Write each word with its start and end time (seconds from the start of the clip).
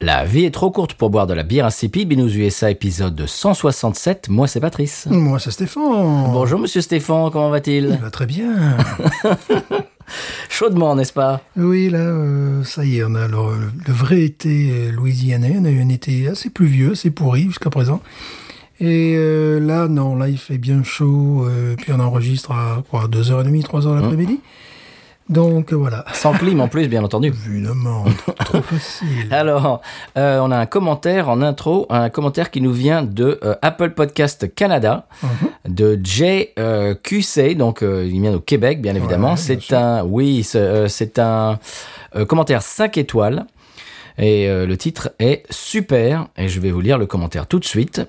La 0.00 0.24
vie 0.24 0.44
est 0.44 0.52
trop 0.52 0.70
courte 0.70 0.94
pour 0.94 1.10
boire 1.10 1.26
de 1.26 1.34
la 1.34 1.42
bière 1.42 1.66
insipide. 1.66 2.08
Binous 2.08 2.28
USA 2.36 2.70
épisode 2.70 3.26
167. 3.26 4.28
Moi, 4.28 4.46
c'est 4.46 4.60
Patrice. 4.60 5.06
Moi, 5.10 5.40
c'est 5.40 5.50
Stéphane. 5.50 6.30
Bonjour, 6.32 6.60
monsieur 6.60 6.80
Stéphane, 6.80 7.30
comment 7.32 7.50
va-t-il? 7.50 7.88
Il 7.90 7.98
va 8.02 8.10
très 8.10 8.26
bien. 8.26 8.76
Chaudement, 10.48 10.94
n'est-ce 10.94 11.12
pas? 11.12 11.40
Oui, 11.56 11.90
là, 11.90 11.98
euh, 11.98 12.62
ça 12.62 12.84
y 12.84 12.98
est, 12.98 13.04
on 13.04 13.14
a 13.16 13.24
alors, 13.24 13.50
le, 13.50 13.70
le 13.86 13.92
vrai 13.92 14.22
été 14.22 14.90
louisianais. 14.92 15.56
On 15.58 15.64
a 15.64 15.70
eu 15.70 15.82
un 15.82 15.88
été 15.88 16.28
assez 16.28 16.48
pluvieux, 16.50 16.92
assez 16.92 17.10
pourri 17.10 17.44
jusqu'à 17.44 17.68
présent. 17.70 18.00
Et 18.80 19.14
euh, 19.16 19.58
là, 19.58 19.88
non, 19.88 20.14
là, 20.14 20.28
il 20.28 20.38
fait 20.38 20.58
bien 20.58 20.84
chaud. 20.84 21.44
euh, 21.48 21.74
puis 21.76 21.92
on 21.92 21.98
enregistre 21.98 22.52
à 22.52 22.84
quoi, 22.88 23.08
2h30, 23.08 23.62
3h 23.64 24.00
l'après-midi. 24.00 24.38
Donc, 25.28 25.72
voilà. 25.72 26.04
Sans 26.14 26.32
clim 26.32 26.60
en 26.60 26.68
plus, 26.68 26.88
bien 26.88 27.04
entendu. 27.04 27.28
Évidemment, 27.28 28.04
trop 28.44 28.62
facile. 28.62 29.28
Alors, 29.30 29.82
euh, 30.16 30.40
on 30.40 30.50
a 30.50 30.56
un 30.56 30.66
commentaire 30.66 31.28
en 31.28 31.42
intro, 31.42 31.86
un 31.90 32.08
commentaire 32.08 32.50
qui 32.50 32.60
nous 32.60 32.72
vient 32.72 33.02
de 33.02 33.38
euh, 33.42 33.54
Apple 33.60 33.90
Podcast 33.90 34.54
Canada, 34.54 35.06
de 35.68 36.00
Jay 36.02 36.54
euh, 36.58 36.94
QC, 36.94 37.54
donc 37.56 37.82
euh, 37.82 38.08
il 38.10 38.22
vient 38.22 38.34
au 38.34 38.40
Québec, 38.40 38.80
bien 38.80 38.94
évidemment. 38.94 39.36
c'est 39.36 39.72
un, 39.72 40.02
oui, 40.04 40.42
c'est 40.42 41.18
un 41.18 41.58
commentaire 42.26 42.62
5 42.62 42.96
étoiles. 42.96 43.46
Et 44.20 44.48
le 44.48 44.76
titre 44.76 45.10
est 45.20 45.44
super, 45.48 46.26
et 46.36 46.48
je 46.48 46.58
vais 46.58 46.72
vous 46.72 46.80
lire 46.80 46.98
le 46.98 47.06
commentaire 47.06 47.46
tout 47.46 47.60
de 47.60 47.64
suite. 47.64 48.02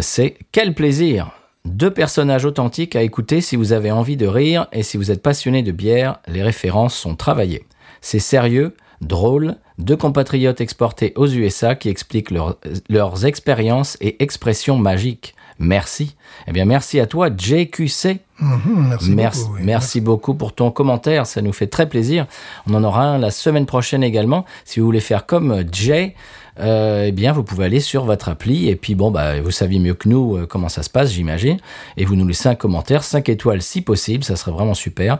C'est 0.00 0.38
Quel 0.52 0.72
plaisir 0.72 1.32
Deux 1.66 1.90
personnages 1.90 2.44
authentiques 2.46 2.96
à 2.96 3.02
écouter 3.02 3.40
si 3.40 3.56
vous 3.56 3.72
avez 3.72 3.90
envie 3.90 4.16
de 4.16 4.26
rire 4.26 4.66
et 4.72 4.82
si 4.82 4.96
vous 4.96 5.10
êtes 5.10 5.22
passionné 5.22 5.62
de 5.62 5.72
bière, 5.72 6.18
les 6.26 6.42
références 6.42 6.94
sont 6.94 7.16
travaillées. 7.16 7.64
C'est 8.00 8.18
sérieux, 8.18 8.74
drôle, 9.02 9.56
deux 9.78 9.96
compatriotes 9.96 10.60
exportés 10.62 11.12
aux 11.16 11.26
USA 11.28 11.74
qui 11.74 11.88
expliquent 11.90 12.30
leur- 12.30 12.56
leurs 12.88 13.26
expériences 13.26 13.98
et 14.00 14.22
expressions 14.22 14.78
magiques. 14.78 15.34
Merci. 15.58 16.16
Eh 16.48 16.52
bien, 16.52 16.64
merci 16.64 16.98
à 16.98 17.06
toi, 17.06 17.28
JQC. 17.28 18.20
Mhm, 18.38 18.86
merci, 18.88 19.10
Merci, 19.10 19.42
beaucoup. 19.42 19.54
oui. 19.56 19.60
merci 19.62 20.00
beaucoup 20.00 20.32
pour 20.34 20.54
ton 20.54 20.70
commentaire, 20.70 21.26
ça 21.26 21.42
nous 21.42 21.52
fait 21.52 21.66
très 21.66 21.86
plaisir. 21.86 22.26
On 22.66 22.72
en 22.72 22.82
aura 22.82 23.02
un 23.04 23.18
la 23.18 23.30
semaine 23.30 23.66
prochaine 23.66 24.02
également. 24.02 24.46
Si 24.64 24.80
vous 24.80 24.86
voulez 24.86 25.00
faire 25.00 25.26
comme 25.26 25.62
Jay, 25.70 26.14
euh, 26.58 27.04
eh 27.06 27.12
bien 27.12 27.32
vous 27.32 27.42
pouvez 27.42 27.64
aller 27.66 27.80
sur 27.80 28.04
votre 28.04 28.28
appli 28.28 28.68
et 28.68 28.76
puis 28.76 28.94
bon 28.94 29.10
bah 29.10 29.40
vous 29.40 29.50
savez 29.50 29.78
mieux 29.78 29.94
que 29.94 30.08
nous 30.08 30.36
euh, 30.36 30.46
comment 30.46 30.68
ça 30.68 30.82
se 30.82 30.90
passe, 30.90 31.12
j'imagine, 31.12 31.58
et 31.96 32.04
vous 32.04 32.16
nous 32.16 32.26
laissez 32.26 32.48
un 32.48 32.54
commentaire, 32.54 33.04
5 33.04 33.28
étoiles 33.28 33.62
si 33.62 33.80
possible, 33.82 34.24
ça 34.24 34.36
serait 34.36 34.52
vraiment 34.52 34.74
super. 34.74 35.18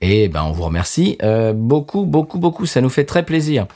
Et 0.00 0.28
ben 0.28 0.42
on 0.44 0.52
vous 0.52 0.64
remercie 0.64 1.16
euh, 1.22 1.52
beaucoup, 1.52 2.04
beaucoup, 2.04 2.38
beaucoup, 2.38 2.66
ça 2.66 2.80
nous 2.80 2.90
fait 2.90 3.04
très 3.04 3.24
plaisir. 3.24 3.66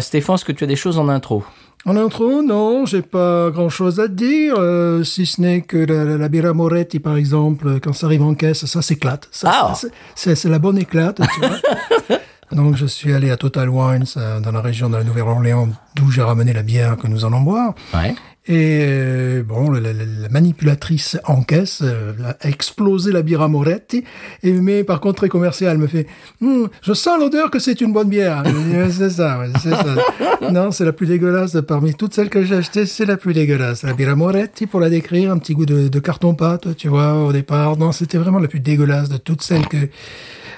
Stéphane, 0.00 0.34
est-ce 0.34 0.44
que 0.44 0.52
tu 0.52 0.64
as 0.64 0.66
des 0.66 0.76
choses 0.76 0.98
en 0.98 1.08
intro? 1.08 1.42
En 1.86 1.96
intro, 1.96 2.42
non, 2.42 2.84
j'ai 2.84 3.00
pas 3.00 3.48
grand 3.50 3.70
chose 3.70 3.98
à 4.00 4.08
dire, 4.08 4.56
euh, 4.58 5.02
si 5.02 5.24
ce 5.24 5.40
n'est 5.40 5.62
que 5.62 5.78
la, 5.78 6.04
la, 6.04 6.18
la 6.18 6.28
Birra 6.28 6.52
Moretti, 6.52 6.98
par 7.00 7.16
exemple, 7.16 7.80
quand 7.80 7.94
ça 7.94 8.04
arrive 8.04 8.22
en 8.22 8.34
caisse, 8.34 8.66
ça 8.66 8.82
s'éclate. 8.82 9.28
Ça, 9.32 9.50
Ah. 9.50 9.74
c'est 10.14 10.44
la 10.44 10.58
bonne 10.58 10.76
éclate, 10.76 11.22
tu 11.34 11.40
vois. 11.40 12.18
Donc, 12.52 12.76
je 12.76 12.86
suis 12.86 13.12
allé 13.12 13.30
à 13.30 13.36
Total 13.36 13.68
Wines, 13.68 14.04
euh, 14.16 14.40
dans 14.40 14.52
la 14.52 14.60
région 14.60 14.88
de 14.90 14.96
la 14.96 15.04
Nouvelle-Orléans, 15.04 15.68
d'où 15.94 16.10
j'ai 16.10 16.22
ramené 16.22 16.52
la 16.52 16.62
bière 16.62 16.96
que 16.96 17.06
nous 17.06 17.24
allons 17.24 17.40
boire. 17.42 17.74
Ouais. 17.94 18.14
Et 18.46 18.80
euh, 18.82 19.42
bon, 19.46 19.70
la, 19.70 19.80
la- 19.80 19.92
la 19.92 20.28
manipulatrice 20.30 21.18
en 21.26 21.42
caisse 21.42 21.82
euh, 21.84 22.12
a 22.40 22.48
explosé 22.48 23.12
la 23.12 23.20
bière 23.22 23.46
Moretti. 23.48 24.02
Et 24.42 24.52
mais 24.52 24.82
par 24.82 24.98
contre 25.00 25.16
très 25.16 25.28
commercial, 25.28 25.72
elle 25.72 25.78
me 25.78 25.86
fait 25.86 26.06
Hum, 26.42 26.68
"Je 26.82 26.94
sens 26.94 27.20
l'odeur 27.20 27.50
que 27.50 27.58
c'est 27.58 27.80
une 27.82 27.92
bonne 27.92 28.08
bière." 28.08 28.42
C'est 28.90 29.10
ça, 29.10 29.40
c'est 29.62 29.70
ça. 29.70 29.84
non, 30.50 30.70
c'est 30.72 30.86
la 30.86 30.92
plus 30.94 31.06
dégueulasse 31.06 31.58
parmi 31.68 31.94
toutes 31.94 32.14
celles 32.14 32.30
que 32.30 32.42
j'ai 32.42 32.56
achetées. 32.56 32.86
C'est 32.86 33.04
la 33.04 33.18
plus 33.18 33.34
dégueulasse. 33.34 33.82
La 33.82 33.92
bière 33.92 34.16
Moretti, 34.16 34.66
pour 34.66 34.80
la 34.80 34.88
décrire, 34.88 35.30
un 35.32 35.38
petit 35.38 35.52
goût 35.54 35.66
de, 35.66 35.88
de 35.88 35.98
carton 36.00 36.34
pâte, 36.34 36.74
tu 36.76 36.88
vois, 36.88 37.22
au 37.22 37.32
départ. 37.32 37.76
Non, 37.76 37.92
c'était 37.92 38.18
vraiment 38.18 38.38
la 38.40 38.48
plus 38.48 38.60
dégueulasse 38.60 39.10
de 39.10 39.18
toutes 39.18 39.42
celles 39.42 39.68
que 39.68 39.76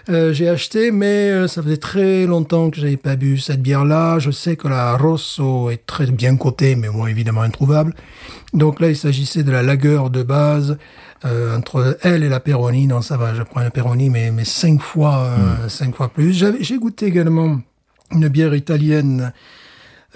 euh, 0.09 0.33
j'ai 0.33 0.49
acheté, 0.49 0.91
mais 0.91 1.31
euh, 1.31 1.49
ça 1.49 1.63
faisait 1.63 1.77
très 1.77 2.27
longtemps 2.27 2.71
que 2.71 2.77
j'avais 2.79 2.97
pas 2.97 3.17
bu 3.17 3.39
cette 3.39 3.63
bière-là. 3.63 4.19
Je 4.19 4.31
sais 4.31 4.57
que 4.57 4.69
la 4.69 4.97
Rosso 4.97 5.71
est 5.71 5.87
très 5.87 6.07
bien 6.07 6.37
cotée, 6.37 6.75
mais 6.75 6.89
bon, 6.89 7.07
évidemment 7.07 7.43
introuvable. 7.43 7.95
Donc 8.53 8.81
là, 8.81 8.89
il 8.89 8.97
s'agissait 8.97 9.43
de 9.45 9.53
la 9.53 9.63
lagueur 9.63 10.11
de 10.11 10.23
base. 10.23 10.77
Euh, 11.25 11.57
entre 11.57 11.99
elle 12.03 12.25
et 12.25 12.29
la 12.29 12.41
Peroni, 12.41 12.89
non, 12.89 13.01
ça 13.01 13.17
va, 13.17 13.33
je 13.33 13.45
prends 13.45 13.61
la 13.61 13.71
Peroni, 13.71 14.11
mais, 14.11 14.33
mais 14.33 14.45
cinq 14.45 14.81
fois, 14.81 15.19
euh, 15.19 15.69
cinq 15.69 15.95
fois 15.95 16.09
plus. 16.09 16.33
J'ai 16.61 16.79
goûté 16.79 17.07
également 17.07 17.61
une 18.11 18.27
bière 18.27 18.57
italienne, 18.57 19.33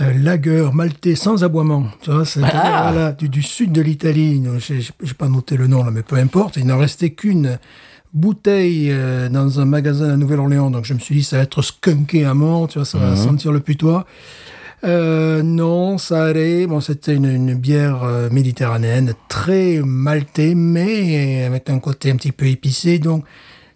euh, 0.01 0.13
lager 0.15 0.69
maltais 0.75 1.15
sans 1.15 1.45
aboiement. 1.45 1.85
Tu 2.03 2.11
vois, 2.11 2.25
c'est 2.25 2.41
Ah. 2.43 3.13
du, 3.17 3.29
du 3.29 3.41
sud 3.43 3.71
de 3.71 3.81
l'Italie. 3.83 4.43
J'ai 4.59 5.15
pas 5.15 5.29
noté 5.29 5.57
le 5.57 5.69
nom 5.69 5.85
là, 5.85 5.93
mais 5.93 6.03
peu 6.03 6.17
importe. 6.17 6.57
Il 6.57 6.67
n'en 6.67 6.77
restait 6.79 7.11
qu'une 7.11 7.59
bouteille 8.13 8.89
euh, 8.91 9.29
dans 9.29 9.61
un 9.61 9.65
magasin 9.65 10.11
à 10.11 10.17
Nouvelle-Orléans. 10.17 10.71
Donc 10.71 10.85
je 10.85 10.95
me 10.95 10.99
suis 10.99 11.17
dit, 11.17 11.23
ça 11.23 11.37
va 11.37 11.43
être 11.43 11.63
skunké 11.63 12.25
à 12.25 12.35
mort. 12.35 12.69
Tu 12.69 12.79
vois, 12.79 12.87
ça 12.87 12.99
va 12.99 13.17
sentir 13.17 13.53
le 13.53 13.61
putois. 13.61 14.07
Euh, 14.85 15.43
non, 15.43 15.99
ça 15.99 16.25
allait. 16.25 16.67
Bon, 16.67 16.81
c'était 16.81 17.15
une, 17.15 17.25
une 17.25 17.55
bière 17.55 18.05
euh, 18.05 18.29
méditerranéenne, 18.31 19.15
très 19.29 19.81
maltais, 19.85 20.55
mais 20.55 21.45
avec 21.45 21.71
un 21.71 21.79
côté 21.79 22.11
un 22.11 22.17
petit 22.17 22.33
peu 22.33 22.47
épicé, 22.47 22.99
donc 22.99 23.25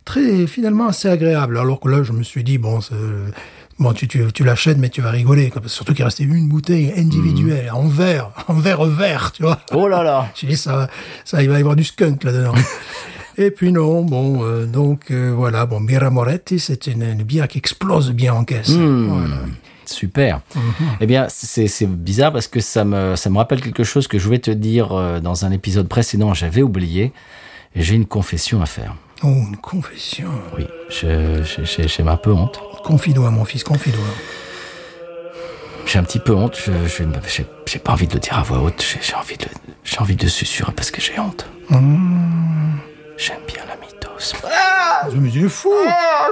très 0.05 0.47
finalement 0.47 0.89
assez 0.89 1.09
agréable. 1.09 1.59
Alors 1.59 1.81
que 1.81 1.89
là, 1.89 2.03
je 2.03 2.13
me 2.13 2.23
suis 2.23 2.45
dit 2.45 2.59
bon, 2.59 2.81
bon, 3.81 3.93
tu, 3.95 4.07
tu, 4.07 4.31
tu 4.33 4.45
l'achètes, 4.45 4.79
mais 4.79 4.91
tu 4.91 5.01
vas 5.01 5.11
rigoler, 5.11 5.51
quoi. 5.51 5.63
surtout 5.67 5.95
qu'il 5.95 6.05
restait 6.05 6.25
une 6.25 6.49
bouteille 6.49 6.93
individuelle 6.97 7.71
en 7.73 7.89
verre, 7.89 8.31
en 8.49 8.55
verre 8.55 8.85
vert, 8.85 9.33
tu 9.33 9.43
vois. 9.43 9.59
Oh 9.73 9.89
là 9.89 10.05
là 10.05 10.31
J'ai 10.35 10.47
dit 10.47 10.57
ça, 10.57 10.89
ça, 11.25 11.43
il 11.43 11.49
va 11.49 11.57
y 11.57 11.61
avoir 11.61 11.77
du 11.77 11.85
skunk 11.85 12.23
là-dedans. 12.25 12.55
Et 13.41 13.51
puis 13.51 13.73
non, 13.73 14.03
bon, 14.05 14.45
euh, 14.45 14.67
donc 14.67 15.11
euh, 15.11 15.33
voilà, 15.35 15.65
bon, 15.65 15.81
Birra 15.81 16.11
Moretti, 16.11 16.59
c'est 16.61 16.87
une, 16.87 17.03
une 17.03 17.23
bière 17.23 17.49
qui 17.49 17.57
explose 17.57 18.13
bien 18.13 18.35
en 18.35 18.45
caisse. 18.45 18.69
Voilà. 18.71 19.37
Super. 19.87 20.41
Eh 21.01 21.07
bien, 21.07 21.27
c'est 21.31 21.87
bizarre 21.87 22.33
parce 22.35 22.47
que 22.49 22.61
ça 22.61 22.85
me, 22.85 23.17
ça 23.17 23.31
me 23.31 23.39
rappelle 23.39 23.63
quelque 23.63 23.83
chose 23.83 24.07
que 24.09 24.19
je 24.19 24.25
voulais 24.27 24.39
te 24.41 24.51
dire 24.51 24.93
euh, 24.93 25.21
dans 25.21 25.47
un 25.47 25.53
épisode 25.53 25.89
précédent, 25.89 26.35
j'avais 26.35 26.61
oublié. 26.63 27.13
Et 27.75 27.83
J'ai 27.83 27.95
une 27.95 28.05
confession 28.07 28.61
à 28.61 28.67
faire. 28.67 28.95
Oh, 29.23 29.29
une 29.29 29.57
confession. 29.57 30.29
Oui, 30.59 30.67
j'ai 30.91 32.03
un 32.07 32.17
peu 32.17 32.33
honte. 32.33 32.61
Confie-toi, 32.85 33.31
mon 33.31 33.45
fils, 33.47 33.65
confie-toi. 33.65 34.05
J'ai 35.87 35.99
un 35.99 36.05
petit 36.05 36.19
peu 36.21 36.35
honte. 36.35 36.57
Je 36.63 36.73
je- 36.87 37.43
j'ai 37.67 37.79
pas 37.79 37.93
envie 37.93 38.07
de 38.07 38.15
le 38.15 38.21
dire 38.21 38.39
à 38.39 38.43
voix 38.43 38.59
haute. 38.61 38.85
J'ai 39.01 39.15
envie 39.15 39.37
de, 39.39 39.47
envie 39.99 40.17
de 40.17 40.27
susurrer 40.29 40.73
parce 40.77 40.91
que 40.91 41.01
j'ai 41.01 41.19
honte. 41.19 41.47
J'aime 43.23 43.41
bien 43.47 43.63
la 43.69 43.77
mythos. 43.77 44.33
Mais 45.21 45.29
il 45.35 45.45
est 45.45 45.49
fou 45.49 45.69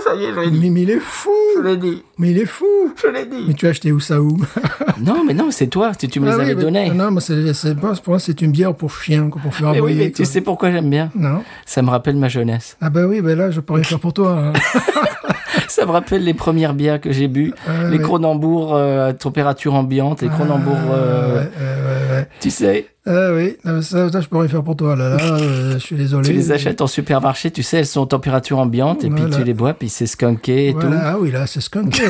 ça 0.02 0.14
y 0.14 0.25
est, 0.25 0.32
je 0.32 0.50
mais, 0.50 0.70
mais 0.70 0.82
il 0.82 0.90
est 0.90 1.00
fou 1.00 1.31
l'ai 1.62 1.76
dit. 1.76 2.02
Mais 2.19 2.31
il 2.31 2.38
est 2.38 2.46
fou 2.46 2.64
Je 3.02 3.08
l'ai 3.08 3.26
dit. 3.26 3.44
Mais 3.46 3.52
tu 3.55 3.67
as 3.67 3.70
acheté 3.70 3.93
où 3.93 4.00
ça 4.00 4.20
où 4.23 4.38
Non, 5.00 5.23
mais 5.25 5.35
non, 5.35 5.50
c'est 5.50 5.67
toi. 5.67 5.93
Tu, 5.94 6.08
tu 6.08 6.19
me 6.20 6.26
les 6.26 6.32
Ah 6.32 6.37
oui, 6.37 6.43
avais 6.44 6.55
mais- 6.55 6.62
donnés. 6.62 6.90
Non, 6.90 7.11
mais 7.11 7.20
c'est, 7.20 7.52
c'est 7.52 7.75
pas, 7.75 7.93
pour 7.94 8.12
moi, 8.12 8.19
c'est 8.19 8.40
une 8.40 8.52
bière 8.52 8.75
pour 8.75 8.90
chien, 8.93 9.29
quoi, 9.29 9.40
pour 9.43 9.55
faire 9.55 9.67
Mais 9.73 9.81
oui, 9.81 9.93
aboyer. 9.93 10.05
mais 10.06 10.11
tu 10.12 10.23
quoi. 10.23 10.25
sais 10.32 10.40
pourquoi 10.40 10.70
j'aime 10.70 10.88
bien? 10.88 11.11
Non 11.14 11.43
Ça 11.67 11.82
me 11.82 11.90
rappelle 11.90 12.17
ma 12.17 12.29
jeunesse. 12.29 12.76
Ah 12.81 12.88
bah 12.90 13.02
oui, 13.06 13.20
ben 13.20 13.37
là, 13.37 13.50
je 13.50 13.61
peux 13.61 13.75
rien 13.75 13.85
faire 13.85 14.00
pour 14.00 14.12
toi. 14.14 14.38
hein. 14.38 14.52
Ça 15.68 15.86
me 15.86 15.90
rappelle 15.90 16.24
les 16.24 16.34
premières 16.34 16.74
bières 16.74 17.00
que 17.00 17.12
j'ai 17.12 17.28
bu, 17.28 17.52
les 17.90 17.96
ouais. 17.96 18.02
Cronenbourg 18.02 18.74
euh, 18.74 19.08
à 19.08 19.12
température 19.12 19.74
ambiante, 19.74 20.22
les 20.22 20.28
Cronenbourg, 20.28 20.76
euh, 20.92 21.44
Ah, 21.56 21.60
ouais, 21.60 22.16
ouais. 22.18 22.28
tu 22.40 22.50
sais, 22.50 22.86
Ah 23.06 23.30
oui, 23.34 23.56
ça, 23.80 24.10
ça, 24.10 24.20
je 24.20 24.26
rien 24.30 24.48
faire 24.48 24.62
pour 24.62 24.76
toi, 24.76 24.94
là, 24.96 25.10
là, 25.10 25.16
euh, 25.22 25.72
je 25.74 25.78
suis 25.78 25.96
désolé. 25.96 26.28
tu 26.28 26.34
les 26.34 26.52
achètes 26.52 26.80
en 26.82 26.86
supermarché, 26.86 27.50
tu 27.50 27.62
sais, 27.62 27.78
elles 27.78 27.86
sont 27.86 28.00
en 28.00 28.06
température 28.06 28.58
ambiante, 28.58 29.04
et 29.04 29.10
puis 29.10 29.24
tu 29.30 29.42
les 29.44 29.54
bois, 29.54 29.72
puis 29.74 29.88
c'est 29.88 30.06
skunké 30.06 30.68
et 30.68 30.72
Voilà, 30.72 31.00
ah 31.12 31.16
oui, 31.18 31.30
là, 31.30 31.46
c'est 31.46 31.60
skunké. 31.60 32.02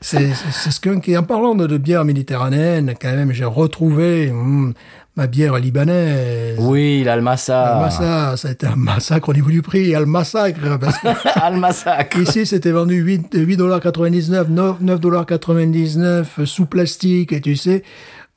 c'est- 0.00 0.70
skunké. 0.70 1.16
En 1.16 1.22
parlant 1.22 1.54
de, 1.54 1.66
de 1.66 1.78
bière 1.78 2.04
méditerranéenne, 2.04 2.94
quand 3.00 3.10
même, 3.14 3.32
j'ai 3.32 3.44
retrouvé 3.44 4.30
hum, 4.30 4.74
ma 5.18 5.26
bière 5.26 5.58
libanaise. 5.58 6.54
Oui, 6.60 7.02
l'Almassa. 7.02 7.74
Almassa, 7.74 8.36
ça 8.36 8.48
a 8.48 8.50
été 8.52 8.68
un 8.68 8.76
massacre 8.76 9.28
au 9.30 9.34
niveau 9.34 9.50
du 9.50 9.62
prix, 9.62 9.92
al 9.92 10.06
massacre, 10.06 10.78
parce 10.78 10.96
que 10.98 11.08
Almassac. 11.40 12.16
ici 12.22 12.46
c'était 12.46 12.70
vendu 12.70 12.94
8, 12.94 13.34
8,99$, 13.34 14.48
9, 14.48 14.76
9,99$ 14.80 16.46
sous 16.46 16.66
plastique, 16.66 17.32
et 17.32 17.40
tu 17.40 17.56
sais, 17.56 17.82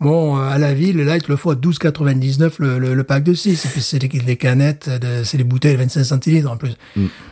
Bon, 0.01 0.35
euh, 0.37 0.49
à 0.49 0.57
la 0.57 0.73
ville, 0.73 0.97
là, 0.97 1.15
il 1.17 1.21
te 1.21 1.29
le 1.31 1.35
faut 1.37 1.51
à 1.51 1.55
12,99 1.55 2.53
le, 2.57 2.79
le, 2.79 2.95
le 2.95 3.03
pack 3.03 3.23
de 3.23 3.33
6. 3.35 3.65
Et 3.65 3.67
puis, 3.69 3.81
c'est 3.81 3.99
des, 3.99 4.35
canettes, 4.35 4.89
de- 4.89 5.23
c'est 5.23 5.37
des 5.37 5.43
bouteilles 5.43 5.73
de 5.73 5.77
25 5.79 6.03
centilitres 6.03 6.51
en 6.51 6.57
plus. 6.57 6.73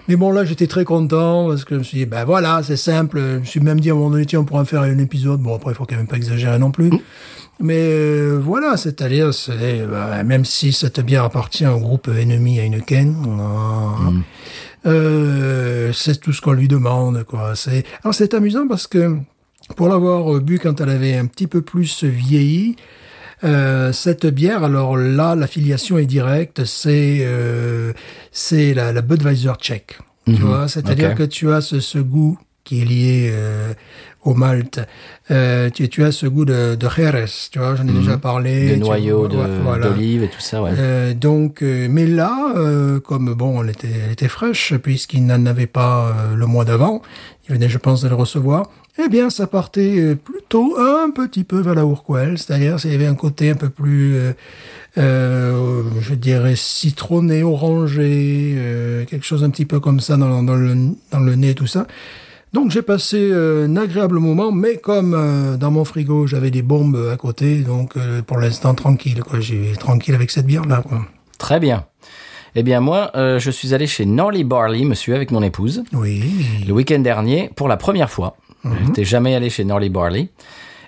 Mais 0.07 0.16
bon, 0.16 0.31
là, 0.31 0.45
j'étais 0.45 0.68
très 0.68 0.86
content 0.86 1.48
parce 1.50 1.66
que 1.66 1.74
je 1.75 1.80
me 1.80 1.83
suis 1.83 1.98
dit, 1.98 2.06
ben 2.06 2.25
voilà, 2.25 2.62
c'est 2.63 2.77
simple. 2.77 3.19
Je 3.19 3.39
me 3.39 3.44
suis 3.45 3.60
même 3.60 3.80
dit 3.80 3.89
à 3.89 3.94
un 3.94 3.95
moment 3.95 4.12
donné, 4.12 4.25
tiens, 4.27 4.42
on 4.42 4.45
pourra 4.45 4.62
en 4.62 4.66
faire 4.66 4.83
un 4.83 4.98
épisode. 5.00 5.42
Bon, 5.42 5.56
après, 5.56 5.71
il 5.71 5.75
faut 5.75 5.86
quand 5.86 5.95
même 5.95 6.07
pas 6.07 6.18
exagérer 6.18 6.60
non 6.60 6.69
plus. 6.71 6.92
Mais 7.60 7.75
euh, 7.92 8.39
voilà, 8.42 8.77
c'est-à-dire, 8.77 9.33
c'est, 9.33 9.51
euh, 9.60 10.24
même 10.24 10.45
si 10.45 10.72
cette 10.72 11.00
bière 11.01 11.24
appartient 11.24 11.65
au 11.65 11.80
groupe 11.80 12.07
ennemi 12.07 12.60
Heineken, 12.60 13.15
euh, 14.86 14.89
euh, 14.89 15.92
c'est 15.94 16.19
tout 16.22 16.31
ce 16.33 16.39
qu'on 16.42 16.54
lui 16.54 16.68
demande. 16.68 17.24
Quoi. 17.24 17.54
C'est, 17.56 17.83
alors 18.04 18.13
c'est 18.13 18.33
amusant 18.33 18.68
parce 18.68 18.88
que 18.88 19.18
pour 19.75 19.88
l'avoir 19.89 20.36
euh, 20.36 20.39
bu 20.39 20.60
quand 20.60 20.81
elle 20.81 20.89
avait 20.89 21.16
un 21.16 21.25
petit 21.25 21.48
peu 21.48 21.62
plus 21.62 22.04
vieilli, 22.04 22.75
euh, 23.44 23.94
cette 23.94 24.25
bière, 24.25 24.63
alors 24.63 24.98
là, 24.98 25.36
l'affiliation 25.36 25.98
est 25.98 26.06
directe, 26.06 26.66
c'est 26.66 27.19
euh, 27.21 27.94
c'est 28.31 28.74
la, 28.74 28.92
la 28.92 29.01
Budweiser 29.01 29.54
tchèque. 29.60 29.98
Tu 30.25 30.33
vois, 30.42 30.68
c'est-à-dire 30.68 31.10
que 31.16 31.24
tu 31.24 31.51
as 31.51 31.62
ce, 31.62 31.80
ce 31.80 31.98
goût 31.98 32.38
qui 32.63 32.81
est 32.81 32.86
lié 32.86 33.30
euh, 33.33 33.74
au 34.24 34.36
malt. 34.36 34.80
Euh, 35.31 35.72
tu, 35.72 35.89
tu 35.89 36.04
as 36.04 36.12
ce 36.12 36.27
goût 36.27 36.45
de, 36.45 36.75
de 36.75 36.88
Jerez, 36.89 37.25
tu 37.51 37.57
vois, 37.57 37.75
j'en 37.75 37.88
ai 37.88 37.92
déjà 37.94 38.18
parlé. 38.18 38.68
Des 38.68 38.74
tu 38.75 38.80
noyaux 38.81 39.27
de- 39.27 39.38
voilà. 39.63 39.89
d'olive 39.89 40.22
et 40.22 40.27
tout 40.27 40.39
ça, 40.42 40.62
ouais. 40.62 41.15
Donc, 41.15 41.62
mais 41.62 42.06
là, 42.06 42.54
comme 43.06 43.33
bon, 43.33 43.63
elle 43.63 43.72
était, 43.72 43.88
elle 44.06 44.12
était 44.12 44.27
fraîche 44.27 44.75
puisqu'il 44.75 45.25
n'en 45.25 45.48
avait 45.48 45.65
pas 45.65 46.13
le 46.36 46.45
mois 46.45 46.65
d'avant, 46.65 47.01
il 47.48 47.54
venait, 47.56 47.69
je 47.69 47.80
pense, 47.80 48.01
de 48.04 48.10
le 48.10 48.15
recevoir. 48.15 48.69
Eh 49.01 49.07
bien, 49.07 49.30
ça 49.30 49.48
partait 49.48 49.96
euh, 49.98 50.16
plutôt 50.16 50.75
un 50.78 51.10
petit 51.12 51.44
peu 51.46 51.62
vers 51.62 51.74
la 51.75 51.84
Urquell, 51.84 52.38
c'est-à-dire 52.38 52.75
il 52.84 52.92
y 52.92 52.96
avait 52.96 53.06
un 53.06 53.16
côté 53.16 53.50
un 53.51 53.56
peu 53.56 53.69
plus, 53.69 54.16
euh, 54.16 54.34
euh, 54.98 55.84
je 56.01 56.13
dirais, 56.16 56.56
citronné, 56.57 57.44
orangé, 57.44 58.56
euh, 58.57 59.06
quelque 59.06 59.25
chose 59.25 59.44
un 59.44 59.50
petit 59.51 59.66
peu 59.66 59.80
comme 59.80 60.01
ça 60.01 60.18
dans, 60.18 60.44
dans, 60.44 60.56
le, 60.56 60.75
dans 61.12 61.19
le 61.19 61.36
nez, 61.36 61.54
tout 61.56 61.68
ça. 61.68 61.88
Donc 62.51 62.72
j'ai 62.72 62.81
passé 62.81 63.31
un 63.31 63.75
agréable 63.78 64.18
moment, 64.18 64.51
mais 64.51 64.78
comme 64.78 65.57
dans 65.60 65.69
mon 65.69 65.86
frigo 65.86 66.25
j'avais 66.25 66.50
des 66.50 66.63
bombes 66.63 67.10
à 67.13 67.16
côté, 67.16 67.60
donc 67.60 67.94
pour 68.25 68.40
l'instant 68.40 68.74
tranquille, 68.74 69.22
quoi. 69.24 69.40
J'ai 69.40 69.74
tranquille 69.80 70.16
avec 70.16 70.31
cette 70.31 70.48
bière 70.48 70.66
là, 70.66 70.81
quoi. 70.81 71.06
Très 71.38 71.60
bien. 71.60 71.86
Eh 72.56 72.63
bien, 72.63 72.80
moi, 72.80 73.12
euh, 73.16 73.38
je 73.38 73.51
suis 73.51 73.75
allé 73.75 73.86
chez 73.86 74.07
Norley 74.07 74.44
Barley, 74.44 74.84
monsieur, 74.84 75.13
avec 75.13 75.30
mon 75.30 75.44
épouse, 75.44 75.84
Oui. 75.94 76.24
le 76.68 76.74
week-end 76.74 76.98
dernier, 77.00 77.51
pour 77.56 77.68
la 77.68 77.78
première 77.78 78.10
fois. 78.10 78.36
Mhm. 78.64 78.76
Je 78.82 78.86
n'étais 78.88 79.04
jamais 79.06 79.36
allé 79.36 79.50
chez 79.50 79.64
Norley 79.64 79.90
Barley. 79.90 80.30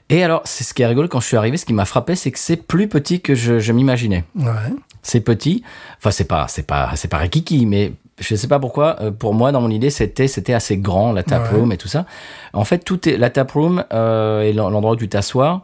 Et 0.10 0.24
alors, 0.24 0.42
c'est 0.44 0.64
ce 0.66 0.74
qui 0.74 0.82
est 0.82 0.86
rigolo 0.88 1.08
quand 1.08 1.22
je 1.22 1.28
suis 1.28 1.38
arrivé, 1.38 1.56
ce 1.58 1.66
qui 1.66 1.74
m'a 1.74 1.86
frappé, 1.86 2.16
c'est 2.16 2.32
que 2.32 2.40
c'est 2.40 2.58
plus 2.58 2.90
petit 2.90 3.22
que 3.22 3.34
je, 3.34 3.60
je 3.60 3.72
m'imaginais. 3.72 4.26
Ouais. 4.36 4.52
C'est 5.04 5.22
petit. 5.22 5.64
Enfin, 6.00 6.12
c'est 6.12 6.26
pas, 6.26 6.48
c'est 6.50 6.68
pas, 6.68 6.92
c'est 6.96 7.08
pas 7.08 7.18
Rikiki, 7.18 7.66
mais 7.66 7.94
je 8.20 8.36
sais 8.36 8.48
pas 8.50 8.60
pourquoi. 8.60 8.98
euh, 9.02 9.12
pour 9.12 9.34
moi, 9.34 9.52
dans 9.54 9.62
mon 9.62 9.70
idée, 9.72 9.90
c'était, 9.90 10.28
c'était 10.28 10.54
assez 10.54 10.78
grand 10.78 11.14
la 11.14 11.24
tap 11.24 11.44
Ouais. 11.52 11.60
room 11.60 11.72
et 11.72 11.78
tout 11.78 11.88
ça. 11.88 12.06
En 12.54 12.66
fait, 12.66 12.80
tout 12.80 13.08
est 13.08 13.16
la 13.18 13.30
tap 13.30 13.50
room 13.52 13.84
euh, 13.94 14.42
et 14.42 14.52
l'en- 14.54 14.70
l'endroit 14.70 14.92
où 14.94 14.98
tu 14.98 15.08
t'assois. 15.08 15.62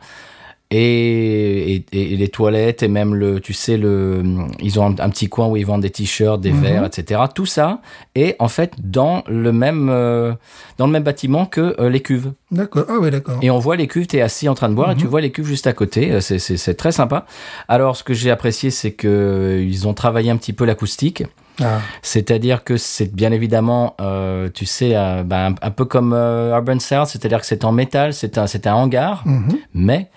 Et, 0.70 1.76
et, 1.94 2.14
et 2.14 2.18
les 2.18 2.28
toilettes 2.28 2.84
et 2.84 2.90
même 2.90 3.16
le 3.16 3.40
tu 3.40 3.54
sais 3.54 3.78
le 3.78 4.22
ils 4.60 4.82
ont 4.82 4.86
un, 4.88 4.96
un 5.00 5.10
petit 5.10 5.30
coin 5.30 5.48
où 5.48 5.56
ils 5.56 5.66
vendent 5.66 5.82
des 5.84 5.90
t-shirts 5.90 6.42
des 6.42 6.52
verres 6.52 6.84
etc 6.84 7.22
tout 7.34 7.46
ça 7.46 7.80
est 8.16 8.36
en 8.40 8.50
fait 8.50 8.74
dans 8.84 9.24
le 9.30 9.54
même 9.54 9.88
euh, 9.90 10.34
dans 10.78 10.86
le 10.86 10.92
même 10.92 11.04
bâtiment 11.04 11.46
que 11.46 11.74
euh, 11.80 11.90
les 11.90 12.02
cuves 12.02 12.34
D'accord. 12.52 12.84
Ah 12.90 12.96
oui, 13.02 13.12
d'accord. 13.12 13.40
et 13.42 13.50
on 13.50 13.60
voit 13.60 13.76
les 13.76 13.88
cuves, 13.88 14.08
tu 14.08 14.16
es 14.18 14.22
assis 14.22 14.48
en 14.50 14.56
train 14.56 14.70
de 14.70 14.74
boire 14.74 14.92
et 14.92 14.96
tu 14.96 15.06
vois 15.06 15.20
les 15.20 15.32
cuves 15.34 15.46
juste 15.46 15.68
à 15.68 15.74
côté. 15.74 16.12
Euh, 16.12 16.22
C'est- 16.22 16.74
très 16.76 16.94
sympa. 16.94 17.26
Alors, 17.68 17.98
ce 17.98 18.06
que 18.06 18.14
j'ai 18.14 18.32
apprécié, 18.32 18.72
c'est 18.72 18.92
que 18.94 19.62
ils 19.68 19.86
ont 19.86 19.94
travaillé 19.94 20.30
un 20.32 20.38
petit 20.38 20.54
peu 20.54 20.64
l'acoustique. 20.64 21.24
Ah. 21.62 21.80
C'est-à-dire 22.02 22.64
que 22.64 22.78
c'est 22.78 23.14
bien 23.14 23.34
évidemment, 23.34 23.96
euh, 24.00 24.48
tu 24.54 24.66
sais, 24.66 24.96
euh, 24.96 25.24
ben, 25.24 25.56
un, 25.62 25.68
un 25.68 25.72
peu 25.72 25.84
comme 25.84 26.14
euh, 26.14 26.56
Urban 26.56 26.80
South, 26.80 27.08
c'est-à-dire 27.08 27.42
que 27.42 27.46
c'est 27.46 27.66
en 27.66 27.74
métal, 27.74 28.14
c'est 28.14 28.38
un, 28.38 28.46
un 28.46 28.74
hangar, 28.74 29.24
Mhm. 29.26 29.58
mais 29.74 30.08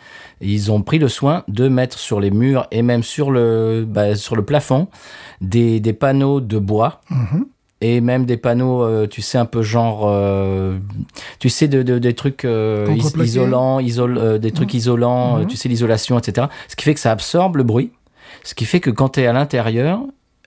ils 0.41 0.71
ont 0.73 0.83
pris 0.83 0.99
le 0.99 1.09
soin 1.09 1.45
de 1.49 1.69
mettre 1.69 1.99
sur 1.99 2.21
les 2.21 2.31
murs 2.31 2.67
et 2.71 2.83
même 2.83 3.03
sur 3.03 3.31
le, 3.31 3.85
bah, 3.87 4.15
sur 4.17 4.37
le 4.37 4.45
plafond 4.45 4.89
des, 5.41 5.81
des 5.81 5.93
panneaux 5.93 6.41
de 6.41 6.59
bois. 6.59 7.01
Mhm. 7.11 7.47
Et 7.83 8.03
même 8.03 8.27
des 8.27 8.37
panneaux, 8.37 8.83
euh, 8.83 9.07
tu 9.07 9.23
sais, 9.23 9.39
un 9.39 9.47
peu 9.47 9.63
genre, 9.63 10.03
euh, 10.07 10.77
tu 11.39 11.49
sais, 11.49 11.67
de, 11.67 11.83
de- 11.83 11.99
des 11.99 12.13
trucs 12.15 12.45
euh, 12.45 12.87
is- 12.95 13.15
isolants, 13.25 13.81
isol, 13.81 14.39
des 14.39 14.51
trucs 14.51 14.75
isolants, 14.75 15.39
euh, 15.39 15.41
Mhm. 15.41 15.47
tu 15.47 15.57
sais, 15.57 15.69
l'isolation, 15.71 16.19
etc. 16.19 16.49
Ce 16.69 16.77
qui 16.77 16.85
fait 16.85 16.93
que 16.93 17.01
ça 17.01 17.11
absorbe 17.11 17.57
le 17.57 17.63
bruit. 17.63 17.91
Ce 18.45 18.55
qui 18.55 18.67
fait 18.67 18.81
que 18.81 18.91
quand 18.91 19.11
tu 19.11 19.21
es 19.21 19.27
à 19.27 19.33
l'intérieur, 19.33 20.01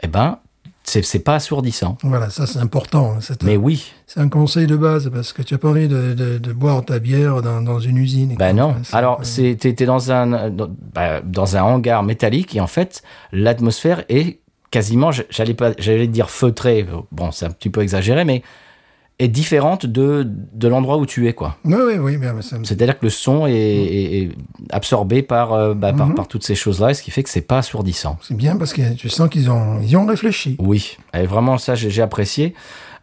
eh 0.03 0.07
ben, 0.07 0.37
c'est 0.83 1.03
c'est 1.03 1.19
pas 1.19 1.35
assourdissant. 1.35 1.97
Voilà, 2.03 2.29
ça 2.29 2.45
c'est 2.45 2.59
important. 2.59 3.17
Mais 3.43 3.57
oui, 3.57 3.91
c'est 4.05 4.19
un 4.19 4.29
conseil 4.29 4.67
de 4.67 4.75
base 4.75 5.09
parce 5.13 5.33
que 5.33 5.41
tu 5.41 5.53
as 5.53 5.57
pas 5.57 5.69
envie 5.69 5.87
de, 5.87 6.13
de, 6.13 6.37
de 6.37 6.53
boire 6.53 6.83
ta 6.83 6.99
bière 6.99 7.41
dans, 7.41 7.61
dans 7.61 7.79
une 7.79 7.97
usine. 7.97 8.35
ben 8.37 8.53
non. 8.55 8.75
Alors, 8.91 9.21
t'es 9.21 9.55
t'es 9.55 9.85
dans 9.85 10.11
un 10.11 10.49
dans, 10.49 10.67
bah, 10.93 11.21
dans 11.21 11.55
un 11.57 11.63
hangar 11.63 12.03
métallique 12.03 12.55
et 12.55 12.61
en 12.61 12.67
fait, 12.67 13.01
l'atmosphère 13.31 14.03
est 14.09 14.39
quasiment, 14.71 15.11
j'allais 15.29 15.53
pas, 15.53 15.73
j'allais 15.77 16.07
dire 16.07 16.29
feutrée. 16.29 16.85
Bon, 17.11 17.31
c'est 17.31 17.45
un 17.45 17.51
petit 17.51 17.69
peu 17.69 17.81
exagéré, 17.81 18.25
mais 18.25 18.41
est 19.23 19.27
différente 19.27 19.85
de 19.85 20.27
de 20.53 20.67
l'endroit 20.67 20.97
où 20.97 21.05
tu 21.05 21.27
es, 21.27 21.33
quoi. 21.33 21.57
Oui, 21.65 21.75
oui, 21.75 21.97
oui. 21.97 22.17
Me- 22.17 22.41
C'est-à-dire 22.41 22.99
que 22.99 23.05
le 23.05 23.09
son 23.09 23.47
est, 23.47 23.53
est 23.53 24.29
absorbé 24.71 25.21
par, 25.23 25.53
euh, 25.53 25.73
bah, 25.73 25.93
par, 25.93 26.07
Mhm. 26.07 26.15
par 26.15 26.27
toutes 26.27 26.43
ces 26.43 26.55
choses-là, 26.55 26.93
ce 26.93 27.01
qui 27.01 27.11
fait 27.11 27.23
que 27.23 27.29
c'est 27.29 27.41
pas 27.41 27.59
assourdissant. 27.59 28.17
c'est 28.21 28.35
bien 28.37 28.55
parce 28.57 28.73
que 28.73 28.93
tu 28.95 29.09
sens 29.09 29.29
qu'ils 29.29 29.49
ont, 29.49 29.79
ils 29.81 29.95
ont 29.97 30.05
réfléchi. 30.05 30.55
Oui, 30.59 30.97
et 31.13 31.25
vraiment 31.25 31.57
ça 31.57 31.75
j'ai 31.75 32.01
apprécié. 32.01 32.53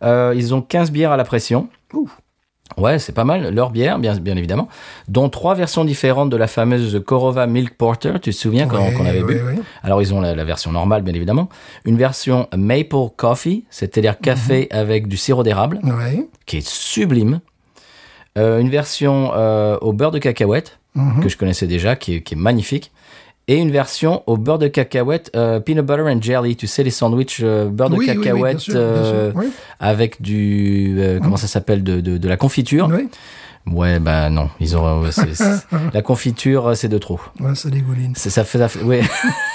Euh, 0.03 0.33
ils 0.37 0.55
ont 0.55 0.63
15 0.63 0.91
bières 0.91 1.13
à 1.13 1.17
la 1.17 1.25
pression. 1.25 1.69
Ouf. 1.93 2.20
Ouais, 2.77 2.99
c'est 2.99 3.13
pas 3.13 3.25
mal, 3.25 3.53
leur 3.55 3.71
bière, 3.71 3.99
bien, 3.99 4.15
bien 4.17 4.37
évidemment, 4.37 4.69
dont 5.09 5.29
trois 5.29 5.55
versions 5.55 5.85
différentes 5.85 6.31
de 6.31 6.37
la 6.37 6.47
fameuse 6.47 7.03
Korova 7.05 7.47
Milk 7.47 7.75
Porter, 7.75 8.13
tu 8.23 8.31
te 8.31 8.37
souviens 8.37 8.67
qu'on 8.69 8.79
Ouais, 8.79 8.93
qu'on 8.95 9.05
avait 9.07 9.23
ouais, 9.23 9.35
bu 9.35 9.43
ouais. 9.43 9.59
Alors 9.83 10.01
ils 10.03 10.15
ont 10.15 10.21
la, 10.21 10.35
la 10.35 10.45
version 10.45 10.71
normale, 10.73 11.03
bien 11.03 11.15
évidemment, 11.15 11.49
une 11.85 11.97
version 11.97 12.49
Maple 12.57 13.09
Coffee, 13.17 13.65
c'est-à-dire 13.71 14.19
café 14.19 14.69
Mhm. 14.73 14.79
avec 14.79 15.09
du 15.09 15.17
sirop 15.17 15.43
d'érable, 15.43 15.81
qui 16.47 16.59
est 16.59 16.67
sublime, 16.67 17.41
Euh, 18.39 18.61
une 18.61 18.71
version 18.71 19.33
euh, 19.35 19.77
au 19.81 19.93
beurre 19.93 20.13
de 20.13 20.21
cacahuète, 20.21 20.79
Mhm. 20.95 21.21
que 21.23 21.29
je 21.29 21.37
connaissais 21.37 21.67
déjà, 21.67 21.97
qui 21.97 22.15
est, 22.15 22.21
qui 22.23 22.35
est 22.35 22.37
magnifique. 22.37 22.93
Et 23.53 23.57
une 23.57 23.73
version 23.73 24.23
au 24.29 24.37
beurre 24.37 24.61
de 24.61 24.69
cacahuète, 24.69 25.33
euh, 25.35 25.59
peanut 25.59 25.85
butter 25.85 26.03
and 26.03 26.23
jelly, 26.23 26.55
tu 26.55 26.69
sais, 26.69 26.85
les 26.85 26.91
sandwichs 26.91 27.41
euh, 27.43 27.69
beurre 27.69 27.91
de 27.91 27.97
oui, 27.97 28.07
oui, 28.09 28.17
cacahuète 28.17 28.61
sûr, 28.61 28.75
euh, 28.77 29.33
avec 29.81 30.23
du. 30.23 30.97
comment 31.21 31.37
ça 31.37 31.49
s'appelle 31.49 31.83
de, 31.83 32.01
de, 32.01 32.17
de 32.17 32.29
la 32.29 32.37
confiture. 32.37 32.89
Oui. 32.93 33.09
Ouais, 33.67 33.99
bah 33.99 34.31
non, 34.31 34.49
ils 34.61 34.77
ont. 34.77 35.03
la 35.93 36.03
confiture, 36.03 36.75
c'est 36.77 36.89
de 36.89 36.97
trop. 36.97 37.21
Ouais, 37.41 37.55
ça 37.55 37.69
dégouline. 37.71 38.15
Ça 38.15 38.45
fait, 38.45 38.59
ça 38.59 38.69
fait, 38.69 38.83
ouais. 38.83 39.03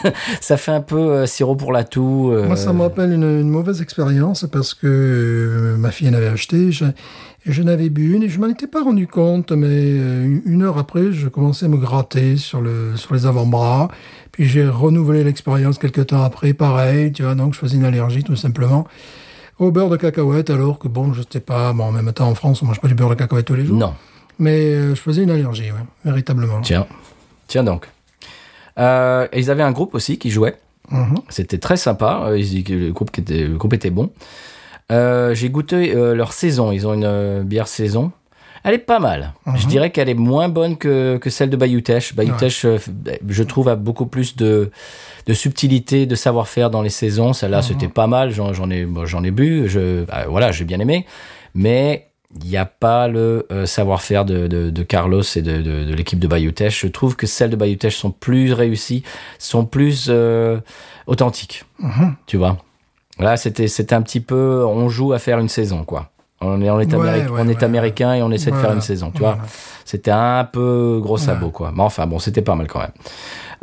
ça 0.42 0.58
fait 0.58 0.72
un 0.72 0.82
peu 0.82 1.00
euh, 1.00 1.26
sirop 1.26 1.56
pour 1.56 1.72
la 1.72 1.84
toux. 1.84 2.32
euh, 2.32 2.46
Moi, 2.46 2.56
ça 2.56 2.72
me 2.74 2.82
rappelle 2.82 3.14
une, 3.14 3.24
une 3.24 3.50
mauvaise 3.50 3.82
expérience 3.82 4.46
parce 4.52 4.74
que 4.76 4.86
euh, 4.88 5.78
ma 5.78 5.92
fille 5.92 6.10
en 6.10 6.14
avait 6.14 6.28
acheté. 6.28 6.70
Je, 7.46 7.52
et 7.52 7.54
je 7.54 7.64
n'avais 7.64 7.90
bu 7.90 8.14
une 8.16 8.24
et 8.24 8.30
je 8.30 8.40
m'en 8.40 8.48
étais 8.48 8.68
pas 8.68 8.84
rendu 8.84 9.08
compte, 9.08 9.52
mais 9.52 9.68
euh, 9.70 10.40
une 10.46 10.64
heure 10.64 10.78
après, 10.78 11.12
je 11.12 11.28
commençais 11.28 11.66
à 11.66 11.70
me 11.70 11.78
gratter 11.78 12.38
sur, 12.38 12.62
le, 12.62 12.96
sur 12.98 13.14
les 13.14 13.26
avant-bras. 13.26 13.90
Puis 14.32 14.46
j'ai 14.46 14.68
renouvelé 14.68 15.24
l'expérience 15.24 15.78
quelques 15.78 16.08
temps 16.08 16.24
après, 16.24 16.54
pareil, 16.54 17.12
tu 17.12 17.24
vois, 17.24 17.36
donc 17.36 17.54
je 17.54 17.60
faisais 17.60 17.78
une 17.78 17.86
allergie 17.86 18.24
tout 18.24 18.36
simplement 18.36 18.88
au 19.58 19.72
beurre 19.72 19.90
de 19.90 19.96
cacahuète, 19.96 20.50
alors 20.50 20.80
que 20.80 20.90
bon, 20.90 21.14
je 21.14 21.22
sais 21.30 21.40
pas, 21.40 21.72
bon, 21.72 21.86
en 21.86 21.92
même 21.92 22.12
temps 22.12 22.28
en 22.28 22.36
France, 22.36 22.62
on 22.62 22.66
mange 22.66 22.82
pas 22.82 22.90
du 22.90 22.96
beurre 22.96 23.12
de 23.12 23.16
cacahuète 23.16 23.46
tous 23.46 23.56
les 23.56 23.66
jours. 23.66 23.78
Non. 23.78 23.94
Mais 24.38 24.74
euh, 24.74 24.90
je 24.96 25.00
faisais 25.00 25.24
une 25.24 25.32
allergie, 25.32 25.72
ouais, 25.72 25.78
véritablement. 26.04 26.60
Tiens. 26.62 26.86
Tiens 27.48 27.64
donc. 27.64 27.88
Euh, 28.78 29.28
et 29.32 29.40
ils 29.40 29.50
avaient 29.50 29.64
un 29.64 29.72
groupe 29.72 29.96
aussi 29.96 30.18
qui 30.18 30.30
jouait. 30.30 30.56
Mhm. 30.92 31.16
C'était 31.30 31.58
très 31.58 31.78
sympa. 31.78 32.32
Ils- 32.36 32.64
le, 32.68 32.92
groupe 32.92 33.12
qui 33.12 33.22
était, 33.22 33.48
le 33.48 33.56
groupe 33.56 33.74
était 33.74 33.90
bon. 33.92 34.12
Euh, 34.92 35.34
J'ai 35.34 35.50
goûté 35.50 35.96
euh, 35.96 36.14
leur 36.16 36.34
saison. 36.34 36.72
Ils 36.72 36.88
ont 36.88 36.94
une 36.94 37.04
euh, 37.06 37.44
bière 37.44 37.68
saison. 37.68 38.12
Elle 38.64 38.74
est 38.74 38.80
pas 38.80 38.98
mal. 38.98 39.34
Je 39.56 39.68
dirais 39.68 39.92
qu'elle 39.92 40.10
est 40.10 40.16
moins 40.16 40.50
bonne 40.50 40.78
que, 40.78 41.18
que 41.18 41.30
celle 41.30 41.52
de 41.52 41.56
Bayutech. 41.56 42.16
Bayutech, 42.16 42.66
euh, 42.66 42.80
je 43.30 43.44
trouve, 43.44 43.70
a 43.70 43.76
beaucoup 43.76 44.08
plus 44.08 44.36
de, 44.36 44.72
de 45.28 45.34
subtilité, 45.36 46.08
de 46.08 46.16
savoir-faire 46.16 46.72
dans 46.72 46.82
les 46.82 46.90
saisons. 46.90 47.34
Celle-là, 47.34 47.62
c'était 47.62 47.88
pas 47.88 48.08
mal. 48.08 48.32
J'en 48.32 48.72
ai, 48.72 48.86
bon, 48.86 49.06
j'en 49.06 49.24
ai 49.24 49.30
bu. 49.30 49.70
Je, 49.70 50.04
bah, 50.06 50.26
voilà, 50.28 50.52
j'ai 50.52 50.66
bien 50.66 50.80
aimé. 50.80 51.06
Mais 51.54 52.08
il 52.44 52.50
n'y 52.50 52.58
a 52.58 52.66
pas 52.66 53.08
le 53.08 53.46
euh, 53.52 53.68
savoir-faire 53.68 54.26
de, 54.26 54.48
de, 54.48 54.72
de 54.72 54.84
Carlos 54.84 55.22
et 55.22 55.44
de, 55.44 55.58
de, 55.62 55.84
de 55.84 55.94
l'équipe 55.94 56.18
de 56.18 56.28
Bayutech. 56.28 56.80
Je 56.82 56.88
trouve 56.88 57.16
que 57.16 57.28
celles 57.28 57.52
de 57.52 57.56
Bayutech 57.56 57.94
sont 57.94 58.10
plus 58.10 58.52
réussies, 58.52 59.04
sont 59.38 59.66
plus 59.66 60.08
euh, 60.10 60.58
authentiques. 61.06 61.66
Tu 62.26 62.38
vois? 62.38 62.58
Là, 63.20 63.38
c'était 63.38 63.68
c'était 63.68 63.96
un 63.96 64.02
petit 64.02 64.20
peu, 64.20 64.66
on 64.68 64.90
joue 64.90 65.14
à 65.14 65.20
faire 65.20 65.40
une 65.40 65.50
saison, 65.50 65.84
quoi. 65.84 66.10
On 66.42 66.62
est, 66.62 66.70
on 66.70 66.80
est, 66.82 66.94
Ouais, 66.94 67.00
Améric- 67.10 67.30
ouais, 67.32 67.42
on 67.42 67.48
est 67.48 67.56
ouais, 67.56 67.64
américain 67.64 68.14
et 68.14 68.22
on 68.22 68.30
essaie 68.32 68.52
de 68.52 68.56
faire 68.58 68.74
une 68.74 68.82
saison, 68.82 69.10
tu 69.14 69.20
vois. 69.20 69.38
C'était 69.86 70.12
un 70.12 70.44
peu 70.44 71.00
gros 71.02 71.18
sabot, 71.18 71.50
quoi. 71.50 71.72
Mais 71.74 71.82
enfin, 71.82 72.06
bon, 72.08 72.20
c'était 72.20 72.42
pas 72.42 72.56
mal 72.56 72.68
quand 72.68 72.80
même. 72.80 72.92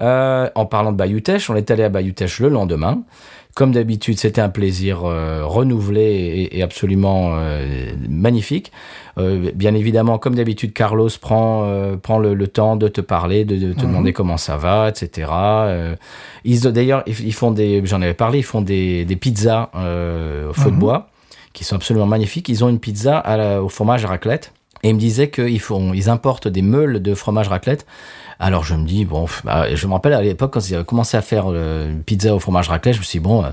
Euh, 0.00 0.48
en 0.54 0.64
parlant 0.66 0.90
de 0.90 0.96
Bayou-Teche, 0.96 1.50
on 1.50 1.54
est 1.56 1.70
allé 1.70 1.84
à 1.84 1.90
Bayou-Teche 1.90 2.40
le 2.40 2.48
lendemain. 2.48 3.02
Comme 3.54 3.72
d'habitude, 3.72 4.18
c'était 4.18 4.40
un 4.40 4.48
plaisir 4.48 5.04
euh, 5.04 5.44
renouvelé 5.44 6.00
et, 6.02 6.58
et 6.58 6.62
absolument 6.62 7.32
euh, 7.34 7.92
magnifique. 8.08 8.72
Euh, 9.18 9.50
bien 9.54 9.74
évidemment, 9.74 10.16
comme 10.18 10.34
d'habitude, 10.34 10.72
Carlos 10.72 11.10
prend, 11.20 11.70
prend 12.02 12.18
le, 12.18 12.32
le 12.32 12.48
temps 12.48 12.76
de 12.76 12.88
te 12.88 13.02
parler, 13.02 13.44
de, 13.44 13.56
de 13.56 13.72
te 13.74 13.82
demander 13.82 14.12
comment 14.14 14.38
ça 14.38 14.56
va, 14.56 14.88
etc. 14.88 15.28
Ils, 16.44 16.60
d'ailleurs, 16.72 17.02
ils, 17.06 17.34
font 17.34 17.50
des, 17.50 17.82
j'en 17.84 18.00
avais 18.00 18.14
parlé, 18.14 18.38
ils 18.38 18.42
font 18.44 18.62
des, 18.62 19.04
des 19.04 19.16
pizzas 19.16 19.70
au 19.74 20.52
feu 20.54 20.70
de 20.70 20.76
bois 20.76 21.08
qui 21.52 21.64
sont 21.64 21.76
absolument 21.76 22.06
magnifiques. 22.06 22.48
Ils 22.48 22.64
ont 22.64 22.70
une 22.70 22.78
pizza 22.80 23.18
à 23.18 23.36
la- 23.36 23.62
au 23.62 23.68
fromage 23.68 24.06
raclette. 24.06 24.52
Et 24.82 24.88
ils 24.90 24.94
me 24.94 24.98
disaient 25.00 25.30
qu'ils 25.30 25.60
font, 25.60 25.92
ils 25.92 26.08
importent 26.10 26.48
des 26.48 26.62
meules 26.62 27.00
de 27.00 27.14
fromage 27.14 27.48
raclette. 27.48 27.86
Alors 28.40 28.64
je 28.64 28.74
me 28.74 28.84
dis 28.84 29.04
bon, 29.04 29.26
bah, 29.44 29.72
je 29.72 29.86
me 29.86 29.92
rappelle 29.92 30.12
à 30.14 30.22
l'époque 30.22 30.52
quand 30.54 30.68
ils 30.68 30.74
avaient 30.74 30.84
commencé 30.84 31.16
à 31.16 31.22
faire 31.22 31.44
euh, 31.46 31.90
une 31.92 32.02
pizza 32.02 32.34
au 32.34 32.40
fromage 32.40 32.68
raclette, 32.68 32.94
je 32.94 32.98
me 32.98 33.04
suis 33.04 33.20
dit 33.20 33.22
bon, 33.24 33.44
euh, 33.44 33.50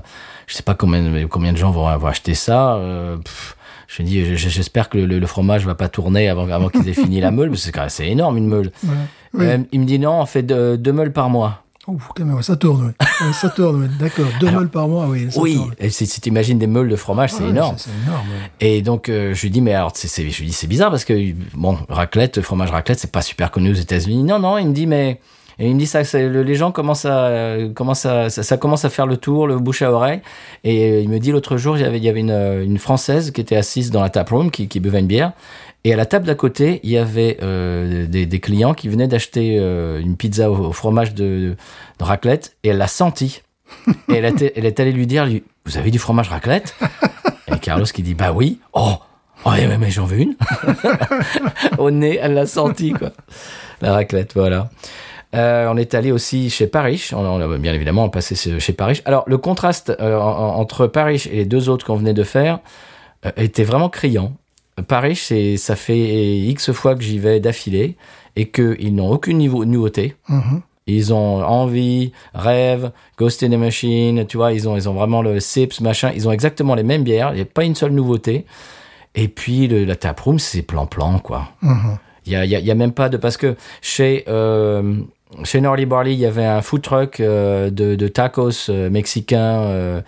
je 0.48 0.54
sais 0.56 0.64
pas 0.64 0.74
combien 0.74 1.28
combien 1.28 1.52
de 1.52 1.56
gens 1.58 1.70
vont, 1.70 1.96
vont 1.96 2.06
acheter 2.08 2.34
ça. 2.34 2.74
euh, 2.74 3.16
pff, 3.18 3.56
je 3.86 4.02
me 4.02 4.08
dis 4.08 4.36
j'espère 4.36 4.88
que 4.88 4.98
le, 4.98 5.18
le 5.20 5.26
fromage 5.26 5.64
va 5.64 5.76
pas 5.76 5.88
tourner 5.88 6.28
avant, 6.28 6.48
avant 6.50 6.68
qu'ils 6.68 6.88
aient 6.88 6.92
fini 6.94 7.20
la 7.20 7.30
meule, 7.30 7.50
parce 7.50 7.70
que 7.70 7.80
c'est 7.88 8.08
énorme 8.08 8.36
une 8.36 8.48
meule. 8.48 8.72
Ouais. 8.82 8.90
Oui. 9.34 9.46
Euh, 9.46 9.58
il 9.70 9.80
me 9.80 9.84
dit 9.84 10.00
non, 10.00 10.20
on 10.20 10.26
fait 10.26 10.42
deux, 10.42 10.76
deux 10.76 10.92
meules 10.92 11.12
par 11.12 11.30
mois. 11.30 11.62
Ouf, 11.90 12.08
quand 12.14 12.24
même, 12.24 12.36
ouais, 12.36 12.42
ça 12.42 12.56
tourne, 12.56 12.86
oui. 13.00 13.06
Ça 13.34 13.48
tourne, 13.50 13.82
oui. 13.82 13.88
D'accord. 13.98 14.26
Deux 14.40 14.50
meules 14.50 14.68
par 14.68 14.88
mois, 14.88 15.06
oui. 15.06 15.30
ça 15.30 15.40
oui, 15.40 15.56
tourne. 15.56 15.74
et 15.78 15.90
si, 15.90 16.06
t'imagines 16.20 16.58
des 16.58 16.66
meules 16.66 16.88
de 16.88 16.96
fromage, 16.96 17.32
c'est 17.32 17.44
énorme. 17.48 17.74
C'est 17.78 17.90
énorme. 18.06 18.26
Et 18.60 18.82
donc 18.82 19.08
euh, 19.08 19.34
je 19.34 19.42
lui 19.42 19.50
dis 19.50 19.60
mais 19.60 19.74
alors 19.74 19.92
je 19.94 20.22
lui 20.22 20.46
dis 20.46 20.52
c'est 20.52 20.66
bizarre 20.66 20.90
parce 20.90 21.04
que 21.04 21.14
bon 21.54 21.76
raclette 21.88 22.40
fromage 22.40 22.70
raclette 22.70 22.98
c'est 22.98 23.10
pas 23.12 23.22
super 23.22 23.50
connu 23.50 23.70
aux 23.70 23.74
États-Unis. 23.74 24.22
Non 24.22 24.38
non 24.38 24.56
il 24.58 24.68
me 24.68 24.72
dit 24.72 24.86
mais 24.86 25.20
et 25.58 25.68
il 25.68 25.74
me 25.74 25.78
dit 25.78 25.86
ça 25.86 26.02
le- 26.14 26.42
les 26.42 26.54
gens 26.54 26.72
commencent 26.72 27.04
à 27.04 27.26
euh, 27.26 27.72
commencent 27.72 28.06
à 28.06 28.30
ça, 28.30 28.42
ça 28.42 28.56
commence 28.56 28.84
à 28.86 28.90
faire 28.90 29.06
le 29.06 29.16
tour 29.18 29.46
le 29.46 29.58
bouche 29.58 29.82
à 29.82 29.92
oreille 29.92 30.20
et 30.64 30.90
euh, 30.92 31.00
il 31.02 31.08
me 31.10 31.18
dit 31.18 31.32
l'autre 31.32 31.56
jour 31.58 31.76
il 31.76 31.82
y 31.82 31.84
avait 31.84 31.98
il 31.98 32.04
y 32.04 32.08
avait 32.08 32.20
une, 32.20 32.30
une 32.64 32.78
française 32.78 33.30
qui 33.30 33.40
était 33.42 33.56
assise 33.56 33.90
dans 33.90 34.00
la 34.00 34.08
tap 34.08 34.30
room 34.30 34.50
qui, 34.50 34.68
qui 34.68 34.80
buvait 34.80 35.00
une 35.00 35.06
bière 35.06 35.32
et 35.84 35.92
à 35.92 35.96
la 35.96 36.06
table 36.06 36.26
d'à 36.26 36.34
côté 36.34 36.80
il 36.82 36.90
y 36.90 36.98
avait 36.98 37.38
euh, 37.42 38.06
des, 38.06 38.40
clients 38.40 38.74
qui 38.74 38.88
venaient 38.88 39.08
d'acheter 39.08 39.56
euh, 39.58 40.00
une 40.00 40.16
pizza 40.16 40.50
au, 40.50 40.72
fromage 40.72 41.14
de, 41.14 41.56
raclette 42.00 42.56
et 42.64 42.68
elle 42.68 42.78
l'a 42.78 42.86
senti 42.86 43.42
et 44.08 44.16
elle, 44.16 44.24
est 44.66 44.80
allée 44.80 44.92
lui 44.92 45.06
dire 45.06 45.28
vous 45.64 45.78
avez 45.78 45.90
du 45.90 45.98
fromage 45.98 46.28
raclette? 46.28 46.74
Et 47.48 47.58
Carlos 47.58 47.84
qui 47.84 48.02
dit 48.02 48.14
bah 48.14 48.32
oui. 48.32 48.58
Oh, 48.72 48.94
oh 49.44 49.50
mais, 49.50 49.78
mais 49.78 49.90
j'en 49.90 50.04
veux 50.04 50.18
une. 50.18 50.36
Au 51.78 51.90
nez, 51.90 52.18
elle 52.20 52.34
l'a 52.34 52.46
senti 52.46 52.92
quoi. 52.92 53.10
La 53.80 53.92
raclette, 53.92 54.34
voilà. 54.34 54.70
Euh, 55.34 55.68
on 55.70 55.76
est 55.76 55.94
allé 55.94 56.10
aussi 56.10 56.50
chez 56.50 56.66
Paris. 56.66 57.10
Bien 57.60 57.74
évidemment 57.74 58.08
passé 58.08 58.34
chez 58.34 58.72
Paris. 58.72 59.02
Alors 59.04 59.24
le 59.26 59.38
contraste 59.38 59.96
en- 60.00 60.04
en- 60.04 60.56
entre 60.56 60.88
Paris 60.88 61.28
et 61.30 61.36
les 61.36 61.44
deux 61.44 61.68
autres 61.68 61.86
qu'on 61.86 61.96
venait 61.96 62.14
de 62.14 62.24
faire 62.24 62.58
était 63.36 63.64
vraiment 63.64 63.88
criant. 63.88 64.32
Paris, 64.82 65.16
c'est 65.16 65.56
ça 65.56 65.76
fait 65.76 66.38
x 66.38 66.72
fois 66.72 66.94
que 66.94 67.02
j'y 67.02 67.18
vais 67.18 67.40
d'affilée 67.40 67.96
et 68.36 68.48
qu'ils 68.50 68.94
n'ont 68.94 69.10
aucune 69.10 69.38
niveau, 69.38 69.64
nouveauté. 69.64 70.14
Mhm. 70.28 70.62
Ils 70.86 71.12
ont 71.14 71.44
envie, 71.44 72.12
rêve, 72.34 72.90
Ghost 73.16 73.42
in 73.42 73.50
the 73.50 73.54
Machine, 73.58 74.26
tu 74.26 74.36
vois, 74.38 74.52
ils 74.52 74.68
ont, 74.68 74.76
ils 74.76 74.88
ont 74.88 74.94
vraiment 74.94 75.22
le 75.22 75.38
Sips, 75.38 75.80
machin, 75.80 76.10
ils 76.16 76.26
ont 76.26 76.32
exactement 76.32 76.74
les 76.74 76.82
mêmes 76.82 77.04
bières, 77.04 77.30
il 77.32 77.36
n'y 77.36 77.42
a 77.42 77.44
pas 77.44 77.64
une 77.64 77.74
seule 77.76 77.92
nouveauté. 77.92 78.44
Et 79.14 79.28
puis 79.28 79.68
le, 79.68 79.84
la 79.84 79.94
taproom, 79.96 80.38
c'est 80.38 80.62
plan-plan, 80.62 81.18
quoi. 81.20 81.48
Mhm. 81.62 81.98
Il 82.26 82.32
y 82.32 82.36
a, 82.36 82.44
y 82.44 82.54
a- 82.56 82.58
il 82.60 82.66
y 82.66 82.70
a 82.70 82.74
même 82.74 82.92
pas 82.92 83.08
de... 83.08 83.16
Parce 83.16 83.36
que 83.36 83.56
chez, 83.82 84.24
euh, 84.28 84.96
chez 85.44 85.60
Norley 85.60 85.86
Barley, 85.86 86.12
il 86.14 86.18
y 86.20 86.26
avait 86.26 86.44
un 86.44 86.60
food 86.62 86.82
truck 86.82 87.20
euh, 87.20 87.70
de, 87.70 87.94
de 87.94 88.08
tacos 88.08 88.68
euh, 88.68 88.90
mexicains, 88.90 90.02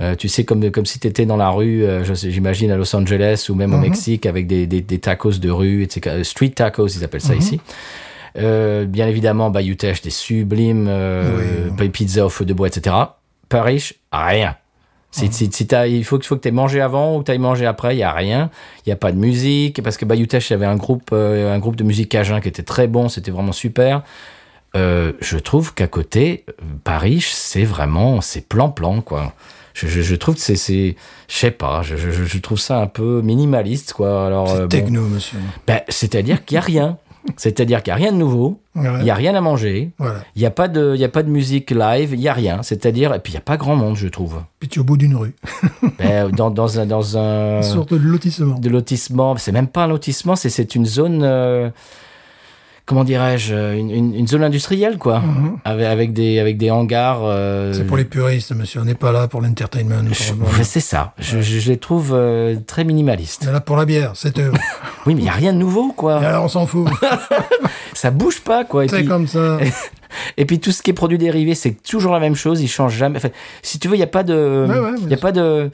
euh, 0.00 0.12
euh, 0.12 0.14
tu 0.16 0.28
sais, 0.28 0.44
comme, 0.44 0.70
comme 0.70 0.86
si 0.86 0.98
tu 0.98 1.06
étais 1.06 1.26
dans 1.26 1.36
la 1.36 1.50
rue, 1.50 1.84
euh, 1.84 2.02
j'imagine 2.14 2.70
à 2.70 2.76
Los 2.76 2.94
Angeles 2.96 3.46
ou 3.50 3.54
même 3.54 3.72
au 3.74 3.76
Mhm. 3.76 3.82
Mexique, 3.82 4.26
avec 4.26 4.46
des, 4.46 4.66
des, 4.66 4.80
des 4.80 4.98
tacos 4.98 5.38
de 5.38 5.50
rue, 5.50 5.82
etc. 5.82 6.22
Street 6.24 6.48
tacos, 6.50 6.88
ils 6.88 7.04
appellent 7.04 7.20
ça 7.20 7.34
ici. 7.34 7.60
Euh, 8.38 8.84
bien 8.86 9.08
évidemment, 9.08 9.50
Bayou 9.50 9.74
Teche, 9.74 10.02
des 10.02 10.10
sublimes 10.10 10.86
euh, 10.88 11.68
Oui. 11.78 11.88
pizzas 11.88 12.24
au 12.26 12.28
feu 12.28 12.44
de 12.44 12.52
bois, 12.54 12.68
etc. 12.68 12.94
Paris, 13.48 13.90
rien. 14.12 14.56
Si, 15.12 15.24
Mhm. 15.26 15.32
si, 15.32 15.64
il 15.88 16.04
faut, 16.04 16.18
que- 16.18 16.24
faut 16.24 16.36
que 16.36 16.42
tu 16.42 16.48
aies 16.48 16.52
mangé 16.52 16.80
avant 16.80 17.16
ou 17.16 17.20
que 17.20 17.24
tu 17.24 17.32
aies 17.32 17.38
mangé 17.38 17.66
après, 17.66 17.96
il 17.96 17.98
y 17.98 18.04
a 18.04 18.12
rien. 18.12 18.48
Il 18.86 18.88
n'y 18.88 18.92
a 18.92 18.96
pas 18.96 19.10
de 19.10 19.16
musique, 19.18 19.82
parce 19.82 19.96
que 19.96 20.04
Bayou 20.04 20.26
Teche, 20.26 20.50
il 20.50 20.52
y 20.52 20.54
avait 20.54 20.66
un 20.66 20.76
groupe, 20.76 21.10
euh, 21.12 21.52
un 21.52 21.58
groupe 21.58 21.74
de 21.76 21.82
musique 21.82 22.08
cajun 22.08 22.40
qui 22.40 22.46
était 22.48 22.62
très 22.62 22.86
bon, 22.86 23.08
c'était 23.08 23.32
vraiment 23.32 23.50
super. 23.52 24.02
Euh, 24.76 25.12
je 25.20 25.36
trouve 25.36 25.74
qu'à 25.74 25.88
côté, 25.88 26.44
euh, 26.48 26.52
Paris, 26.84 27.24
c'est 27.28 27.64
vraiment, 27.64 28.20
c'est 28.20 28.48
plan-plan, 28.48 29.00
quoi. 29.00 29.34
Je, 29.74 29.86
je, 29.86 30.00
je 30.02 30.14
trouve 30.16 30.34
que 30.34 30.40
c'est, 30.40 30.56
c'est, 30.56 30.96
je 31.28 31.34
sais 31.34 31.50
pas, 31.50 31.82
je, 31.82 31.96
je, 31.96 32.10
je 32.10 32.38
trouve 32.38 32.58
ça 32.58 32.78
un 32.80 32.86
peu 32.86 33.20
minimaliste, 33.22 33.92
quoi. 33.92 34.26
Alors, 34.26 34.48
C'est 34.48 34.56
euh, 34.56 34.62
bon. 34.62 34.68
techno, 34.68 35.02
monsieur. 35.02 35.38
Ben, 35.66 35.80
c'est-à-dire 35.88 36.44
qu'il 36.44 36.56
y 36.56 36.58
a 36.58 36.62
rien. 36.62 36.98
C'est-à-dire 37.36 37.82
qu'il 37.82 37.90
y 37.90 37.92
a 37.92 37.96
rien 37.96 38.12
de 38.12 38.16
nouveau. 38.16 38.60
Voilà. 38.74 39.00
Il 39.00 39.04
y 39.04 39.10
a 39.10 39.14
rien 39.14 39.34
à 39.34 39.42
manger. 39.42 39.90
Voilà. 39.98 40.24
Il 40.36 40.40
y 40.42 40.46
a 40.46 40.50
pas 40.50 40.68
de, 40.68 40.96
y 40.96 41.04
a 41.04 41.08
pas 41.10 41.22
de 41.22 41.28
musique 41.28 41.70
live. 41.70 42.10
Il 42.14 42.20
y 42.20 42.28
a 42.28 42.32
rien. 42.32 42.62
C'est-à-dire, 42.62 43.12
et 43.12 43.18
puis 43.20 43.32
il 43.32 43.34
y 43.34 43.38
a 43.38 43.42
pas 43.42 43.58
grand 43.58 43.76
monde, 43.76 43.94
je 43.96 44.08
trouve. 44.08 44.42
Puis 44.58 44.70
tu 44.70 44.78
es 44.78 44.80
au 44.80 44.84
bout 44.84 44.96
d'une 44.96 45.14
rue. 45.16 45.34
Ben, 45.98 46.30
dans, 46.30 46.50
dans 46.50 46.80
un, 46.80 46.86
dans 46.86 47.18
un, 47.18 47.58
Une 47.58 47.62
sorte 47.62 47.92
de 47.92 47.98
lotissement. 47.98 48.58
de 48.58 48.68
lotissement. 48.70 49.36
C'est 49.36 49.52
même 49.52 49.68
pas 49.68 49.84
un 49.84 49.88
lotissement. 49.88 50.34
C'est, 50.34 50.48
c'est 50.48 50.74
une 50.74 50.86
zone, 50.86 51.20
euh, 51.22 51.68
comment 52.90 53.04
dirais-je, 53.04 53.54
une, 53.76 53.88
une, 53.92 54.14
une 54.16 54.26
zone 54.26 54.42
industrielle, 54.42 54.98
quoi. 54.98 55.20
Mhm. 55.20 55.58
Avec, 55.64 55.86
avec 55.86 56.12
des, 56.12 56.40
avec 56.40 56.58
des 56.58 56.72
hangars. 56.72 57.20
euh, 57.22 57.72
C'est 57.72 57.84
pour 57.84 57.96
les 57.96 58.04
puristes, 58.04 58.52
monsieur. 58.52 58.80
On 58.80 58.84
n'est 58.84 58.96
pas 58.96 59.12
là 59.12 59.28
pour 59.28 59.40
l'entertainment. 59.40 60.02
c'est 60.64 60.80
ça. 60.80 61.14
Je, 61.20 61.38
les 61.70 61.76
trouve 61.76 62.10
euh, 62.12 62.56
très 62.66 62.82
minimalistes. 62.82 63.44
On 63.46 63.50
est 63.50 63.52
là 63.52 63.60
pour 63.60 63.76
la 63.76 63.84
bière, 63.84 64.16
7 64.16 64.38
euros. 64.40 64.56
Oui, 65.06 65.14
mais 65.14 65.22
il 65.22 65.26
y 65.26 65.28
a 65.30 65.32
rien 65.32 65.52
de 65.54 65.58
nouveau, 65.58 65.90
Et 65.92 65.94
quoi. 65.96 66.18
alors, 66.18 66.44
on 66.44 66.48
s'en 66.48 66.66
fout. 66.66 66.86
Ça 67.94 68.10
bouge 68.10 68.40
pas, 68.40 68.64
quoi. 68.64 68.86
C'est 68.88 68.96
puis- 68.98 69.06
comme 69.06 69.26
ça. 69.28 69.58
Et 70.36 70.44
puis 70.44 70.58
tout 70.58 70.72
ce 70.72 70.82
qui 70.82 70.90
est 70.90 70.94
produit 70.94 71.16
dérivé, 71.16 71.54
c'est 71.54 71.80
toujours 71.82 72.12
la 72.12 72.18
même 72.20 72.34
chose, 72.34 72.60
ils 72.60 72.68
changent 72.68 72.96
jamais. 72.96 73.16
Enfin, 73.18 73.30
si 73.62 73.78
tu 73.78 73.86
veux, 73.88 73.94
il 73.94 73.98
n'y 73.98 74.04
a 74.04 74.08
pas 74.08 74.24
de, 74.24 74.66
Ouais, 74.68 74.78
ouais, 74.78 74.90
il 75.00 75.08
y 75.08 75.14
a 75.14 75.16
pas 75.16 75.30
de, 75.32 75.70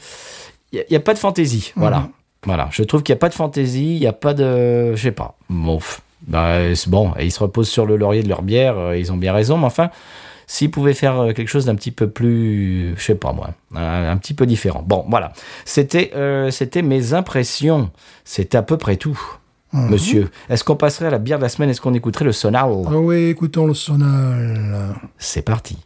il 0.73 0.77
y 0.77 0.81
a- 0.81 0.85
il 0.89 0.93
y 0.93 0.97
a 0.97 1.01
pas 1.01 1.15
de 1.15 1.19
fantaisie. 1.19 1.73
Voilà, 1.75 2.01
Mhm. 2.01 2.09
voilà. 2.45 2.69
Je 2.71 2.83
trouve 2.83 3.03
qu'il 3.03 3.15
n'y 3.15 3.19
a 3.19 3.21
pas 3.21 3.31
de 3.31 3.35
fantaisie, 3.35 3.95
il 3.95 4.01
n'y 4.01 4.07
a 4.07 4.13
pas 4.13 4.35
de, 4.35 4.95
je 4.95 5.01
sais 5.03 5.11
pas. 5.13 5.37
Bon, 5.49 5.81
bah, 6.27 6.59
bon. 6.87 7.13
Et 7.19 7.27
ils 7.27 7.31
se 7.33 7.41
reposent 7.41 7.69
sur 7.69 7.87
le 7.87 7.97
laurier 7.97 8.23
de 8.23 8.29
leur 8.29 8.43
bière, 8.43 8.79
euh, 8.79 8.99
ils 8.99 9.13
ont 9.13 9.17
bien 9.17 9.33
raison. 9.33 9.59
Mais 9.59 9.67
enfin, 9.67 9.91
s'ils 10.47 10.71
pouvaient 10.71 10.95
faire 10.95 11.21
euh, 11.21 11.33
quelque 11.33 11.49
chose 11.49 11.67
d'un 11.67 11.75
petit 11.75 11.91
peu 11.91 12.09
plus, 12.09 12.95
je 12.97 13.03
sais 13.03 13.15
pas 13.15 13.33
moi, 13.33 13.51
un, 13.75 14.11
un 14.11 14.17
petit 14.17 14.35
peu 14.35 14.47
différent. 14.47 14.85
Bon, 14.87 15.05
voilà. 15.09 15.33
C'était, 15.65 16.13
euh, 16.15 16.51
c'était 16.51 16.83
mes 16.83 17.15
impressions. 17.15 17.91
C'est 18.25 18.55
à 18.55 18.63
peu 18.63 18.77
près 18.77 18.97
tout. 18.97 19.21
Mhm. 19.73 19.91
Monsieur, 19.91 20.31
est-ce 20.49 20.63
qu'on 20.65 20.77
passerait 20.77 21.07
à 21.07 21.11
la 21.11 21.19
bière 21.19 21.39
de 21.39 21.43
la 21.43 21.49
semaine? 21.49 21.71
Est-ce 21.71 21.81
qu'on 21.81 21.95
écouterait 21.95 22.25
le 22.25 22.33
sonal? 22.33 22.71
Ah 22.87 22.97
oui, 22.97 23.27
écoutons 23.27 23.67
le 23.67 23.75
sonal. 23.75 24.95
C'est 25.19 25.43
parti. 25.43 25.79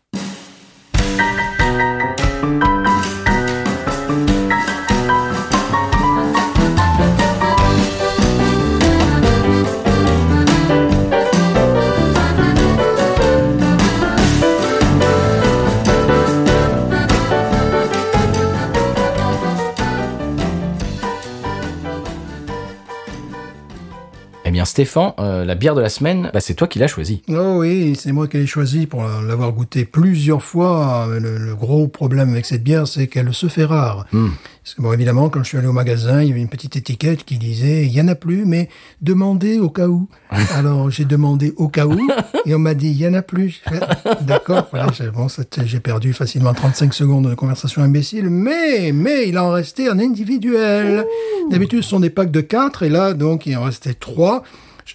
Stéphane, 24.80 25.12
euh, 25.18 25.44
la 25.44 25.56
bière 25.56 25.74
de 25.74 25.82
la 25.82 25.90
semaine, 25.90 26.30
bah, 26.32 26.40
c'est 26.40 26.54
toi 26.54 26.66
qui 26.66 26.78
l'as 26.78 26.86
choisie. 26.86 27.20
Oh 27.28 27.56
oui, 27.58 27.94
c'est 28.00 28.12
moi 28.12 28.26
qui 28.28 28.38
l'ai 28.38 28.46
choisi 28.46 28.86
pour 28.86 29.02
l'avoir 29.04 29.52
goûté 29.52 29.84
plusieurs 29.84 30.42
fois. 30.42 31.06
Le, 31.20 31.36
le 31.36 31.54
gros 31.54 31.86
problème 31.86 32.30
avec 32.30 32.46
cette 32.46 32.62
bière, 32.64 32.88
c'est 32.88 33.06
qu'elle 33.06 33.34
se 33.34 33.48
fait 33.48 33.66
rare. 33.66 34.06
Parce 34.10 34.74
que 34.74 34.80
bon, 34.80 34.92
évidemment, 34.94 35.28
quand 35.28 35.40
je 35.42 35.48
suis 35.48 35.58
allé 35.58 35.66
au 35.66 35.72
magasin, 35.74 36.22
il 36.22 36.28
y 36.28 36.32
avait 36.32 36.40
une 36.40 36.48
petite 36.48 36.76
étiquette 36.76 37.24
qui 37.24 37.36
disait 37.36 37.84
il 37.84 37.92
y 37.92 38.00
en 38.00 38.08
a 38.08 38.14
plus, 38.14 38.46
mais 38.46 38.70
demandez 39.02 39.58
au 39.58 39.68
cas 39.68 39.86
où. 39.88 40.08
Alors 40.54 40.90
j'ai 40.90 41.04
demandé 41.04 41.52
au 41.58 41.68
cas 41.68 41.86
où 41.86 42.08
et 42.46 42.54
on 42.54 42.58
m'a 42.58 42.72
dit 42.72 42.88
il 42.90 42.96
y 42.98 43.06
en 43.06 43.12
a 43.14 43.20
plus. 43.22 43.60
D'accord, 44.22 44.68
voilà, 44.70 44.86
j'ai- 44.96 45.10
bon, 45.10 45.28
c'était- 45.28 45.66
j'ai 45.66 45.80
perdu 45.80 46.14
facilement 46.14 46.54
35 46.54 46.94
secondes 46.94 47.28
de 47.28 47.34
conversation 47.34 47.82
imbécile, 47.82 48.30
mais 48.30 48.92
mais 48.92 49.28
il 49.28 49.38
en 49.38 49.50
restait 49.50 49.88
un 49.90 49.98
individuel. 49.98 51.04
D'habitude, 51.50 51.82
ce 51.82 51.88
sont 51.90 52.00
des 52.00 52.10
packs 52.10 52.30
de 52.30 52.40
4 52.40 52.82
et 52.82 52.88
là 52.88 53.12
donc 53.12 53.44
il 53.44 53.54
en 53.58 53.64
restait 53.64 53.92
3. 53.94 54.42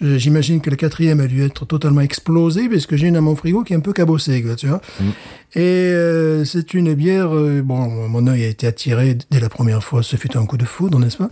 J'imagine 0.02 0.62
que 0.62 0.70
le 0.70 0.76
quatrième 0.76 1.20
a 1.22 1.28
dû 1.28 1.44
être 1.44 1.66
totalement 1.66 2.02
explosé 2.02 2.68
parce 2.70 2.86
que 2.86 2.98
j'ai 2.98 3.08
une 3.08 3.16
à 3.16 3.22
mon 3.22 3.36
frigo 3.36 3.64
qui 3.64 3.74
est 3.74 3.76
un 3.78 3.80
peu 3.82 3.94
cabossée, 3.94 4.42
quoi, 4.44 4.56
tu 4.56 4.68
vois. 4.68 4.82
Et 5.56 5.62
euh, 5.62 6.44
c'est 6.44 6.74
une 6.74 6.94
bière, 6.96 7.34
euh, 7.34 7.62
bon, 7.64 8.08
mon 8.10 8.28
œil 8.28 8.44
a 8.44 8.48
été 8.48 8.68
attiré 8.68 9.18
dès 9.32 9.40
la 9.40 9.48
première 9.50 9.82
fois, 9.84 10.04
ce 10.04 10.18
fut 10.18 10.36
un 10.36 10.46
coup 10.46 10.58
de 10.58 10.66
foudre, 10.66 11.00
n'est-ce 11.00 11.18
pas? 11.18 11.30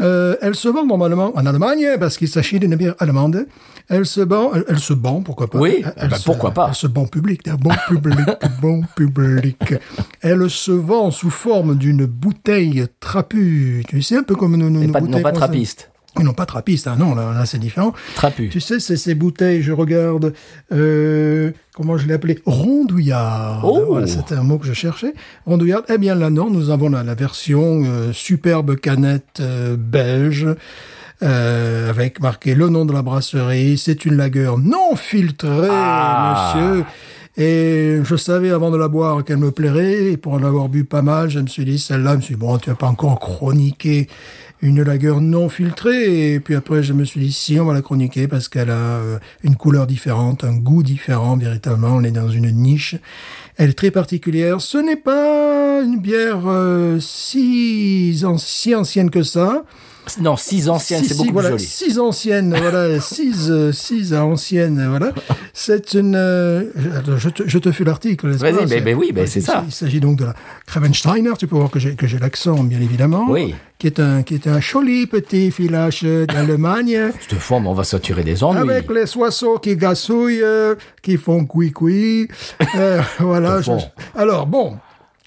Euh, 0.00 0.36
elle 0.40 0.54
se 0.54 0.68
vend 0.68 0.86
normalement 0.86 1.32
en 1.36 1.44
Allemagne 1.44 1.86
parce 1.98 2.16
qu'il 2.16 2.28
s'agit 2.28 2.58
d'une 2.58 2.74
bière 2.76 2.94
allemande. 3.00 3.46
Elle 3.88 4.06
se 4.06 4.20
vend, 4.22 4.52
elle, 4.54 4.64
elle 4.68 4.78
se 4.78 4.94
vend, 4.94 5.20
pourquoi 5.20 5.50
pas? 5.50 5.58
Oui, 5.58 5.84
Elle 5.96 6.08
bah, 6.08 6.16
se- 6.16 6.24
pourquoi 6.24 6.52
pas? 6.52 6.66
Elle 6.68 6.74
se 6.74 6.86
vend 6.86 7.06
public, 7.06 7.42
bon 7.60 7.72
public, 7.88 8.18
bon 8.62 8.82
public. 8.96 9.74
Elle 10.22 10.48
se 10.48 10.70
vend 10.72 11.10
sous 11.10 11.28
forme 11.30 11.76
d'une 11.76 12.06
bouteille 12.06 12.86
trapue. 13.00 13.82
Tu 13.88 14.00
sais, 14.00 14.16
un 14.16 14.22
peu 14.22 14.36
comme 14.36 14.56
nos, 14.56 14.70
nos 14.70 14.80
Et 14.82 14.88
pas, 14.88 15.00
bouteilles 15.00 15.16
non 15.16 15.22
pas 15.22 15.34
françaises. 15.34 15.88
Trappiste. 16.14 16.26
Non, 16.26 16.32
pas 16.34 16.46
trappiste, 16.46 16.86
hein, 16.86 16.96
non, 16.98 17.14
là, 17.14 17.32
là, 17.32 17.46
c'est 17.46 17.58
différent. 17.58 17.92
Trapu. 18.14 18.48
Tu 18.48 18.60
sais, 18.60 18.80
c'est 18.80 18.96
ces 18.96 19.14
bouteilles, 19.14 19.62
je 19.62 19.72
regarde, 19.72 20.32
euh, 20.72 21.50
comment 21.74 21.96
je 21.96 22.06
l'ai 22.06 22.14
appelé 22.14 22.40
Rondouillard. 22.46 23.60
Oh 23.64 23.84
Voilà, 23.88 24.06
c'était 24.06 24.34
un 24.34 24.42
mot 24.42 24.58
que 24.58 24.66
je 24.66 24.72
cherchais. 24.72 25.14
Rondouillard. 25.46 25.82
Eh 25.88 25.98
bien, 25.98 26.14
là, 26.14 26.30
non, 26.30 26.50
nous 26.50 26.70
avons 26.70 26.88
la, 26.90 27.02
la 27.04 27.14
version 27.14 27.82
euh, 27.84 28.12
superbe 28.12 28.76
canette 28.76 29.38
euh, 29.40 29.76
beige. 29.78 30.46
euh, 31.22 31.90
avec 31.90 32.20
marqué 32.20 32.54
le 32.54 32.68
nom 32.70 32.84
de 32.86 32.92
la 32.92 33.02
brasserie. 33.02 33.76
C'est 33.78 34.04
une 34.04 34.16
lagueur 34.16 34.56
non 34.58 34.96
filtrée, 34.96 35.68
Ah. 35.70 36.54
monsieur. 36.56 36.84
Et 37.36 38.00
je 38.02 38.16
savais 38.16 38.50
avant 38.50 38.70
de 38.70 38.76
la 38.76 38.88
boire 38.88 39.24
qu'elle 39.24 39.38
me 39.38 39.50
plairait. 39.50 40.12
Et 40.12 40.16
pour 40.16 40.32
en 40.32 40.42
avoir 40.42 40.68
bu 40.68 40.84
pas 40.84 41.02
mal, 41.02 41.30
je 41.30 41.38
me 41.38 41.46
suis 41.46 41.64
dit, 41.64 41.78
celle-là, 41.78 42.12
je 42.12 42.16
me 42.16 42.22
suis 42.22 42.34
dit, 42.34 42.40
bon, 42.40 42.58
tu 42.58 42.70
vas 42.70 42.76
pas 42.76 42.88
encore 42.88 43.18
chroniquer 43.20 44.08
une 44.62 44.82
lagueur 44.82 45.20
non 45.20 45.48
filtrée. 45.48 46.34
Et 46.34 46.40
puis 46.40 46.54
après, 46.54 46.82
je 46.82 46.92
me 46.92 47.04
suis 47.04 47.20
dit, 47.20 47.32
si, 47.32 47.58
on 47.58 47.64
va 47.64 47.74
la 47.74 47.82
chroniquer 47.82 48.28
parce 48.28 48.48
qu'elle 48.48 48.70
a 48.70 48.98
euh, 48.98 49.18
une 49.42 49.56
couleur 49.56 49.86
différente, 49.86 50.44
un 50.44 50.56
goût 50.56 50.82
différent, 50.82 51.36
véritablement. 51.36 51.96
On 51.96 52.02
est 52.02 52.10
dans 52.10 52.28
une 52.28 52.50
niche. 52.50 52.96
Elle 53.56 53.70
est 53.70 53.78
très 53.78 53.90
particulière. 53.90 54.60
Ce 54.60 54.78
n'est 54.78 54.96
pas 54.96 55.49
une 55.82 55.98
bière 56.00 56.42
euh, 56.46 56.98
si, 57.00 58.20
an- 58.24 58.38
si 58.38 58.74
ancienne 58.74 59.10
que 59.10 59.22
ça. 59.22 59.64
Non, 60.20 60.36
six 60.36 60.68
anciennes, 60.68 61.04
c'est 61.04 61.16
beaucoup 61.16 61.30
voilà, 61.34 61.50
plus 61.50 61.58
joli. 61.58 61.70
Six 61.70 61.98
anciennes, 62.00 62.56
voilà, 62.58 63.00
six, 63.00 63.48
euh, 63.48 63.70
six 63.70 64.12
anciennes, 64.14 64.84
voilà. 64.88 65.12
C'est 65.52 65.92
une. 65.94 66.16
euh, 66.16 66.64
je, 67.18 67.28
te, 67.28 67.42
je 67.46 67.58
te 67.58 67.70
fais 67.70 67.84
l'article, 67.84 68.28
n'est-ce 68.28 68.38
Vas-y, 68.40 68.66
ben- 68.66 68.82
ben 68.82 68.96
oui, 68.96 69.12
ben 69.12 69.26
c'est 69.26 69.42
ça. 69.42 69.62
Il 69.68 69.72
s'agit 69.72 70.00
donc 70.00 70.18
de 70.18 70.24
la 70.24 70.34
Kravensteiner. 70.66 71.30
Tu 71.38 71.46
peux 71.46 71.54
voir 71.54 71.70
que 71.70 71.78
j'ai 71.78 72.18
l'accent, 72.18 72.64
bien 72.64 72.80
évidemment. 72.80 73.26
Oui. 73.28 73.54
Qui 73.78 73.86
est 73.86 74.00
un 74.00 74.22
qui 74.22 74.34
est 74.34 74.46
un 74.48 74.58
joli 74.60 75.06
petit 75.06 75.50
village 75.50 76.02
d'Allemagne. 76.02 77.12
Cette 77.28 77.38
forme, 77.38 77.66
on 77.68 77.74
va 77.74 77.84
saturer 77.84 78.24
des 78.24 78.42
ennuis. 78.42 78.58
Avec 78.58 78.90
les 78.90 79.16
oiseaux 79.16 79.58
qui 79.58 79.76
gassouillent, 79.76 80.42
euh, 80.42 80.74
qui 81.02 81.18
font 81.18 81.44
couic-couic. 81.44 82.30
Euh, 82.74 83.00
voilà. 83.20 83.60
Je- 83.60 83.70
Alors, 84.18 84.46
bon, 84.46 84.76